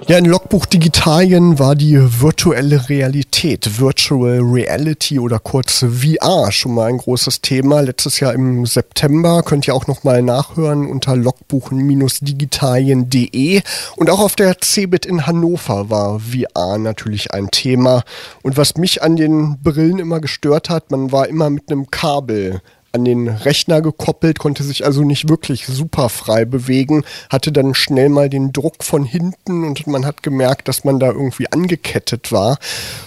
Ja, 0.08 0.18
in 0.18 0.26
Logbuch 0.26 0.66
Digitalien 0.66 1.60
war 1.60 1.76
die 1.76 1.96
virtuelle 2.22 2.90
Realität, 2.90 3.80
Virtual 3.80 4.40
Reality 4.42 5.20
oder 5.20 5.38
kurz 5.38 5.86
VR 5.86 6.52
schon 6.52 6.74
mal 6.74 6.90
ein 6.90 6.98
großes 6.98 7.42
Thema. 7.42 7.82
Letztes 7.82 8.20
Jahr 8.20 8.34
im 8.34 8.66
September 8.66 9.44
könnt 9.44 9.68
ihr 9.68 9.76
auch 9.76 9.86
noch 9.86 10.04
mal 10.04 10.24
nachhören 10.24 10.88
unter 10.88 11.16
logbuchen-digitalien.de 11.16 13.62
und 13.96 14.10
auch 14.10 14.20
auf 14.20 14.36
der 14.36 14.60
CeBIT 14.60 15.06
in 15.06 15.28
Hannover 15.28 15.92
war 15.92 16.20
VR 16.20 16.80
natürlich 16.80 17.32
ein 17.34 17.52
Thema. 17.52 18.04
Und 18.42 18.58
was 18.58 18.78
mich 18.78 19.04
an 19.04 19.16
den 19.16 19.60
Brillen 19.62 20.00
immer 20.00 20.20
gestört 20.20 20.72
hat, 20.72 20.90
man 20.90 21.12
war 21.12 21.28
immer 21.28 21.52
mit 21.52 21.72
einem 21.72 21.92
Kabel 21.92 22.62
an 22.94 23.06
den 23.06 23.28
Rechner 23.28 23.82
gekoppelt, 23.82 24.40
konnte 24.40 24.64
sich 24.64 24.86
also 24.86 25.04
nicht 25.04 25.30
wirklich 25.30 25.66
super 25.66 26.10
frei 26.10 26.46
bewegen, 26.46 27.04
hatte 27.30 27.52
dann 27.52 27.74
schnell 27.74 28.10
mal 28.10 28.30
den 28.30 28.52
Druck 28.52 28.84
von 28.84 29.06
hinten 29.06 29.64
und 29.64 29.88
man 29.88 30.06
hat 30.06 30.24
gemerkt, 30.24 30.68
dass 30.68 30.84
man 30.84 31.00
da 31.00 31.08
irgendwie 31.08 31.52
angekettet 31.52 32.32
war. 32.32 32.58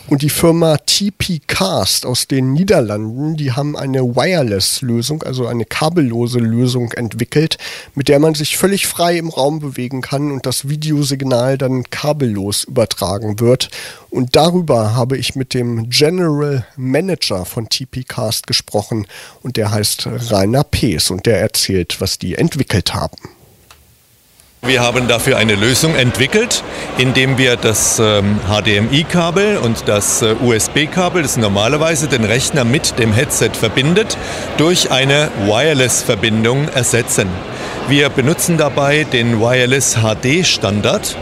Und 0.08 0.22
die 0.22 0.30
Firma 0.30 0.78
TP 0.78 1.40
Cast 1.46 2.06
aus 2.06 2.26
den 2.28 2.52
Niederlanden, 2.52 3.36
die 3.36 3.52
haben 3.52 3.76
eine 3.76 4.16
Wireless-Lösung, 4.16 5.22
also 5.22 5.46
eine 5.46 5.64
kabellose 5.64 6.38
Lösung 6.38 6.92
entwickelt, 6.92 7.58
mit 7.94 8.08
der 8.08 8.20
man 8.20 8.34
sich 8.34 8.56
völlig 8.56 8.86
frei 8.86 9.18
im 9.18 9.28
Raum 9.28 9.60
bewegen 9.60 10.00
kann 10.00 10.30
und 10.30 10.46
das 10.46 10.68
Videosignal 10.68 11.58
dann 11.58 11.84
kabellos 11.90 12.64
übertragen 12.64 13.40
wird. 13.40 13.70
Und 14.10 14.36
darüber 14.36 14.94
habe 14.94 15.18
ich 15.18 15.34
mit 15.34 15.54
dem 15.54 15.90
General 15.90 16.64
Manager 16.76 17.44
von 17.44 17.68
TP 17.68 18.04
Cast 18.04 18.46
gesprochen 18.46 19.08
und 19.42 19.56
der 19.56 19.73
heißt 19.74 20.08
Rainer 20.30 20.64
Pees 20.64 21.10
und 21.10 21.26
der 21.26 21.40
erzählt, 21.40 22.00
was 22.00 22.18
die 22.18 22.36
entwickelt 22.36 22.94
haben. 22.94 23.16
Wir 24.66 24.80
haben 24.80 25.08
dafür 25.08 25.36
eine 25.36 25.56
Lösung 25.56 25.94
entwickelt, 25.94 26.64
indem 26.96 27.36
wir 27.36 27.56
das 27.56 27.98
ähm, 27.98 28.40
HDMI-Kabel 28.48 29.58
und 29.58 29.86
das 29.88 30.22
äh, 30.22 30.34
USB-Kabel, 30.42 31.20
das 31.20 31.36
normalerweise 31.36 32.08
den 32.08 32.24
Rechner 32.24 32.64
mit 32.64 32.98
dem 32.98 33.12
Headset 33.12 33.50
verbindet, 33.52 34.16
durch 34.56 34.90
eine 34.90 35.30
Wireless-Verbindung 35.44 36.68
ersetzen. 36.68 37.28
Wir 37.88 38.08
benutzen 38.08 38.56
dabei 38.56 39.04
den 39.04 39.38
Wireless 39.38 39.96
HD-Standard 39.96 41.14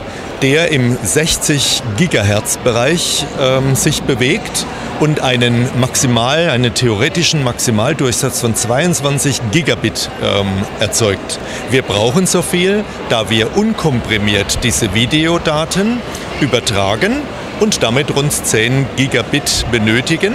der 0.42 0.72
im 0.72 0.98
60 1.00 1.82
Gigahertz 1.96 2.58
Bereich 2.58 3.24
ähm, 3.40 3.76
sich 3.76 4.02
bewegt 4.02 4.66
und 4.98 5.20
einen 5.20 5.68
maximal, 5.80 6.50
einen 6.50 6.74
theoretischen 6.74 7.44
Maximaldurchsatz 7.44 8.40
von 8.40 8.54
22 8.54 9.40
Gigabit 9.52 10.10
ähm, 10.22 10.48
erzeugt. 10.80 11.38
Wir 11.70 11.82
brauchen 11.82 12.26
so 12.26 12.42
viel, 12.42 12.84
da 13.08 13.30
wir 13.30 13.56
unkomprimiert 13.56 14.64
diese 14.64 14.94
Videodaten 14.94 16.00
übertragen 16.40 17.22
und 17.60 17.82
damit 17.84 18.14
rund 18.14 18.32
10 18.32 18.86
Gigabit 18.96 19.66
benötigen, 19.70 20.34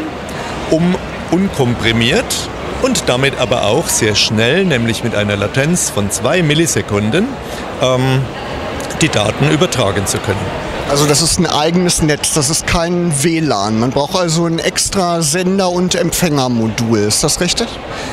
um 0.71 0.95
unkomprimiert 1.31 2.49
und 2.81 3.03
damit 3.07 3.39
aber 3.39 3.65
auch 3.65 3.87
sehr 3.87 4.15
schnell, 4.15 4.63
nämlich 4.63 5.03
mit 5.03 5.15
einer 5.15 5.35
Latenz 5.35 5.89
von 5.89 6.11
zwei 6.11 6.41
Millisekunden, 6.43 7.27
ähm, 7.81 8.21
die 9.01 9.09
Daten 9.09 9.49
übertragen 9.49 10.05
zu 10.05 10.17
können. 10.17 10.39
Also 10.89 11.05
das 11.05 11.21
ist 11.21 11.37
ein 11.37 11.45
eigenes 11.45 12.01
Netz, 12.01 12.33
das 12.33 12.49
ist 12.49 12.65
kein 12.65 13.11
WLAN. 13.21 13.77
Man 13.77 13.91
braucht 13.91 14.15
also 14.15 14.45
ein 14.45 14.57
extra 14.57 15.21
Sender- 15.21 15.69
und 15.69 15.95
Empfängermodul. 15.95 16.99
Ist 16.99 17.25
das 17.25 17.41
richtig? 17.41 17.67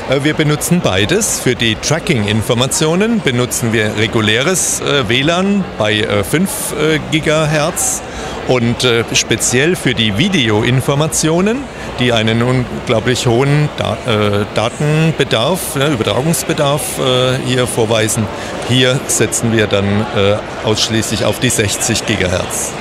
Äh, 0.09 0.25
wir 0.25 0.33
benutzen 0.33 0.81
beides. 0.83 1.39
Für 1.39 1.55
die 1.55 1.75
Tracking-Informationen 1.75 3.21
benutzen 3.21 3.71
wir 3.71 3.95
reguläres 3.97 4.81
äh, 4.81 5.07
WLAN 5.07 5.63
bei 5.77 6.05
5 6.23 6.51
äh, 6.73 6.99
GHz 7.11 8.01
und 8.47 8.83
äh, 8.83 9.03
speziell 9.13 9.75
für 9.75 9.93
die 9.93 10.17
Videoinformationen, 10.17 11.59
die 11.99 12.13
einen 12.13 12.43
unglaublich 12.43 13.27
hohen 13.27 13.69
da 13.77 13.97
äh, 14.05 14.45
Datenbedarf, 14.53 15.75
ja, 15.79 15.87
Übertragungsbedarf 15.89 16.99
äh, 16.99 17.37
hier 17.45 17.67
vorweisen, 17.67 18.27
hier 18.67 18.99
setzen 19.07 19.51
wir 19.51 19.67
dann 19.67 19.85
äh, 20.15 20.35
ausschließlich 20.63 21.25
auf 21.25 21.39
die 21.39 21.49
60 21.49 22.05
Gigahertz. 22.05 22.71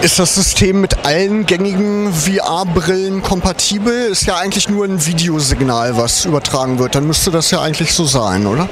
Ist 0.00 0.20
das 0.20 0.36
System 0.36 0.80
mit 0.80 1.04
allen 1.04 1.44
gängigen 1.44 2.12
VR-Brillen 2.12 3.20
kompatibel? 3.20 3.92
Ist 3.92 4.26
ja 4.26 4.36
eigentlich 4.36 4.68
nur 4.68 4.84
ein 4.84 5.04
Videosignal, 5.04 5.96
was 5.96 6.24
übertragen 6.24 6.78
wird. 6.78 6.94
Dann 6.94 7.04
müsste 7.04 7.32
das 7.32 7.50
ja 7.50 7.60
eigentlich 7.60 7.92
so 7.92 8.04
sein, 8.04 8.46
oder? 8.46 8.68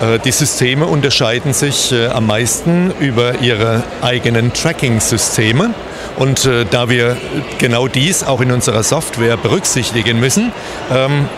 Äh, 0.00 0.18
die 0.20 0.32
Systeme 0.32 0.86
unterscheiden 0.86 1.52
sich 1.52 1.92
äh, 1.92 2.06
am 2.06 2.26
meisten 2.26 2.94
über 2.98 3.40
ihre 3.42 3.82
eigenen 4.00 4.54
Tracking-Systeme. 4.54 5.74
Und 6.16 6.46
äh, 6.46 6.64
da 6.64 6.88
wir 6.88 7.18
genau 7.58 7.86
dies 7.86 8.24
auch 8.24 8.40
in 8.40 8.50
unserer 8.50 8.82
Software 8.82 9.36
berücksichtigen 9.36 10.18
müssen, 10.18 10.50
ähm, 10.90 11.28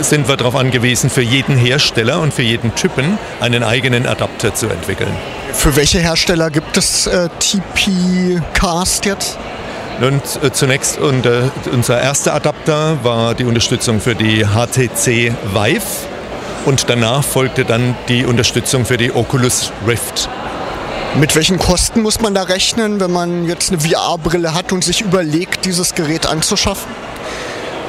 sind 0.00 0.28
wir 0.28 0.36
darauf 0.36 0.54
angewiesen, 0.54 1.10
für 1.10 1.22
jeden 1.22 1.56
Hersteller 1.56 2.20
und 2.20 2.32
für 2.34 2.42
jeden 2.42 2.74
Typen 2.74 3.18
einen 3.40 3.62
eigenen 3.62 4.06
Adapter 4.06 4.54
zu 4.54 4.66
entwickeln. 4.66 5.14
Für 5.52 5.76
welche 5.76 5.98
Hersteller 5.98 6.50
gibt 6.50 6.76
es 6.76 7.06
äh, 7.06 7.28
TP-Cast 7.38 9.06
jetzt? 9.06 9.38
Nun, 10.00 10.20
äh, 10.42 10.50
zunächst 10.50 10.98
unser 10.98 12.00
erster 12.00 12.34
Adapter 12.34 12.98
war 13.02 13.34
die 13.34 13.44
Unterstützung 13.44 14.00
für 14.00 14.14
die 14.14 14.44
HTC 14.44 15.32
Vive 15.54 15.86
und 16.66 16.90
danach 16.90 17.24
folgte 17.24 17.64
dann 17.64 17.96
die 18.08 18.26
Unterstützung 18.26 18.84
für 18.84 18.98
die 18.98 19.12
Oculus 19.12 19.72
Rift. 19.86 20.28
Mit 21.18 21.34
welchen 21.34 21.58
Kosten 21.58 22.02
muss 22.02 22.20
man 22.20 22.34
da 22.34 22.42
rechnen, 22.42 23.00
wenn 23.00 23.10
man 23.10 23.46
jetzt 23.46 23.72
eine 23.72 23.80
VR-Brille 23.80 24.52
hat 24.52 24.72
und 24.72 24.84
sich 24.84 25.00
überlegt, 25.00 25.64
dieses 25.64 25.94
Gerät 25.94 26.26
anzuschaffen? 26.26 27.05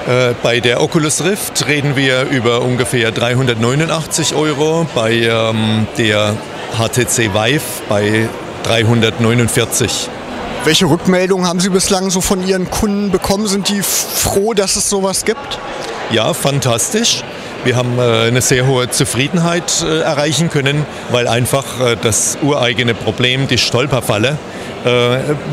Äh, 0.08 0.36
bei 0.42 0.62
der 0.62 0.82
Oculus 0.82 1.22
Rift 1.26 1.68
reden 1.68 1.98
wir 1.98 2.24
über 2.30 2.62
ungefähr 2.62 3.12
389 3.12 4.36
Euro, 4.36 4.88
bei 4.96 5.12
ähm, 5.12 5.86
der 5.98 6.34
HTC 6.78 7.34
Vive 7.34 7.62
bei 7.90 8.30
349. 8.64 10.10
Welche 10.64 10.86
Rückmeldungen 10.86 11.46
haben 11.46 11.60
Sie 11.60 11.70
bislang 11.70 12.10
so 12.10 12.22
von 12.22 12.48
Ihren 12.48 12.72
Kunden 12.72 13.12
bekommen? 13.12 13.48
Sind 13.48 13.68
die 13.68 13.82
froh, 13.82 14.54
dass 14.54 14.78
es 14.78 14.90
sowas 14.90 15.26
gibt? 15.26 15.60
Ja, 16.12 16.34
fantastisch. 16.34 17.24
Wir 17.66 17.76
haben 17.76 18.00
äh, 18.00 18.28
eine 18.28 18.40
sehr 18.42 18.66
hohe 18.66 18.90
Zufriedenheit 18.90 19.84
äh, 19.84 20.00
erreichen 20.00 20.50
können, 20.50 20.86
weil 21.12 21.28
einfach 21.28 21.66
das 22.02 22.38
ureigene 22.42 22.94
Problem, 22.94 23.48
die 23.48 23.58
Stolperfalle, 23.58 24.38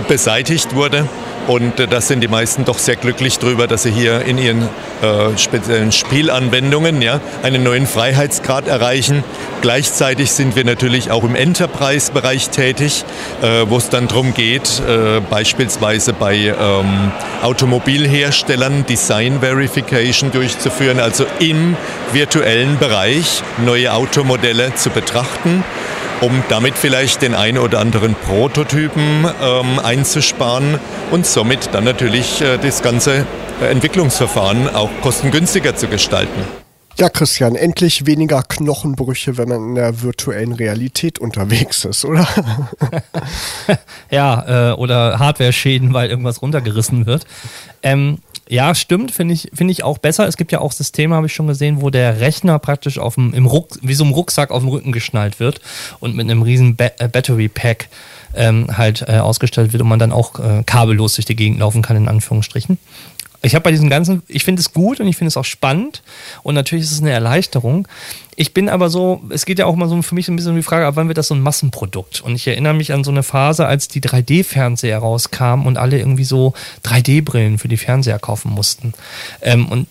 beseitigt 0.07 0.77
wurde. 0.77 1.09
Und 1.47 1.79
äh, 1.79 1.87
da 1.87 2.01
sind 2.01 2.21
die 2.21 2.29
meisten 2.29 2.65
doch 2.65 2.79
sehr 2.79 2.97
glücklich 2.97 3.39
drüber, 3.39 3.67
dass 3.67 3.83
sie 3.83 3.91
hier 3.91 4.23
in 4.23 4.39
ihren 4.39 4.63
äh, 4.63 5.37
speziellen 5.37 5.93
Spielanwendungen 5.93 7.03
ja, 7.03 7.21
einen 7.43 7.63
neuen 7.63 7.87
Freiheitsgrad 7.87 8.67
erreichen. 8.67 9.23
Gleichzeitig 9.61 10.31
sind 10.31 10.57
wir 10.57 10.65
natürlich 10.65 11.11
auch 11.11 11.25
im 11.25 11.35
Enterprise-Bereich 11.35 12.51
tätig, 12.51 13.05
äh, 13.43 13.67
wo 13.69 13.77
es 13.77 13.91
dann 13.91 14.09
darum 14.09 14.33
geht, 14.33 14.83
äh, 14.89 15.21
beispielsweise 15.29 16.15
bei 16.15 16.35
ähm, 16.37 17.13
Automobilherstellern 17.43 18.87
Design 18.87 19.41
Verification 19.41 20.33
durchzuführen, 20.33 20.99
also 20.99 21.27
im 21.41 21.77
virtuellen 22.13 22.79
Bereich 22.79 23.43
neue 23.65 23.93
Automodelle 23.93 24.75
zu 24.75 24.91
betrachten 24.91 25.63
um 26.21 26.43
damit 26.49 26.75
vielleicht 26.77 27.23
den 27.23 27.35
einen 27.35 27.59
oder 27.59 27.81
anderen 27.81 28.15
Prototypen 28.15 29.27
ähm, 29.43 29.79
einzusparen 29.79 30.79
und 31.11 31.27
somit 31.27 31.71
dann 31.73 31.85
natürlich 31.85 32.41
äh, 32.41 32.59
das 32.59 32.83
ganze 32.83 33.27
äh, 33.61 33.67
Entwicklungsverfahren 33.71 34.75
auch 34.75 34.91
kostengünstiger 35.03 35.77
zu 35.77 35.89
gestalten. 35.89 36.64
Ja, 36.97 37.09
Christian, 37.09 37.57
endlich 37.57 38.07
weniger 38.07 38.43
Knochenbrüche, 38.43 39.37
wenn 39.37 39.49
man 39.49 39.69
in 39.71 39.75
der 39.75 40.03
virtuellen 40.03 40.53
Realität 40.53 41.19
unterwegs 41.19 41.85
ist, 41.85 42.05
oder? 42.05 42.29
ja, 44.11 44.71
äh, 44.71 44.75
oder 44.75 45.19
Hardware-Schäden, 45.19 45.93
weil 45.93 46.09
irgendwas 46.09 46.41
runtergerissen 46.41 47.07
wird. 47.07 47.27
Ähm, 47.83 48.19
ja, 48.49 48.75
stimmt, 48.75 49.11
finde 49.11 49.35
ich, 49.35 49.51
finde 49.55 49.73
ich 49.73 49.83
auch 49.83 49.99
besser. 49.99 50.29
Es 50.29 50.37
gibt 50.37 50.53
ja 50.53 50.61
auch 50.61 50.71
Systeme, 50.71 51.17
habe 51.17 51.27
ich 51.27 51.35
schon 51.35 51.47
gesehen, 51.47 51.81
wo 51.81 51.91
der 51.91 52.21
Rechner 52.21 52.59
praktisch 52.59 52.99
auf 52.99 53.15
dem, 53.17 53.33
im 53.35 53.47
Ruck, 53.47 53.71
wie 53.83 53.95
so 53.95 54.05
ein 54.05 54.13
Rucksack 54.13 54.51
auf 54.51 54.61
dem 54.61 54.69
Rücken 54.69 54.93
geschnallt 54.93 55.41
wird 55.41 55.61
und 55.99 56.15
mit 56.15 56.31
einem 56.31 56.43
riesen 56.43 56.77
ba 56.77 56.91
äh, 56.99 57.09
Battery 57.09 57.49
Pack 57.49 57.89
ähm, 58.35 58.67
halt 58.77 59.05
äh, 59.09 59.19
ausgestellt 59.19 59.73
wird 59.73 59.83
und 59.83 59.89
man 59.89 59.99
dann 59.99 60.13
auch 60.13 60.39
äh, 60.39 60.63
kabellos 60.65 61.15
durch 61.15 61.25
die 61.25 61.37
Gegend 61.37 61.59
laufen 61.59 61.83
kann, 61.83 61.97
in 61.97 62.09
Anführungsstrichen. 62.09 62.79
Ich 63.45 63.55
habe 63.55 63.63
bei 63.63 63.71
diesem 63.71 63.91
ganzen, 63.91 64.23
ich 64.27 64.45
finde 64.45 64.61
es 64.61 64.73
gut 64.73 65.01
und 65.01 65.07
ich 65.07 65.17
finde 65.17 65.29
es 65.29 65.37
auch 65.37 65.45
spannend 65.45 66.03
und 66.43 66.55
natürlich 66.55 66.85
ist 66.85 66.93
es 66.93 67.01
eine 67.01 67.11
Erleichterung. 67.11 67.87
Ich 68.37 68.55
bin 68.55 68.69
aber 68.69 68.91
so, 68.91 69.23
es 69.29 69.45
geht 69.45 69.59
ja 69.59 69.67
auch 69.67 69.77
mal 69.77 69.89
so 69.89 70.01
für 70.03 70.15
mich 70.15 70.29
ein 70.29 70.37
bisschen 70.37 70.53
um 70.53 70.57
die 70.57 70.63
Frage, 70.63 70.87
ab 70.87 70.97
wann 70.97 71.09
wird 71.09 71.19
das 71.19 71.29
so 71.29 71.35
ein 71.35 71.41
Massenprodukt? 71.41 72.21
Und 72.23 72.35
ich 72.35 72.49
erinnere 72.49 72.75
mich 72.75 72.93
an 72.93 73.05
so 73.05 73.11
eine 73.11 73.23
Phase, 73.23 73.67
als 73.67 73.87
die 73.87 74.01
3D-Fernseher 74.01 74.99
rauskamen 74.99 75.67
und 75.67 75.77
alle 75.77 75.99
irgendwie 75.99 76.25
so 76.25 76.55
3D-Brillen 76.85 77.59
für 77.59 77.69
die 77.69 77.77
Fernseher 77.77 78.19
kaufen 78.19 78.51
mussten. 78.51 78.95
Ähm, 79.41 79.69
und 79.69 79.87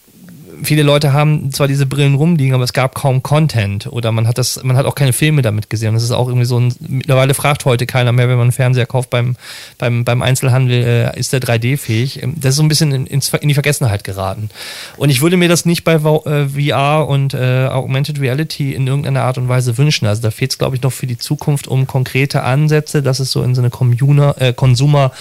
viele 0.64 0.84
Leute 0.84 1.14
haben 1.14 1.52
zwar 1.52 1.68
diese 1.68 1.86
Brillen 1.86 2.16
rumliegen, 2.16 2.54
aber 2.54 2.64
es 2.64 2.74
gab 2.74 2.96
kaum 2.96 3.24
Content 3.24 3.88
oder 3.88 4.12
man 4.12 4.28
hat 4.28 4.38
das, 4.38 4.64
man 4.64 4.78
hat 4.78 4.86
auch 4.86 4.96
keine 4.96 5.14
Filme 5.14 5.42
damit 5.42 5.70
gesehen. 5.70 5.94
das 5.94 6.04
ist 6.04 6.12
auch 6.12 6.28
irgendwie 6.28 6.46
so 6.46 6.60
ein, 6.60 6.74
mittlerweile 6.80 7.34
fragt 7.34 7.66
heute 7.66 7.86
keiner 7.86 8.12
mehr, 8.12 8.28
wenn 8.28 8.38
man 8.38 8.44
einen 8.44 8.52
Fernseher 8.52 8.86
kauft 8.86 9.10
beim, 9.10 9.36
beim, 9.78 10.04
beim 10.04 10.22
Einzelhandel, 10.22 10.84
äh, 11.16 11.20
ist 11.20 11.34
der 11.34 11.42
3D-fähig. 11.42 12.24
Ähm, 12.24 12.36
das 12.38 12.52
ist 12.52 12.56
so 12.58 12.64
ein 12.64 12.68
bisschen 12.68 12.92
in, 12.92 13.08
in, 13.08 13.22
die 13.48 13.54
Vergessenheit 13.54 14.04
geraten. 14.04 14.50
Und 14.98 15.10
ich 15.10 15.22
würde 15.22 15.38
mir 15.38 15.50
das 15.50 15.66
nicht 15.66 15.84
bei 15.84 15.96
äh, 15.96 16.00
VR 16.00 17.08
und 17.08 17.34
äh, 17.34 17.68
Augmented 17.68 18.20
Reality 18.20 18.74
in 18.74 18.88
irgendeiner 18.88 19.24
Art 19.24 19.38
und 19.38 19.50
Weise 19.50 19.78
wünschen. 19.78 20.06
Also 20.08 20.22
da 20.22 20.32
fehlt 20.32 20.52
es, 20.52 20.58
glaube 20.58 20.76
ich, 20.76 20.82
noch 20.82 20.94
für 20.94 21.08
die 21.08 21.18
Zukunft 21.18 21.68
um 21.68 21.88
konkrete 21.88 22.44
Ansätze, 22.44 23.02
dass 23.02 23.20
es 23.20 23.32
so 23.32 23.44
in 23.44 23.56
so 23.56 23.62
eine 23.62 23.70
Communer, 23.70 24.36
äh, 24.40 24.54
Consumer 24.54 25.12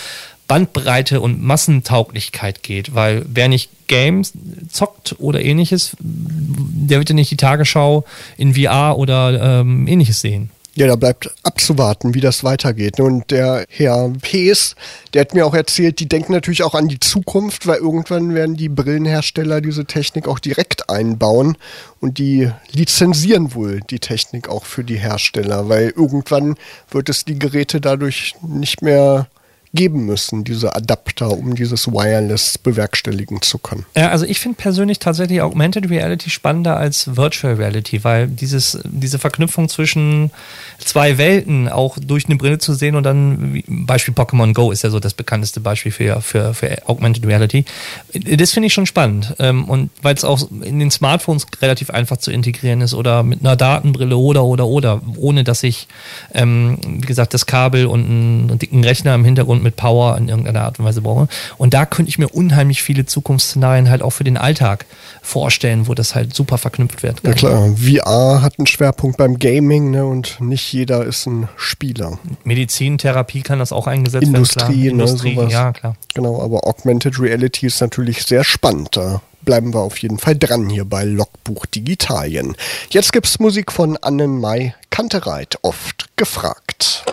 Bandbreite 0.52 1.22
und 1.22 1.42
Massentauglichkeit 1.42 2.62
geht, 2.62 2.94
weil 2.94 3.24
wer 3.26 3.48
nicht 3.48 3.70
Games 3.86 4.34
zockt 4.70 5.16
oder 5.18 5.40
ähnliches, 5.40 5.96
der 5.98 6.98
wird 6.98 7.08
ja 7.08 7.14
nicht 7.14 7.30
die 7.30 7.38
Tagesschau 7.38 8.04
in 8.36 8.54
VR 8.54 8.98
oder 8.98 9.60
ähm, 9.60 9.88
ähnliches 9.88 10.20
sehen. 10.20 10.50
Ja, 10.74 10.86
da 10.88 10.96
bleibt 10.96 11.30
abzuwarten, 11.42 12.12
wie 12.12 12.20
das 12.20 12.44
weitergeht. 12.44 13.00
Und 13.00 13.30
der 13.30 13.64
Herr 13.70 14.12
Pees, 14.20 14.76
der 15.14 15.22
hat 15.22 15.32
mir 15.32 15.46
auch 15.46 15.54
erzählt, 15.54 16.00
die 16.00 16.08
denken 16.08 16.32
natürlich 16.32 16.62
auch 16.62 16.74
an 16.74 16.88
die 16.88 17.00
Zukunft, 17.00 17.66
weil 17.66 17.78
irgendwann 17.78 18.34
werden 18.34 18.54
die 18.54 18.68
Brillenhersteller 18.68 19.62
diese 19.62 19.86
Technik 19.86 20.28
auch 20.28 20.38
direkt 20.38 20.90
einbauen 20.90 21.56
und 22.00 22.18
die 22.18 22.50
lizenzieren 22.72 23.54
wohl 23.54 23.80
die 23.88 24.00
Technik 24.00 24.50
auch 24.50 24.66
für 24.66 24.84
die 24.84 24.98
Hersteller, 24.98 25.70
weil 25.70 25.94
irgendwann 25.96 26.56
wird 26.90 27.08
es 27.08 27.24
die 27.24 27.38
Geräte 27.38 27.80
dadurch 27.80 28.34
nicht 28.42 28.82
mehr 28.82 29.28
geben 29.74 30.04
müssen, 30.04 30.44
diese 30.44 30.74
Adapter, 30.74 31.30
um 31.30 31.54
dieses 31.54 31.88
Wireless 31.88 32.58
bewerkstelligen 32.58 33.40
zu 33.40 33.58
können. 33.58 33.86
Ja, 33.96 34.10
also 34.10 34.26
ich 34.26 34.38
finde 34.38 34.56
persönlich 34.56 34.98
tatsächlich 34.98 35.40
Augmented 35.40 35.88
Reality 35.88 36.28
spannender 36.28 36.76
als 36.76 37.16
Virtual 37.16 37.54
Reality, 37.54 38.04
weil 38.04 38.28
dieses, 38.28 38.78
diese 38.84 39.18
Verknüpfung 39.18 39.70
zwischen 39.70 40.30
zwei 40.78 41.16
Welten 41.16 41.68
auch 41.68 41.96
durch 41.98 42.26
eine 42.26 42.36
Brille 42.36 42.58
zu 42.58 42.74
sehen 42.74 42.96
und 42.96 43.04
dann, 43.04 43.62
Beispiel 43.66 44.12
Pokémon 44.12 44.52
Go 44.52 44.72
ist 44.72 44.82
ja 44.82 44.90
so 44.90 45.00
das 45.00 45.14
bekannteste 45.14 45.60
Beispiel 45.60 45.92
für, 45.92 46.20
für, 46.20 46.52
für 46.52 46.76
Augmented 46.86 47.26
Reality. 47.26 47.64
Das 48.12 48.52
finde 48.52 48.66
ich 48.66 48.74
schon 48.74 48.86
spannend. 48.86 49.34
Ähm, 49.38 49.64
und 49.64 49.90
weil 50.02 50.14
es 50.14 50.24
auch 50.24 50.50
in 50.62 50.80
den 50.80 50.90
Smartphones 50.90 51.46
relativ 51.62 51.88
einfach 51.88 52.18
zu 52.18 52.30
integrieren 52.30 52.82
ist 52.82 52.92
oder 52.92 53.22
mit 53.22 53.40
einer 53.40 53.56
Datenbrille 53.56 54.16
oder, 54.16 54.44
oder, 54.44 54.66
oder, 54.66 55.00
ohne 55.16 55.44
dass 55.44 55.62
ich, 55.62 55.88
ähm, 56.34 56.78
wie 56.84 57.06
gesagt, 57.06 57.32
das 57.32 57.46
Kabel 57.46 57.86
und 57.86 58.04
einen 58.04 58.58
dicken 58.58 58.84
Rechner 58.84 59.14
im 59.14 59.24
Hintergrund 59.24 59.61
mit 59.62 59.76
Power 59.76 60.16
in 60.16 60.28
irgendeiner 60.28 60.62
Art 60.62 60.78
und 60.78 60.84
Weise 60.84 61.00
brauche. 61.00 61.28
Und 61.58 61.74
da 61.74 61.86
könnte 61.86 62.08
ich 62.08 62.18
mir 62.18 62.28
unheimlich 62.28 62.82
viele 62.82 63.06
Zukunftsszenarien 63.06 63.90
halt 63.90 64.02
auch 64.02 64.10
für 64.10 64.24
den 64.24 64.36
Alltag 64.36 64.86
vorstellen, 65.22 65.86
wo 65.86 65.94
das 65.94 66.14
halt 66.14 66.34
super 66.34 66.58
verknüpft 66.58 67.02
wird. 67.02 67.20
Ja 67.24 67.32
klar, 67.32 67.74
VR 67.76 68.42
hat 68.42 68.58
einen 68.58 68.66
Schwerpunkt 68.66 69.16
beim 69.16 69.38
Gaming 69.38 69.90
ne, 69.90 70.04
und 70.04 70.40
nicht 70.40 70.72
jeder 70.72 71.04
ist 71.04 71.26
ein 71.26 71.48
Spieler. 71.56 72.18
Medizin, 72.44 72.98
Therapie 72.98 73.42
kann 73.42 73.58
das 73.58 73.72
auch 73.72 73.86
eingesetzt 73.86 74.26
Industrie, 74.26 74.84
werden. 74.84 74.96
Ne, 74.96 75.04
Industrie, 75.04 75.34
sowas. 75.34 75.52
ja 75.52 75.72
klar. 75.72 75.96
Genau, 76.14 76.42
aber 76.42 76.66
Augmented 76.66 77.18
Reality 77.18 77.66
ist 77.66 77.80
natürlich 77.80 78.24
sehr 78.24 78.44
spannend. 78.44 78.96
Da 78.96 79.22
bleiben 79.44 79.74
wir 79.74 79.80
auf 79.80 79.98
jeden 79.98 80.18
Fall 80.18 80.36
dran 80.36 80.68
hier 80.68 80.84
bei 80.84 81.04
Logbuch 81.04 81.66
Digitalien. 81.66 82.56
Jetzt 82.90 83.12
gibt's 83.12 83.38
Musik 83.38 83.72
von 83.72 83.96
Annenmai 83.96 84.74
Kantereit, 84.90 85.58
oft 85.62 86.08
gefragt. 86.16 87.04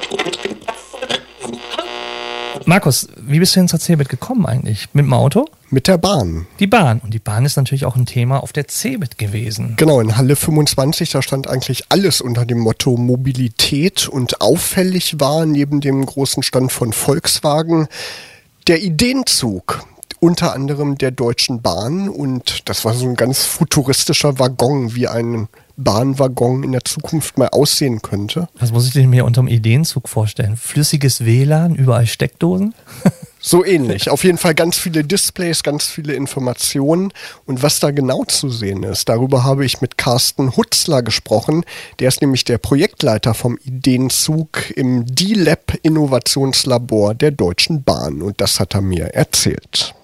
Markus, 2.65 3.07
wie 3.17 3.39
bist 3.39 3.55
du 3.55 3.65
zur 3.65 3.79
Cebit 3.79 4.09
gekommen 4.09 4.45
eigentlich? 4.45 4.89
Mit 4.93 5.05
dem 5.05 5.13
Auto? 5.13 5.47
Mit 5.69 5.87
der 5.87 5.97
Bahn. 5.97 6.47
Die 6.59 6.67
Bahn. 6.67 6.99
Und 6.99 7.13
die 7.13 7.19
Bahn 7.19 7.45
ist 7.45 7.57
natürlich 7.57 7.85
auch 7.85 7.95
ein 7.95 8.05
Thema 8.05 8.41
auf 8.41 8.53
der 8.53 8.67
Cebit 8.67 9.17
gewesen. 9.17 9.75
Genau, 9.77 9.99
in 9.99 10.17
Halle 10.17 10.35
25, 10.35 11.11
da 11.11 11.21
stand 11.21 11.47
eigentlich 11.47 11.85
alles 11.89 12.21
unter 12.21 12.45
dem 12.45 12.59
Motto 12.59 12.97
Mobilität 12.97 14.07
und 14.07 14.41
auffällig 14.41 15.19
war 15.19 15.45
neben 15.45 15.81
dem 15.81 16.05
großen 16.05 16.43
Stand 16.43 16.71
von 16.71 16.93
Volkswagen 16.93 17.87
der 18.67 18.81
Ideenzug 18.81 19.85
unter 20.19 20.53
anderem 20.53 20.97
der 20.97 21.11
Deutschen 21.11 21.61
Bahn 21.61 22.09
und 22.09 22.67
das 22.67 22.83
war 22.83 22.93
so 22.93 23.07
ein 23.07 23.15
ganz 23.15 23.45
futuristischer 23.45 24.37
Waggon, 24.37 24.95
wie 24.95 25.07
ein 25.07 25.47
Bahnwaggon 25.83 26.63
in 26.63 26.71
der 26.71 26.83
Zukunft 26.83 27.37
mal 27.37 27.49
aussehen 27.49 28.01
könnte. 28.01 28.47
Was 28.59 28.71
muss 28.71 28.87
ich 28.87 28.93
denn 28.93 29.09
mir 29.09 29.25
unter 29.25 29.41
dem 29.41 29.47
Ideenzug 29.47 30.09
vorstellen? 30.09 30.57
Flüssiges 30.57 31.25
WLAN, 31.25 31.75
überall 31.75 32.07
Steckdosen? 32.07 32.73
So 33.41 33.63
ähnlich. 33.63 34.09
Auf 34.09 34.25
jeden 34.25 34.37
Fall 34.37 34.53
ganz 34.53 34.77
viele 34.77 35.05
Displays, 35.05 35.63
ganz 35.63 35.85
viele 35.85 36.13
Informationen. 36.13 37.13
Und 37.45 37.63
was 37.63 37.79
da 37.79 37.91
genau 37.91 38.25
zu 38.25 38.49
sehen 38.49 38.83
ist, 38.83 39.07
darüber 39.07 39.45
habe 39.45 39.63
ich 39.63 39.79
mit 39.79 39.97
Carsten 39.97 40.57
Hutzler 40.57 41.01
gesprochen. 41.03 41.63
Der 41.99 42.09
ist 42.09 42.19
nämlich 42.19 42.43
der 42.43 42.57
Projektleiter 42.57 43.33
vom 43.33 43.57
Ideenzug 43.63 44.71
im 44.75 45.05
D-Lab 45.05 45.73
Innovationslabor 45.83 47.15
der 47.15 47.31
Deutschen 47.31 47.83
Bahn. 47.83 48.21
Und 48.21 48.41
das 48.41 48.59
hat 48.59 48.75
er 48.75 48.81
mir 48.81 49.05
erzählt. 49.15 49.95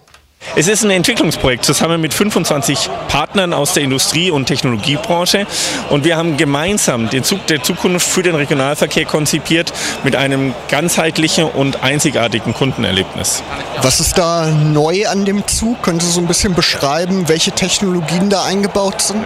Es 0.54 0.68
ist 0.68 0.84
ein 0.84 0.92
Entwicklungsprojekt 0.92 1.66
zusammen 1.66 2.00
mit 2.00 2.14
25 2.14 2.90
Partnern 3.08 3.54
aus 3.54 3.74
der 3.74 3.84
Industrie- 3.84 4.32
und 4.32 4.46
Technologiebranche 4.46 5.48
und 5.90 6.06
wir 6.06 6.16
haben 6.16 6.38
gemeinsam 6.38 7.10
den 7.10 7.24
Zug 7.24 7.46
der 7.48 7.62
Zukunft 7.64 8.08
für 8.08 8.24
den 8.24 8.36
Regionalverkehr 8.36 9.06
konzipiert 9.06 9.74
mit 10.04 10.16
einem 10.16 10.54
ganzheitlichen 10.70 11.46
und 11.46 11.84
einzigartigen 11.84 12.54
Kundenerlebnis. 12.54 13.44
Was 13.82 14.00
ist 14.00 14.18
da 14.18 14.48
neu 14.48 15.08
an 15.08 15.26
dem 15.26 15.46
Zug? 15.48 15.82
Können 15.82 16.00
Sie 16.00 16.10
so 16.10 16.22
ein 16.22 16.28
bisschen 16.28 16.54
beschreiben, 16.54 17.28
welche 17.28 17.52
Technologien 17.52 18.30
da 18.30 18.46
eingebaut 18.46 19.02
sind? 19.02 19.26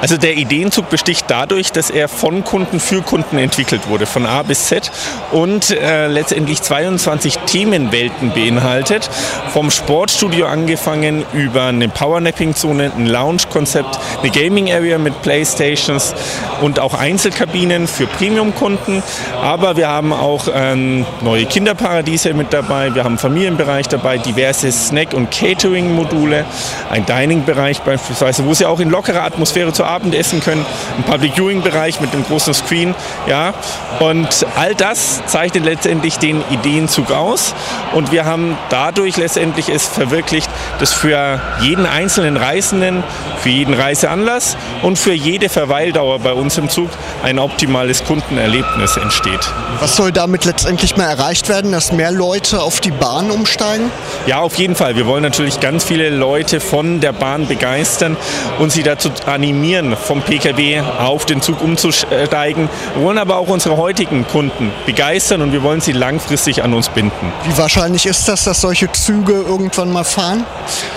Also 0.00 0.16
der 0.16 0.36
Ideenzug 0.36 0.90
besticht 0.90 1.26
dadurch, 1.28 1.70
dass 1.70 1.90
er 1.90 2.08
von 2.08 2.42
Kunden 2.42 2.80
für 2.80 3.02
Kunden 3.02 3.38
entwickelt 3.38 3.88
wurde, 3.88 4.06
von 4.06 4.26
A 4.26 4.42
bis 4.42 4.66
Z 4.66 4.90
und 5.30 5.70
äh, 5.70 6.08
letztendlich 6.08 6.62
22 6.62 7.38
Themenwelten 7.46 8.32
beinhaltet, 8.32 9.08
vom 9.52 9.70
Sportstudio 9.70 10.46
angefangen 10.54 11.24
über 11.32 11.64
eine 11.64 11.88
Powernapping-Zone, 11.88 12.92
ein 12.96 13.06
Lounge-Konzept, 13.06 13.98
eine 14.22 14.30
Gaming-Area 14.30 14.98
mit 14.98 15.20
Playstations 15.22 16.14
und 16.60 16.78
auch 16.78 16.94
Einzelkabinen 16.94 17.88
für 17.88 18.06
Premium-Kunden. 18.06 19.02
Aber 19.42 19.76
wir 19.76 19.88
haben 19.88 20.12
auch 20.12 20.46
ähm, 20.54 21.04
neue 21.22 21.46
Kinderparadiese 21.46 22.34
mit 22.34 22.52
dabei, 22.52 22.94
wir 22.94 23.02
haben 23.02 23.14
einen 23.14 23.18
Familienbereich 23.18 23.88
dabei, 23.88 24.18
diverse 24.18 24.70
Snack- 24.70 25.12
und 25.12 25.32
Catering-Module, 25.32 26.44
ein 26.88 27.04
Dining-Bereich 27.04 27.80
beispielsweise, 27.80 28.46
wo 28.46 28.54
Sie 28.54 28.64
auch 28.64 28.78
in 28.78 28.90
lockerer 28.90 29.24
Atmosphäre 29.24 29.72
zu 29.72 29.82
Abend 29.82 30.14
essen 30.14 30.40
können, 30.40 30.64
ein 30.96 31.02
Public-Viewing-Bereich 31.02 32.00
mit 32.00 32.12
einem 32.12 32.24
großen 32.24 32.54
Screen. 32.54 32.94
Ja. 33.26 33.54
Und 33.98 34.46
all 34.54 34.76
das 34.76 35.26
zeichnet 35.26 35.64
letztendlich 35.64 36.18
den 36.18 36.44
Ideenzug 36.50 37.10
aus. 37.10 37.54
Und 37.92 38.12
wir 38.12 38.24
haben 38.24 38.56
dadurch 38.70 39.16
letztendlich 39.16 39.68
es 39.68 39.86
verwirklicht, 39.86 40.43
dass 40.78 40.92
für 40.92 41.40
jeden 41.60 41.86
einzelnen 41.86 42.36
Reisenden, 42.36 43.02
für 43.42 43.48
jeden 43.48 43.74
Reiseanlass 43.74 44.56
und 44.82 44.98
für 44.98 45.12
jede 45.12 45.48
Verweildauer 45.48 46.18
bei 46.18 46.32
uns 46.32 46.58
im 46.58 46.68
Zug 46.68 46.90
ein 47.22 47.38
optimales 47.38 48.04
Kundenerlebnis 48.04 48.96
entsteht. 48.96 49.40
Was 49.80 49.96
soll 49.96 50.12
damit 50.12 50.44
letztendlich 50.44 50.96
mal 50.96 51.08
erreicht 51.08 51.48
werden, 51.48 51.72
dass 51.72 51.92
mehr 51.92 52.10
Leute 52.10 52.62
auf 52.62 52.80
die 52.80 52.90
Bahn 52.90 53.30
umsteigen? 53.30 53.90
Ja, 54.26 54.38
auf 54.40 54.54
jeden 54.56 54.74
Fall. 54.74 54.96
Wir 54.96 55.06
wollen 55.06 55.22
natürlich 55.22 55.60
ganz 55.60 55.84
viele 55.84 56.10
Leute 56.10 56.60
von 56.60 57.00
der 57.00 57.12
Bahn 57.12 57.46
begeistern 57.46 58.16
und 58.58 58.72
sie 58.72 58.82
dazu 58.82 59.10
animieren, 59.26 59.96
vom 59.96 60.22
Pkw 60.22 60.82
auf 60.98 61.26
den 61.26 61.42
Zug 61.42 61.62
umzusteigen. 61.62 62.68
Wir 62.94 63.04
wollen 63.04 63.18
aber 63.18 63.36
auch 63.36 63.48
unsere 63.48 63.76
heutigen 63.76 64.26
Kunden 64.26 64.72
begeistern 64.86 65.42
und 65.42 65.52
wir 65.52 65.62
wollen 65.62 65.80
sie 65.80 65.92
langfristig 65.92 66.62
an 66.62 66.72
uns 66.72 66.88
binden. 66.88 67.32
Wie 67.44 67.56
wahrscheinlich 67.58 68.06
ist 68.06 68.28
das, 68.28 68.44
dass 68.44 68.60
solche 68.60 68.90
Züge 68.92 69.32
irgendwann 69.32 69.92
mal 69.92 70.04
fahren? 70.04 70.33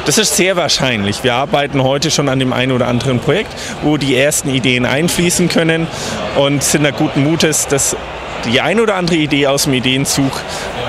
Das 0.06 0.18
ist 0.18 0.36
sehr 0.36 0.56
wahrscheinlich. 0.56 1.24
Wir 1.24 1.36
arbeiten 1.36 1.84
heute 1.84 2.12
schon 2.12 2.30
an 2.30 2.40
dem 2.40 2.54
einen 2.54 2.72
oder 2.72 2.88
anderen 2.88 3.20
Projekt, 3.20 3.54
wo 3.84 3.98
die 3.98 4.16
ersten 4.16 4.50
Ideen 4.50 4.86
einfließen 4.86 5.50
können 5.50 5.88
und 6.36 6.64
sind 6.64 6.84
da 6.84 6.92
guten 6.92 7.24
Mutes, 7.24 7.68
dass 7.68 7.96
die 8.46 8.62
eine 8.62 8.82
oder 8.82 8.96
andere 8.96 9.18
Idee 9.18 9.48
aus 9.48 9.64
dem 9.64 9.74
Ideenzug 9.74 10.32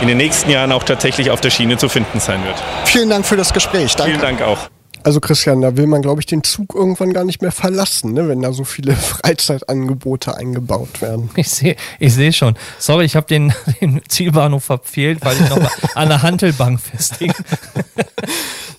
in 0.00 0.08
den 0.08 0.16
nächsten 0.16 0.50
Jahren 0.50 0.72
auch 0.72 0.84
tatsächlich 0.84 1.30
auf 1.30 1.40
der 1.40 1.50
Schiene 1.50 1.76
zu 1.76 1.88
finden 1.88 2.20
sein 2.20 2.44
wird. 2.44 2.56
Vielen 2.84 3.10
Dank 3.10 3.26
für 3.26 3.36
das 3.36 3.52
Gespräch. 3.52 3.96
Danke. 3.96 4.12
Vielen 4.12 4.22
Dank 4.22 4.42
auch. 4.42 4.68
Also 5.02 5.20
Christian, 5.20 5.60
da 5.60 5.76
will 5.76 5.86
man, 5.86 6.02
glaube 6.02 6.20
ich, 6.20 6.26
den 6.26 6.42
Zug 6.44 6.74
irgendwann 6.74 7.12
gar 7.12 7.24
nicht 7.24 7.42
mehr 7.42 7.52
verlassen, 7.52 8.12
ne? 8.12 8.28
wenn 8.28 8.42
da 8.42 8.52
so 8.52 8.64
viele 8.64 8.92
Freizeitangebote 8.96 10.36
eingebaut 10.36 11.00
werden. 11.00 11.30
Ich 11.36 11.48
sehe 11.48 11.76
ich 11.98 12.14
seh 12.14 12.32
schon. 12.32 12.56
Sorry, 12.78 13.04
ich 13.04 13.16
habe 13.16 13.26
den, 13.26 13.52
den 13.80 14.00
Zielbahnhof 14.08 14.64
verfehlt, 14.64 15.18
weil 15.22 15.36
ich 15.36 15.48
noch 15.48 15.70
an 15.94 16.08
der 16.08 16.22
Hantelbank 16.22 16.80
festhing. 16.80 17.32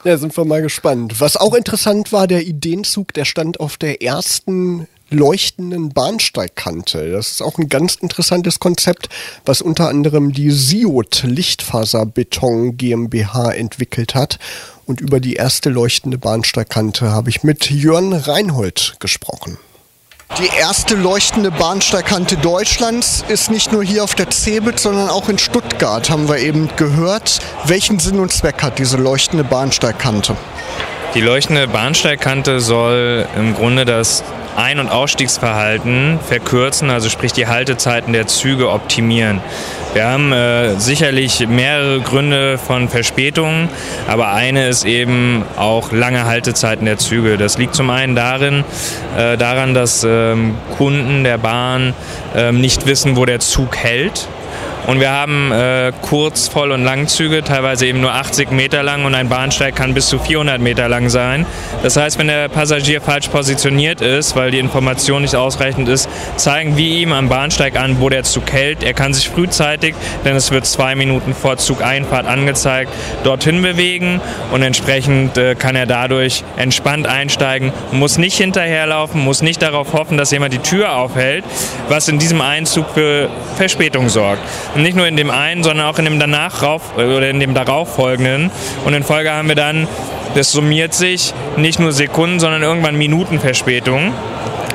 Ja, 0.03 0.17
sind 0.17 0.36
wir 0.36 0.45
mal 0.45 0.62
gespannt. 0.62 1.19
Was 1.19 1.36
auch 1.36 1.53
interessant 1.53 2.12
war, 2.12 2.27
der 2.27 2.45
Ideenzug, 2.45 3.13
der 3.13 3.25
stand 3.25 3.60
auf 3.60 3.77
der 3.77 4.01
ersten 4.01 4.88
leuchtenden 5.09 5.89
Bahnsteigkante. 5.89 7.11
Das 7.11 7.31
ist 7.31 7.41
auch 7.41 7.57
ein 7.57 7.69
ganz 7.69 7.95
interessantes 7.95 8.59
Konzept, 8.59 9.09
was 9.45 9.61
unter 9.61 9.89
anderem 9.89 10.33
die 10.33 10.51
Siot 10.51 11.23
Lichtfaserbeton 11.23 12.77
GmbH 12.77 13.51
entwickelt 13.51 14.15
hat. 14.15 14.39
Und 14.85 15.01
über 15.01 15.19
die 15.19 15.33
erste 15.33 15.69
leuchtende 15.69 16.17
Bahnsteigkante 16.17 17.11
habe 17.11 17.29
ich 17.29 17.43
mit 17.43 17.69
Jörn 17.69 18.13
Reinhold 18.13 18.95
gesprochen. 18.99 19.57
Die 20.37 20.49
erste 20.57 20.95
leuchtende 20.95 21.49
Bahnsteigkante 21.49 22.37
Deutschlands 22.37 23.25
ist 23.27 23.49
nicht 23.49 23.71
nur 23.71 23.83
hier 23.83 24.03
auf 24.03 24.13
der 24.13 24.29
Cebit, 24.29 24.79
sondern 24.79 25.09
auch 25.09 25.27
in 25.27 25.39
Stuttgart, 25.39 26.09
haben 26.09 26.29
wir 26.29 26.37
eben 26.37 26.69
gehört. 26.77 27.39
Welchen 27.65 27.99
Sinn 27.99 28.19
und 28.19 28.31
Zweck 28.31 28.61
hat 28.61 28.77
diese 28.77 28.97
leuchtende 28.97 29.43
Bahnsteigkante? 29.43 30.37
Die 31.15 31.21
leuchtende 31.21 31.67
Bahnsteigkante 31.67 32.59
soll 32.59 33.25
im 33.35 33.55
Grunde 33.55 33.83
das 33.83 34.23
ein- 34.55 34.79
und 34.79 34.89
Ausstiegsverhalten 34.89 36.19
verkürzen, 36.27 36.91
also 36.91 37.09
sprich 37.09 37.33
die 37.33 37.47
Haltezeiten 37.47 38.13
der 38.13 38.27
Züge 38.27 38.69
optimieren. 38.69 39.41
Wir 39.93 40.05
haben 40.05 40.31
äh, 40.31 40.75
sicherlich 40.75 41.47
mehrere 41.47 41.99
Gründe 42.01 42.59
von 42.59 42.89
Verspätungen, 42.89 43.69
aber 44.07 44.33
eine 44.33 44.67
ist 44.67 44.85
eben 44.85 45.43
auch 45.57 45.91
lange 45.91 46.25
Haltezeiten 46.25 46.85
der 46.85 46.99
Züge. 46.99 47.37
Das 47.37 47.57
liegt 47.57 47.73
zum 47.73 47.89
einen 47.89 48.15
darin, 48.15 48.63
äh, 49.17 49.35
daran, 49.35 49.73
dass 49.73 50.05
ähm, 50.07 50.57
Kunden 50.77 51.23
der 51.23 51.39
Bahn 51.39 51.95
äh, 52.35 52.51
nicht 52.51 52.85
wissen, 52.85 53.15
wo 53.15 53.25
der 53.25 53.39
Zug 53.39 53.77
hält. 53.77 54.27
Und 54.89 54.99
wir 54.99 55.12
haben 55.12 55.52
äh, 55.52 55.91
Kurz-, 56.02 56.47
Voll- 56.47 56.71
und 56.71 56.84
Langzüge, 56.84 57.43
teilweise 57.43 57.86
eben 57.86 58.02
nur 58.02 58.12
80 58.12 58.49
Meter 58.49 58.82
lang 58.82 59.06
und 59.06 59.13
ein 59.13 59.30
Bahnsteig 59.30 59.75
kann 59.75 59.93
bis 59.93 60.08
zu 60.08 60.17
400 60.17 60.60
Meter 60.60 60.89
lang 60.89 61.10
sein. 61.10 61.45
Das 61.84 61.95
heißt, 61.95 62.17
wenn 62.17 62.25
der 62.25 62.49
Passagier 62.49 62.99
falsch 62.99 63.28
positioniert 63.28 64.02
ist, 64.02 64.36
weil 64.36 64.49
die 64.49 64.58
Information 64.58 65.21
nicht 65.21 65.36
ausreichend 65.36 65.88
ist, 65.89 66.10
zeigen 66.38 66.75
wir 66.75 66.89
ihm 66.89 67.13
am 67.13 67.30
Bahnsteig 67.30 67.80
an, 67.80 68.02
wo 68.02 68.10
der 68.10 68.23
Zug 68.23 68.52
hält. 68.52 68.82
Er 68.82 68.95
kann 68.95 69.13
sich 69.13 69.30
frühzeitig, 69.30 69.93
denn 70.25 70.36
es 70.36 70.49
wird 70.49 70.65
zwei 70.65 70.95
Minuten 70.95 71.36
vor 71.36 71.58
Zugeinfahrt 71.58 72.25
angezeigt, 72.25 72.91
dorthin 73.23 73.62
bewegen 73.62 74.19
und 74.52 74.63
entsprechend 74.63 75.38
äh, 75.38 75.54
kann 75.54 75.75
er 75.75 75.86
dadurch 75.86 76.43
entspannt 76.58 77.06
einsteigen, 77.06 77.73
muss 77.91 78.17
nicht 78.17 78.38
hinterherlaufen, 78.38 79.23
muss 79.23 79.43
nicht 79.43 79.62
darauf 79.62 79.93
hoffen, 79.93 80.17
dass 80.17 80.32
jemand 80.32 80.56
die 80.56 80.60
Tür 80.60 80.95
aufhält, 80.95 81.45
was 81.89 82.08
in 82.08 82.17
diesem 82.17 82.41
Einzug 82.41 82.88
für 82.95 83.30
Verspätung 83.56 84.10
sorgt. 84.10 84.41
Und 84.79 84.83
nicht 84.83 84.95
nur 84.95 85.07
in 85.07 85.17
dem 85.17 85.29
einen, 85.29 85.61
sondern 85.61 85.87
auch 85.87 85.99
in 85.99 86.05
dem 86.05 86.21
danach 86.21 86.63
rauf, 86.63 86.95
oder 86.95 87.29
in 87.29 87.41
dem 87.41 87.53
darauf 87.53 87.95
folgenden. 87.95 88.49
Und 88.85 88.93
in 88.93 89.03
Folge 89.03 89.29
haben 89.29 89.49
wir 89.49 89.55
dann, 89.55 89.89
das 90.35 90.53
summiert 90.53 90.93
sich, 90.93 91.33
nicht 91.57 91.79
nur 91.79 91.91
Sekunden, 91.91 92.39
sondern 92.39 92.63
irgendwann 92.63 92.97
Minuten 92.97 93.41
Verspätung. 93.41 94.13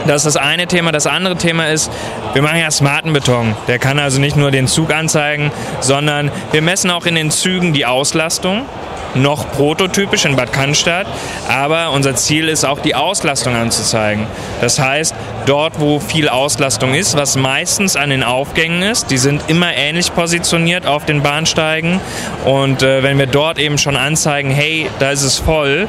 Das 0.06 0.26
ist 0.26 0.34
das 0.34 0.36
eine 0.36 0.66
Thema. 0.66 0.92
Das 0.92 1.06
andere 1.06 1.36
Thema 1.36 1.68
ist, 1.68 1.90
wir 2.34 2.42
machen 2.42 2.58
ja 2.58 2.70
smarten 2.70 3.14
Beton. 3.14 3.56
Der 3.66 3.78
kann 3.78 3.98
also 3.98 4.20
nicht 4.20 4.36
nur 4.36 4.50
den 4.50 4.66
Zug 4.66 4.92
anzeigen, 4.92 5.50
sondern 5.80 6.30
wir 6.52 6.60
messen 6.60 6.90
auch 6.90 7.06
in 7.06 7.14
den 7.14 7.30
Zügen 7.30 7.72
die 7.72 7.86
Auslastung 7.86 8.66
noch 9.14 9.50
prototypisch 9.52 10.24
in 10.24 10.36
Bad 10.36 10.52
Cannstatt, 10.52 11.06
aber 11.48 11.92
unser 11.92 12.14
Ziel 12.16 12.48
ist 12.48 12.64
auch 12.64 12.80
die 12.80 12.94
Auslastung 12.94 13.54
anzuzeigen. 13.54 14.26
Das 14.60 14.78
heißt, 14.78 15.13
dort, 15.46 15.80
wo 15.80 16.00
viel 16.00 16.28
Auslastung 16.28 16.94
ist, 16.94 17.16
was 17.16 17.37
meistens 17.37 17.96
an 17.96 18.11
den 18.11 18.22
Aufgängen 18.22 18.83
ist. 18.83 19.11
Die 19.11 19.18
sind 19.18 19.42
immer 19.48 19.74
ähnlich 19.74 20.14
positioniert 20.14 20.87
auf 20.87 21.04
den 21.04 21.22
Bahnsteigen. 21.22 22.00
Und 22.44 22.83
äh, 22.83 23.02
wenn 23.02 23.18
wir 23.18 23.26
dort 23.26 23.59
eben 23.59 23.78
schon 23.78 23.96
anzeigen, 23.96 24.50
hey, 24.50 24.90
da 24.98 25.11
ist 25.11 25.22
es 25.22 25.38
voll, 25.38 25.88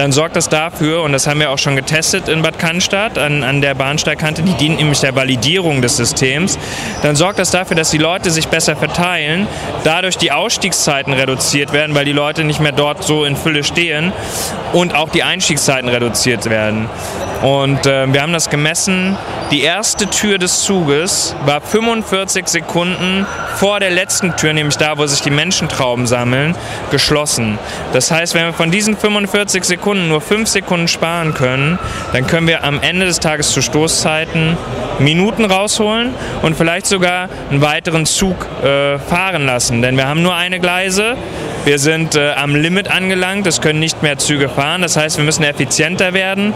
dann 0.00 0.12
sorgt 0.12 0.34
das 0.34 0.48
dafür, 0.48 1.02
und 1.02 1.12
das 1.12 1.26
haben 1.26 1.40
wir 1.40 1.50
auch 1.50 1.58
schon 1.58 1.76
getestet 1.76 2.26
in 2.30 2.40
Bad 2.40 2.58
Cannstatt 2.58 3.18
an, 3.18 3.44
an 3.44 3.60
der 3.60 3.74
Bahnsteigkante, 3.74 4.40
die 4.40 4.54
dient 4.54 4.78
nämlich 4.78 5.00
der 5.00 5.14
Validierung 5.14 5.82
des 5.82 5.98
Systems, 5.98 6.58
dann 7.02 7.16
sorgt 7.16 7.38
das 7.38 7.50
dafür, 7.50 7.76
dass 7.76 7.90
die 7.90 7.98
Leute 7.98 8.30
sich 8.30 8.48
besser 8.48 8.76
verteilen, 8.76 9.46
dadurch 9.84 10.16
die 10.16 10.32
Ausstiegszeiten 10.32 11.12
reduziert 11.12 11.74
werden, 11.74 11.94
weil 11.94 12.06
die 12.06 12.12
Leute 12.12 12.44
nicht 12.44 12.60
mehr 12.60 12.72
dort 12.72 13.04
so 13.04 13.26
in 13.26 13.36
Fülle 13.36 13.62
stehen 13.62 14.14
und 14.72 14.94
auch 14.94 15.10
die 15.10 15.22
Einstiegszeiten 15.22 15.90
reduziert 15.90 16.48
werden. 16.48 16.88
Und 17.42 17.84
äh, 17.84 18.10
wir 18.10 18.22
haben 18.22 18.32
das 18.32 18.48
gemessen. 18.48 19.18
Die 19.50 19.62
erste 19.62 20.06
Tür 20.06 20.38
des 20.38 20.62
Zuges 20.62 21.34
war 21.44 21.60
45 21.60 22.46
Sekunden 22.48 23.26
vor 23.56 23.80
der 23.80 23.90
letzten 23.90 24.36
Tür, 24.36 24.52
nämlich 24.52 24.76
da, 24.76 24.96
wo 24.96 25.06
sich 25.06 25.22
die 25.22 25.30
Menschentrauben 25.30 26.06
sammeln, 26.06 26.54
geschlossen. 26.90 27.58
Das 27.92 28.10
heißt, 28.10 28.34
wenn 28.34 28.44
wir 28.44 28.52
von 28.52 28.70
diesen 28.70 28.96
45 28.96 29.64
Sekunden 29.64 29.89
nur 29.94 30.20
5 30.20 30.48
Sekunden 30.48 30.88
sparen 30.88 31.34
können, 31.34 31.78
dann 32.12 32.26
können 32.26 32.46
wir 32.46 32.64
am 32.64 32.80
Ende 32.80 33.06
des 33.06 33.20
Tages 33.20 33.50
zu 33.52 33.62
Stoßzeiten 33.62 34.56
Minuten 34.98 35.44
rausholen 35.44 36.14
und 36.42 36.56
vielleicht 36.56 36.86
sogar 36.86 37.28
einen 37.50 37.62
weiteren 37.62 38.06
Zug 38.06 38.46
äh, 38.62 38.98
fahren 38.98 39.46
lassen. 39.46 39.82
Denn 39.82 39.96
wir 39.96 40.06
haben 40.06 40.22
nur 40.22 40.34
eine 40.34 40.60
Gleise. 40.60 41.16
Wir 41.64 41.78
sind 41.78 42.16
äh, 42.16 42.32
am 42.32 42.54
Limit 42.54 42.90
angelangt, 42.90 43.46
es 43.46 43.60
können 43.60 43.80
nicht 43.80 44.02
mehr 44.02 44.16
Züge 44.16 44.48
fahren. 44.48 44.80
Das 44.80 44.96
heißt, 44.96 45.18
wir 45.18 45.24
müssen 45.24 45.44
effizienter 45.44 46.14
werden. 46.14 46.54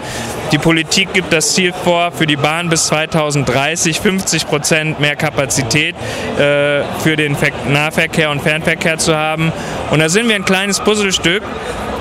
Die 0.51 0.57
Politik 0.57 1.13
gibt 1.13 1.31
das 1.31 1.53
Ziel 1.53 1.73
vor, 1.73 2.11
für 2.11 2.25
die 2.25 2.35
Bahn 2.35 2.69
bis 2.69 2.87
2030 2.87 3.99
50 3.99 4.47
Prozent 4.47 4.99
mehr 4.99 5.15
Kapazität 5.15 5.95
äh, 6.39 6.81
für 7.03 7.15
den 7.15 7.37
Nahverkehr 7.69 8.31
und 8.31 8.41
Fernverkehr 8.41 8.97
zu 8.97 9.15
haben. 9.15 9.53
Und 9.91 9.99
da 9.99 10.09
sind 10.09 10.27
wir 10.27 10.35
ein 10.35 10.45
kleines 10.45 10.79
Puzzlestück. 10.79 11.43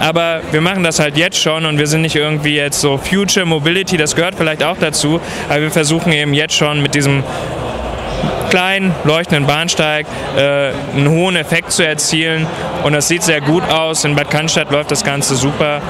Aber 0.00 0.40
wir 0.50 0.60
machen 0.60 0.82
das 0.82 0.98
halt 0.98 1.16
jetzt 1.16 1.38
schon 1.40 1.64
und 1.66 1.78
wir 1.78 1.86
sind 1.86 2.02
nicht 2.02 2.16
irgendwie 2.16 2.56
jetzt 2.56 2.80
so 2.80 2.98
Future 2.98 3.46
Mobility, 3.46 3.96
das 3.96 4.16
gehört 4.16 4.34
vielleicht 4.34 4.64
auch 4.64 4.76
dazu, 4.76 5.20
aber 5.48 5.62
wir 5.62 5.70
versuchen 5.70 6.12
eben 6.12 6.34
jetzt 6.34 6.54
schon 6.54 6.82
mit 6.82 6.94
diesem 6.94 7.22
kleinen 8.54 8.94
leuchtenden 9.02 9.48
Bahnsteig 9.48 10.06
äh, 10.36 10.70
einen 10.94 11.08
hohen 11.08 11.34
Effekt 11.34 11.72
zu 11.72 11.84
erzielen. 11.84 12.46
Und 12.84 12.92
das 12.92 13.08
sieht 13.08 13.24
sehr 13.24 13.40
gut 13.40 13.64
aus. 13.68 14.04
In 14.04 14.14
Bad 14.14 14.30
Cannstatt 14.30 14.70
läuft 14.70 14.92
das 14.92 15.02
Ganze 15.02 15.34
super 15.34 15.82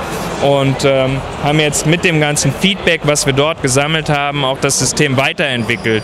und 0.43 0.83
ähm, 0.87 1.21
haben 1.43 1.61
jetzt 1.61 1.87
mit 1.87 2.05
dem 2.05 2.21
ganzen 2.21 2.55
Feedback, 2.55 3.03
was 3.05 3.27
wir 3.27 3.35
dort 3.35 3.61
gesammelt 3.61 4.09
haben, 4.09 4.47
auch 4.47 4.57
das 4.59 4.79
System 4.79 5.19
weiterentwickelt. 5.19 6.03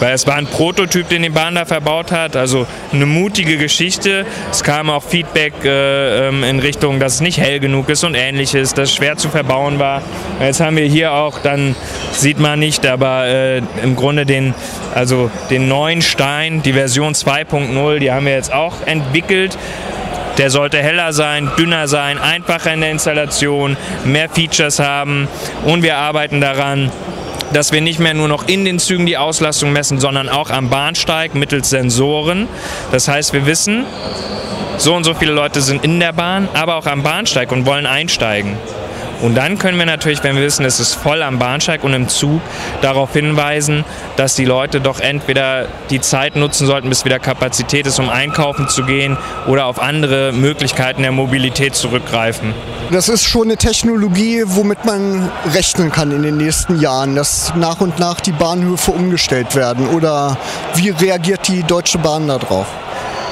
Weil 0.00 0.12
es 0.12 0.26
war 0.26 0.34
ein 0.34 0.46
Prototyp, 0.46 1.08
den 1.08 1.22
die 1.22 1.28
Bahn 1.30 1.54
da 1.54 1.64
verbaut 1.64 2.10
hat, 2.10 2.36
also 2.36 2.66
eine 2.92 3.06
mutige 3.06 3.56
Geschichte. 3.56 4.26
Es 4.50 4.62
kam 4.62 4.90
auch 4.90 5.02
Feedback 5.02 5.52
äh, 5.64 6.28
ähm, 6.28 6.42
in 6.42 6.58
Richtung, 6.58 6.98
dass 7.00 7.14
es 7.14 7.20
nicht 7.20 7.38
hell 7.38 7.60
genug 7.60 7.88
ist 7.88 8.04
und 8.04 8.14
ähnliches, 8.14 8.74
dass 8.74 8.90
es 8.90 8.94
schwer 8.96 9.16
zu 9.16 9.28
verbauen 9.28 9.78
war. 9.78 10.02
Jetzt 10.40 10.60
haben 10.60 10.76
wir 10.76 10.86
hier 10.86 11.12
auch, 11.12 11.38
dann 11.38 11.76
sieht 12.12 12.40
man 12.40 12.58
nicht, 12.58 12.84
aber 12.86 13.26
äh, 13.26 13.62
im 13.82 13.96
Grunde 13.96 14.26
den, 14.26 14.52
also 14.94 15.30
den 15.48 15.68
neuen 15.68 15.93
Stein, 16.02 16.62
die 16.62 16.72
Version 16.72 17.14
2.0, 17.14 17.98
die 17.98 18.12
haben 18.12 18.26
wir 18.26 18.34
jetzt 18.34 18.52
auch 18.52 18.74
entwickelt. 18.86 19.56
Der 20.38 20.50
sollte 20.50 20.78
heller 20.78 21.12
sein, 21.12 21.50
dünner 21.58 21.86
sein, 21.86 22.18
einfacher 22.18 22.74
in 22.74 22.80
der 22.80 22.90
Installation, 22.90 23.76
mehr 24.04 24.28
Features 24.28 24.80
haben 24.80 25.28
und 25.64 25.82
wir 25.82 25.96
arbeiten 25.96 26.40
daran, 26.40 26.90
dass 27.52 27.70
wir 27.70 27.80
nicht 27.80 28.00
mehr 28.00 28.14
nur 28.14 28.26
noch 28.26 28.48
in 28.48 28.64
den 28.64 28.80
Zügen 28.80 29.06
die 29.06 29.16
Auslastung 29.16 29.72
messen, 29.72 30.00
sondern 30.00 30.28
auch 30.28 30.50
am 30.50 30.70
Bahnsteig 30.70 31.36
mittels 31.36 31.70
Sensoren. 31.70 32.48
Das 32.90 33.06
heißt, 33.06 33.32
wir 33.32 33.46
wissen, 33.46 33.84
so 34.76 34.94
und 34.94 35.04
so 35.04 35.14
viele 35.14 35.32
Leute 35.32 35.60
sind 35.60 35.84
in 35.84 36.00
der 36.00 36.12
Bahn, 36.12 36.48
aber 36.52 36.74
auch 36.74 36.86
am 36.86 37.04
Bahnsteig 37.04 37.52
und 37.52 37.64
wollen 37.64 37.86
einsteigen. 37.86 38.58
Und 39.24 39.36
dann 39.36 39.56
können 39.56 39.78
wir 39.78 39.86
natürlich, 39.86 40.22
wenn 40.22 40.36
wir 40.36 40.42
wissen, 40.42 40.66
es 40.66 40.80
ist 40.80 40.92
voll 40.92 41.22
am 41.22 41.38
Bahnsteig 41.38 41.82
und 41.82 41.94
im 41.94 42.08
Zug, 42.10 42.42
darauf 42.82 43.14
hinweisen, 43.14 43.82
dass 44.18 44.34
die 44.34 44.44
Leute 44.44 44.82
doch 44.82 45.00
entweder 45.00 45.66
die 45.88 46.02
Zeit 46.02 46.36
nutzen 46.36 46.66
sollten, 46.66 46.90
bis 46.90 47.06
wieder 47.06 47.18
Kapazität 47.18 47.86
ist, 47.86 47.98
um 47.98 48.10
einkaufen 48.10 48.68
zu 48.68 48.82
gehen 48.82 49.16
oder 49.46 49.64
auf 49.64 49.80
andere 49.80 50.32
Möglichkeiten 50.32 51.00
der 51.00 51.12
Mobilität 51.12 51.74
zurückgreifen. 51.74 52.52
Das 52.90 53.08
ist 53.08 53.22
schon 53.22 53.44
eine 53.44 53.56
Technologie, 53.56 54.42
womit 54.44 54.84
man 54.84 55.30
rechnen 55.54 55.90
kann 55.90 56.12
in 56.12 56.22
den 56.22 56.36
nächsten 56.36 56.78
Jahren, 56.78 57.16
dass 57.16 57.54
nach 57.56 57.80
und 57.80 57.98
nach 57.98 58.20
die 58.20 58.32
Bahnhöfe 58.32 58.90
umgestellt 58.90 59.54
werden. 59.54 59.88
Oder 59.88 60.36
wie 60.74 60.90
reagiert 60.90 61.48
die 61.48 61.62
Deutsche 61.62 61.96
Bahn 61.96 62.28
darauf? 62.28 62.66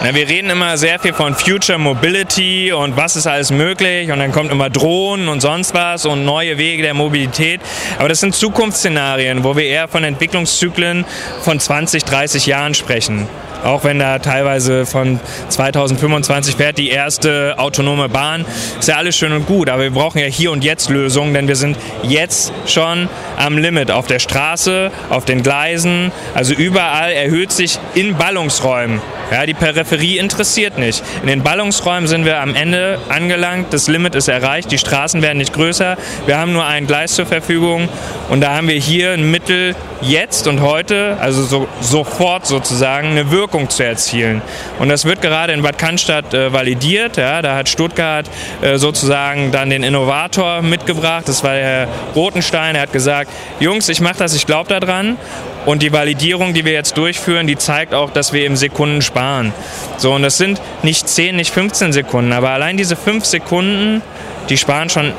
Wir 0.01 0.29
reden 0.29 0.51
immer 0.51 0.77
sehr 0.77 0.99
viel 0.99 1.13
von 1.13 1.35
Future 1.35 1.79
Mobility 1.79 2.73
und 2.73 2.97
was 2.97 3.17
ist 3.17 3.27
alles 3.27 3.51
möglich 3.51 4.11
und 4.11 4.19
dann 4.19 4.33
kommt 4.33 4.51
immer 4.51 4.69
Drohnen 4.69 5.29
und 5.29 5.41
sonst 5.41 5.75
was 5.75 6.07
und 6.07 6.25
neue 6.25 6.59
Wege 6.59 6.83
der 6.83 6.95
Mobilität. 6.95 7.61
Aber 7.99 8.09
das 8.09 8.21
sind 8.21 8.35
Zukunftsszenarien, 8.35 9.45
wo 9.45 9.57
wir 9.57 9.65
eher 9.65 9.89
von 9.89 10.05
Entwicklungszyklen 10.05 11.05
von 11.43 11.61
20, 11.61 12.05
30 12.05 12.47
Jahren 12.47 12.75
sprechen. 12.75 13.29
Auch 13.65 13.85
wenn 13.85 14.01
da 14.01 14.19
teilweise 14.19 14.87
von 14.87 15.21
2025 15.49 16.57
fährt 16.57 16.79
die 16.79 16.91
erste 16.91 17.55
autonome 17.59 18.09
Bahn, 18.09 18.45
ist 18.79 18.89
ja 18.89 18.97
alles 18.97 19.17
schön 19.17 19.33
und 19.33 19.47
gut. 19.47 19.69
Aber 19.69 19.85
wir 19.85 19.93
brauchen 19.93 20.19
ja 20.19 20.27
hier 20.27 20.51
und 20.51 20.65
jetzt 20.65 20.91
Lösungen, 20.91 21.33
denn 21.33 21.47
wir 21.47 21.57
sind 21.57 21.79
jetzt 22.03 22.53
schon 22.67 23.09
am 23.39 23.57
Limit 23.59 23.93
auf 23.93 24.07
der 24.09 24.19
Straße, 24.19 24.91
auf 25.11 25.25
den 25.25 25.43
Gleisen. 25.45 26.11
Also 26.35 26.55
überall 26.55 27.13
erhöht 27.13 27.53
sich 27.53 27.79
in 27.95 28.17
Ballungsräumen. 28.17 29.01
Ja, 29.33 29.47
die 29.47 29.55
Peripherie 29.55 30.19
interessiert 30.19 30.77
nicht. 30.77 31.03
In 31.23 31.29
den 31.29 31.43
Ballungsräumen 31.43 32.07
sind 32.07 32.27
wir 32.27 32.41
am 32.41 32.55
Ende 32.55 32.99
angelangt. 33.09 33.73
Das 33.73 33.89
Limit 33.89 34.15
ist 34.15 34.29
erreicht. 34.29 34.71
Die 34.71 34.77
Straßen 34.77 35.23
werden 35.23 35.39
nicht 35.39 35.55
größer. 35.55 35.97
Wir 36.27 36.37
haben 36.37 36.53
nur 36.53 36.67
ein 36.67 36.87
Gleis 36.87 37.15
zur 37.15 37.25
Verfügung. 37.25 37.89
Und 38.29 38.43
da 38.43 38.55
haben 38.55 38.69
wir 38.69 38.75
hier 38.75 39.13
ein 39.13 39.31
Mittel 39.31 39.75
jetzt 40.03 40.47
und 40.49 40.61
heute, 40.61 41.17
also 41.19 41.45
so, 41.45 41.69
sofort 41.81 42.47
sozusagen, 42.47 43.09
eine 43.09 43.31
Wirkung 43.31 43.71
zu 43.71 43.85
erzielen. 43.85 44.43
Und 44.79 44.91
das 44.91 45.07
wird 45.07 45.23
gerade 45.23 45.55
in 45.55 45.63
Bad 45.63 45.79
Cannstatt 45.79 46.35
äh, 46.35 46.53
validiert. 46.53 47.17
Ja, 47.17 47.41
da 47.41 47.55
hat 47.55 47.71
Stuttgart 47.71 48.29
äh, 48.61 48.77
sozusagen 48.77 49.51
dann 49.51 49.71
den 49.71 49.83
Innovator 49.83 50.61
mitgebracht. 50.61 51.27
Das 51.27 51.43
war 51.43 51.55
der 51.55 51.65
Herr 51.65 51.89
Rotenstein. 52.15 52.75
Er 52.75 52.83
hat 52.83 52.93
gesagt, 52.93 53.31
Jungs, 53.61 53.89
ich 53.89 54.03
mache 54.03 54.19
das, 54.19 54.35
ich 54.35 54.45
glaube 54.45 54.69
daran. 54.69 55.17
Und 55.65 55.83
die 55.83 55.93
Validierung, 55.93 56.55
die 56.55 56.65
wir 56.65 56.73
jetzt 56.73 56.97
durchführen, 56.97 57.47
die 57.47 57.57
zeigt 57.57 57.95
auch, 57.95 58.11
dass 58.11 58.33
wir 58.33 58.43
eben 58.43 58.57
Sekunden 58.57 59.01
sparen. 59.01 59.53
So, 59.97 60.13
und 60.13 60.23
das 60.23 60.37
sind 60.37 60.61
nicht 60.83 61.09
10, 61.09 61.37
nicht 61.37 61.53
15 61.53 61.93
Sekunden, 61.93 62.33
aber 62.33 62.51
allein 62.51 62.77
diese 62.77 62.97
5 62.97 63.25
Sekunden, 63.25 64.03
die 64.49 64.57
sparen 64.57 64.89
schon 64.89 65.13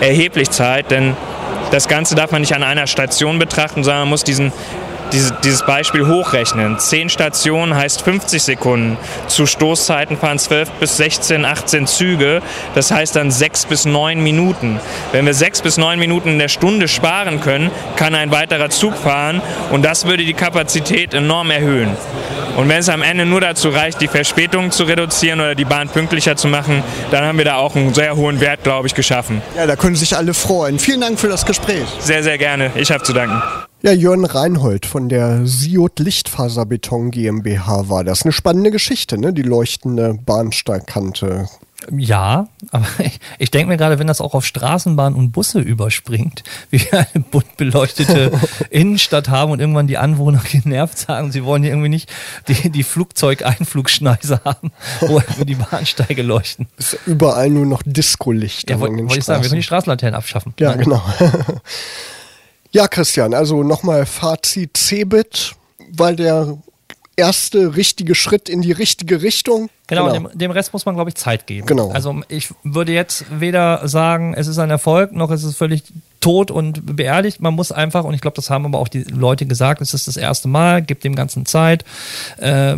erheblich 0.00 0.50
Zeit, 0.50 0.90
denn 0.90 1.16
das 1.70 1.88
Ganze 1.88 2.14
darf 2.14 2.32
man 2.32 2.40
nicht 2.40 2.54
an 2.54 2.62
einer 2.62 2.86
Station 2.86 3.38
betrachten, 3.38 3.84
sondern 3.84 4.02
man 4.02 4.10
muss 4.10 4.24
diesen 4.24 4.52
diese, 5.12 5.36
dieses 5.44 5.64
Beispiel 5.64 6.06
hochrechnen. 6.06 6.78
10 6.78 7.08
Stationen 7.08 7.74
heißt 7.74 8.02
50 8.02 8.42
Sekunden. 8.42 8.96
Zu 9.28 9.46
Stoßzeiten 9.46 10.16
fahren 10.16 10.38
12 10.38 10.70
bis 10.72 10.96
16, 10.96 11.44
18 11.44 11.86
Züge. 11.86 12.42
Das 12.74 12.90
heißt 12.90 13.16
dann 13.16 13.30
6 13.30 13.66
bis 13.66 13.84
9 13.84 14.22
Minuten. 14.22 14.80
Wenn 15.12 15.26
wir 15.26 15.34
6 15.34 15.62
bis 15.62 15.76
9 15.76 15.98
Minuten 15.98 16.30
in 16.30 16.38
der 16.38 16.48
Stunde 16.48 16.88
sparen 16.88 17.40
können, 17.40 17.70
kann 17.96 18.14
ein 18.14 18.30
weiterer 18.30 18.70
Zug 18.70 18.96
fahren 18.96 19.42
und 19.70 19.84
das 19.84 20.06
würde 20.06 20.24
die 20.24 20.34
Kapazität 20.34 21.14
enorm 21.14 21.50
erhöhen. 21.50 21.96
Und 22.56 22.68
wenn 22.70 22.78
es 22.78 22.88
am 22.88 23.02
Ende 23.02 23.26
nur 23.26 23.42
dazu 23.42 23.68
reicht, 23.68 24.00
die 24.00 24.08
Verspätung 24.08 24.70
zu 24.70 24.84
reduzieren 24.84 25.40
oder 25.40 25.54
die 25.54 25.66
Bahn 25.66 25.88
pünktlicher 25.88 26.36
zu 26.36 26.48
machen, 26.48 26.82
dann 27.10 27.24
haben 27.24 27.36
wir 27.36 27.44
da 27.44 27.56
auch 27.56 27.76
einen 27.76 27.92
sehr 27.92 28.16
hohen 28.16 28.40
Wert, 28.40 28.62
glaube 28.62 28.86
ich, 28.86 28.94
geschaffen. 28.94 29.42
Ja, 29.56 29.66
da 29.66 29.76
können 29.76 29.96
sich 29.96 30.16
alle 30.16 30.32
freuen. 30.32 30.78
Vielen 30.78 31.02
Dank 31.02 31.20
für 31.20 31.28
das 31.28 31.44
Gespräch. 31.44 31.86
Sehr, 32.00 32.22
sehr 32.22 32.38
gerne. 32.38 32.70
Ich 32.74 32.90
habe 32.90 33.02
zu 33.02 33.12
danken. 33.12 33.65
Ja, 33.86 33.92
Jörn 33.92 34.24
Reinhold 34.24 34.84
von 34.84 35.08
der 35.08 35.46
Siot 35.46 36.00
Lichtfaserbeton 36.00 37.12
GmbH 37.12 37.88
war 37.88 38.02
das. 38.02 38.24
Eine 38.24 38.32
spannende 38.32 38.72
Geschichte, 38.72 39.16
ne? 39.16 39.32
Die 39.32 39.42
leuchtende 39.42 40.14
Bahnsteigkante. 40.26 41.46
Ja, 41.96 42.48
aber 42.72 42.88
ich, 42.98 43.20
ich 43.38 43.52
denke 43.52 43.68
mir 43.68 43.76
gerade, 43.76 44.00
wenn 44.00 44.08
das 44.08 44.20
auch 44.20 44.34
auf 44.34 44.44
Straßenbahn 44.44 45.14
und 45.14 45.30
Busse 45.30 45.60
überspringt, 45.60 46.42
wie 46.70 46.80
wir 46.80 47.06
eine 47.14 47.24
bunt 47.30 47.56
beleuchtete 47.56 48.32
Innenstadt 48.70 49.28
haben 49.28 49.52
und 49.52 49.60
irgendwann 49.60 49.86
die 49.86 49.98
Anwohner 49.98 50.42
genervt 50.50 50.98
sagen, 50.98 51.30
sie 51.30 51.44
wollen 51.44 51.62
hier 51.62 51.70
irgendwie 51.70 51.90
nicht 51.90 52.12
die, 52.48 52.70
die 52.70 52.82
Flugzeugeinflugschneise 52.82 54.40
haben, 54.44 54.72
wo 55.02 55.22
die 55.44 55.54
Bahnsteige 55.54 56.22
leuchten. 56.22 56.66
Ist 56.76 56.98
überall 57.06 57.50
nur 57.50 57.66
noch 57.66 57.84
Disco-Licht. 57.86 58.68
Ja, 58.68 58.80
wollte 58.80 58.96
wollt 58.96 59.16
ich 59.16 59.24
sagen, 59.24 59.44
wir 59.44 59.48
können 59.48 59.60
die 59.60 59.64
Straßenlaternen 59.64 60.16
abschaffen. 60.16 60.54
Ja, 60.58 60.70
Nein. 60.70 60.80
genau. 60.80 61.02
Ja, 62.76 62.88
Christian, 62.88 63.32
also 63.32 63.62
nochmal 63.62 64.04
Fazit 64.04 64.76
Cebit, 64.76 65.54
weil 65.92 66.14
der 66.14 66.58
erste 67.16 67.74
richtige 67.74 68.14
Schritt 68.14 68.50
in 68.50 68.60
die 68.60 68.72
richtige 68.72 69.22
Richtung. 69.22 69.70
Genau, 69.86 70.12
genau. 70.12 70.28
Dem, 70.28 70.38
dem, 70.38 70.50
Rest 70.50 70.74
muss 70.74 70.84
man, 70.84 70.94
glaube 70.94 71.08
ich, 71.08 71.16
Zeit 71.16 71.46
geben. 71.46 71.66
Genau. 71.66 71.90
Also 71.92 72.20
ich 72.28 72.52
würde 72.64 72.92
jetzt 72.92 73.24
weder 73.30 73.88
sagen, 73.88 74.34
es 74.34 74.46
ist 74.46 74.58
ein 74.58 74.68
Erfolg, 74.68 75.12
noch 75.12 75.30
ist 75.30 75.44
es 75.44 75.56
völlig 75.56 75.84
tot 76.26 76.50
und 76.50 76.96
beerdigt. 76.96 77.40
Man 77.40 77.54
muss 77.54 77.70
einfach, 77.70 78.02
und 78.02 78.12
ich 78.12 78.20
glaube, 78.20 78.34
das 78.34 78.50
haben 78.50 78.66
aber 78.66 78.80
auch 78.80 78.88
die 78.88 79.04
Leute 79.04 79.46
gesagt, 79.46 79.80
es 79.80 79.94
ist 79.94 80.08
das 80.08 80.16
erste 80.16 80.48
Mal, 80.48 80.82
gibt 80.82 81.04
dem 81.04 81.14
Ganzen 81.14 81.46
Zeit. 81.46 81.84
Äh, 82.38 82.72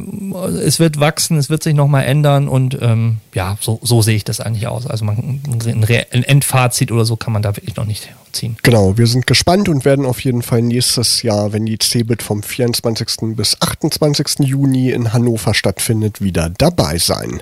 es 0.62 0.78
wird 0.78 1.00
wachsen, 1.00 1.38
es 1.38 1.48
wird 1.48 1.62
sich 1.62 1.72
nochmal 1.72 2.04
ändern 2.04 2.46
und 2.46 2.76
ähm, 2.82 3.20
ja, 3.32 3.56
so, 3.58 3.80
so 3.82 4.02
sehe 4.02 4.16
ich 4.16 4.24
das 4.24 4.40
eigentlich 4.40 4.66
aus. 4.66 4.86
Also 4.86 5.06
man, 5.06 5.40
ein, 5.46 5.82
ein 6.12 6.24
Endfazit 6.24 6.92
oder 6.92 7.06
so 7.06 7.16
kann 7.16 7.32
man 7.32 7.40
da 7.40 7.56
wirklich 7.56 7.76
noch 7.76 7.86
nicht 7.86 8.10
ziehen. 8.32 8.58
Genau, 8.62 8.98
wir 8.98 9.06
sind 9.06 9.26
gespannt 9.26 9.70
und 9.70 9.86
werden 9.86 10.04
auf 10.04 10.20
jeden 10.20 10.42
Fall 10.42 10.60
nächstes 10.60 11.22
Jahr, 11.22 11.54
wenn 11.54 11.64
die 11.64 11.78
CeBIT 11.78 12.22
vom 12.22 12.42
24. 12.42 13.34
bis 13.34 13.56
28. 13.62 14.40
Juni 14.40 14.90
in 14.90 15.14
Hannover 15.14 15.54
stattfindet, 15.54 16.20
wieder 16.20 16.50
dabei 16.50 16.98
sein. 16.98 17.40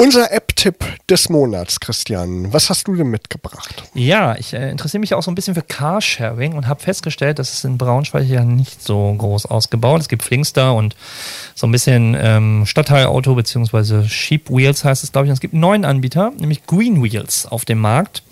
Unser 0.00 0.30
App-Tipp 0.30 0.84
des 1.10 1.28
Monats, 1.28 1.80
Christian. 1.80 2.52
Was 2.52 2.70
hast 2.70 2.86
du 2.86 2.94
denn 2.94 3.08
mitgebracht? 3.08 3.82
Ja, 3.94 4.36
ich 4.36 4.54
äh, 4.54 4.70
interessiere 4.70 5.00
mich 5.00 5.12
auch 5.12 5.24
so 5.24 5.30
ein 5.32 5.34
bisschen 5.34 5.56
für 5.56 5.62
Carsharing 5.62 6.54
und 6.54 6.68
habe 6.68 6.80
festgestellt, 6.80 7.40
dass 7.40 7.52
es 7.52 7.64
in 7.64 7.78
Braunschweig 7.78 8.24
ja 8.28 8.44
nicht 8.44 8.80
so 8.80 9.12
groß 9.18 9.46
ausgebaut. 9.46 10.00
Es 10.00 10.08
gibt 10.08 10.22
Flinkster 10.22 10.72
und 10.74 10.94
so 11.56 11.66
ein 11.66 11.72
bisschen 11.72 12.16
ähm, 12.16 12.64
Stadtteilauto 12.64 13.34
beziehungsweise 13.34 14.08
Sheep 14.08 14.48
Wheels 14.48 14.84
heißt 14.84 15.02
es, 15.02 15.10
glaube 15.10 15.26
ich. 15.26 15.30
Und 15.30 15.34
es 15.34 15.40
gibt 15.40 15.54
einen 15.54 15.62
neuen 15.62 15.84
Anbieter, 15.84 16.30
nämlich 16.38 16.64
Green 16.66 17.02
Wheels 17.02 17.46
auf 17.46 17.64
dem 17.64 17.78
Markt. 17.78 18.22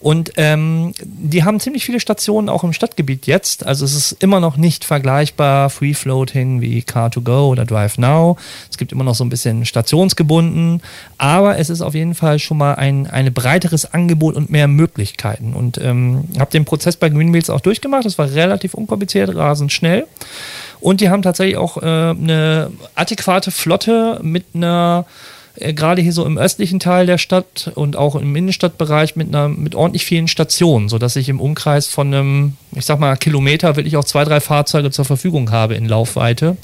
Und 0.00 0.32
ähm, 0.36 0.94
die 1.02 1.44
haben 1.44 1.60
ziemlich 1.60 1.84
viele 1.84 2.00
Stationen 2.00 2.48
auch 2.48 2.64
im 2.64 2.72
Stadtgebiet 2.72 3.26
jetzt. 3.26 3.66
Also 3.66 3.84
es 3.84 3.94
ist 3.94 4.22
immer 4.22 4.40
noch 4.40 4.56
nicht 4.56 4.84
vergleichbar 4.84 5.70
Free 5.70 5.94
Floating 5.94 6.60
wie 6.60 6.80
Car2Go 6.80 7.48
oder 7.48 7.64
Drive 7.64 7.98
Now. 7.98 8.36
Es 8.70 8.78
gibt 8.78 8.92
immer 8.92 9.04
noch 9.04 9.14
so 9.14 9.24
ein 9.24 9.30
bisschen 9.30 9.64
stationsgebunden, 9.64 10.82
aber 11.18 11.58
es 11.58 11.70
ist 11.70 11.80
auf 11.80 11.94
jeden 11.94 12.14
Fall 12.14 12.38
schon 12.38 12.58
mal 12.58 12.74
ein 12.74 13.06
ein 13.06 13.32
breiteres 13.32 13.92
Angebot 13.92 14.36
und 14.36 14.50
mehr 14.50 14.68
Möglichkeiten. 14.68 15.54
Und 15.54 15.78
ähm, 15.78 16.24
habe 16.38 16.50
den 16.50 16.64
Prozess 16.64 16.96
bei 16.96 17.08
Greenwheels 17.08 17.50
auch 17.50 17.60
durchgemacht. 17.60 18.04
Das 18.04 18.18
war 18.18 18.30
relativ 18.30 18.74
unkompliziert, 18.74 19.34
rasend 19.34 19.72
schnell. 19.72 20.06
Und 20.80 21.00
die 21.00 21.10
haben 21.10 21.22
tatsächlich 21.22 21.56
auch 21.56 21.76
äh, 21.76 21.80
eine 21.80 22.70
adäquate 22.94 23.50
Flotte 23.50 24.20
mit 24.22 24.46
einer 24.54 25.04
gerade 25.56 26.02
hier 26.02 26.12
so 26.12 26.24
im 26.24 26.38
östlichen 26.38 26.80
Teil 26.80 27.06
der 27.06 27.18
Stadt 27.18 27.70
und 27.74 27.96
auch 27.96 28.14
im 28.14 28.34
Innenstadtbereich 28.34 29.16
mit 29.16 29.28
einer 29.28 29.48
mit 29.48 29.74
ordentlich 29.74 30.04
vielen 30.04 30.28
Stationen, 30.28 30.88
sodass 30.88 31.16
ich 31.16 31.28
im 31.28 31.40
Umkreis 31.40 31.86
von 31.86 32.12
einem, 32.12 32.56
ich 32.72 32.84
sag 32.84 32.98
mal, 32.98 33.16
Kilometer 33.16 33.76
wirklich 33.76 33.96
auch 33.96 34.04
zwei, 34.04 34.24
drei 34.24 34.40
Fahrzeuge 34.40 34.90
zur 34.90 35.04
Verfügung 35.04 35.50
habe 35.50 35.74
in 35.74 35.86
Laufweite, 35.86 36.56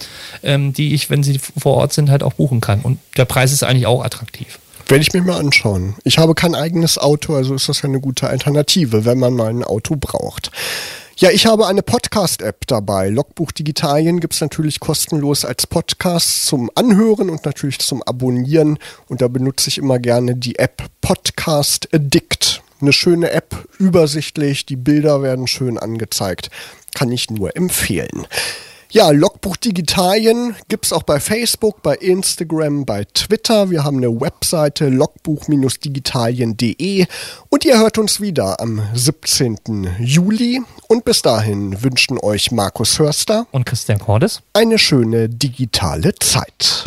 ähm, 0.42 0.72
die 0.72 0.94
ich, 0.94 1.10
wenn 1.10 1.22
sie 1.22 1.38
vor 1.38 1.74
Ort 1.74 1.92
sind, 1.92 2.10
halt 2.10 2.22
auch 2.22 2.34
buchen 2.34 2.60
kann. 2.60 2.80
Und 2.80 2.98
der 3.16 3.24
Preis 3.24 3.52
ist 3.52 3.62
eigentlich 3.62 3.86
auch 3.86 4.04
attraktiv. 4.04 4.58
Werde 4.88 5.02
ich 5.02 5.12
mir 5.12 5.22
mal 5.22 5.38
anschauen. 5.38 5.96
Ich 6.04 6.18
habe 6.18 6.34
kein 6.34 6.54
eigenes 6.54 6.96
Auto, 6.96 7.34
also 7.34 7.54
ist 7.54 7.68
das 7.68 7.82
ja 7.82 7.88
eine 7.88 8.00
gute 8.00 8.28
Alternative, 8.28 9.04
wenn 9.04 9.18
man 9.18 9.34
mal 9.34 9.48
ein 9.48 9.64
Auto 9.64 9.96
braucht. 9.96 10.52
Ja, 11.18 11.30
ich 11.30 11.46
habe 11.46 11.66
eine 11.66 11.82
Podcast-App 11.82 12.66
dabei. 12.66 13.08
Logbuch 13.08 13.50
Digitalien 13.50 14.20
gibt's 14.20 14.42
natürlich 14.42 14.80
kostenlos 14.80 15.46
als 15.46 15.66
Podcast 15.66 16.44
zum 16.44 16.70
Anhören 16.74 17.30
und 17.30 17.46
natürlich 17.46 17.78
zum 17.78 18.02
Abonnieren. 18.02 18.78
Und 19.08 19.22
da 19.22 19.28
benutze 19.28 19.70
ich 19.70 19.78
immer 19.78 19.98
gerne 19.98 20.36
die 20.36 20.58
App 20.58 20.82
Podcast 21.00 21.88
Addict. 21.94 22.60
Eine 22.82 22.92
schöne 22.92 23.30
App, 23.30 23.66
übersichtlich, 23.78 24.66
die 24.66 24.76
Bilder 24.76 25.22
werden 25.22 25.46
schön 25.46 25.78
angezeigt. 25.78 26.50
Kann 26.94 27.10
ich 27.10 27.30
nur 27.30 27.56
empfehlen. 27.56 28.26
Ja, 28.90 29.10
Logbuch 29.10 29.56
Digitalien 29.56 30.54
gibt's 30.68 30.92
auch 30.92 31.02
bei 31.02 31.18
Facebook, 31.18 31.82
bei 31.82 31.96
Instagram, 31.96 32.86
bei 32.86 33.02
Twitter. 33.04 33.68
Wir 33.70 33.82
haben 33.82 33.96
eine 33.96 34.20
Webseite 34.20 34.88
logbuch-digitalien.de 34.88 37.06
und 37.48 37.64
ihr 37.64 37.78
hört 37.78 37.98
uns 37.98 38.20
wieder 38.20 38.60
am 38.60 38.80
17. 38.94 39.96
Juli. 39.98 40.62
Und 40.88 41.04
bis 41.04 41.22
dahin 41.22 41.82
wünschen 41.82 42.16
euch 42.18 42.52
Markus 42.52 43.00
Hörster 43.00 43.48
und 43.50 43.66
Christian 43.66 43.98
Cordes 43.98 44.42
eine 44.52 44.78
schöne 44.78 45.28
digitale 45.28 46.14
Zeit. 46.14 46.84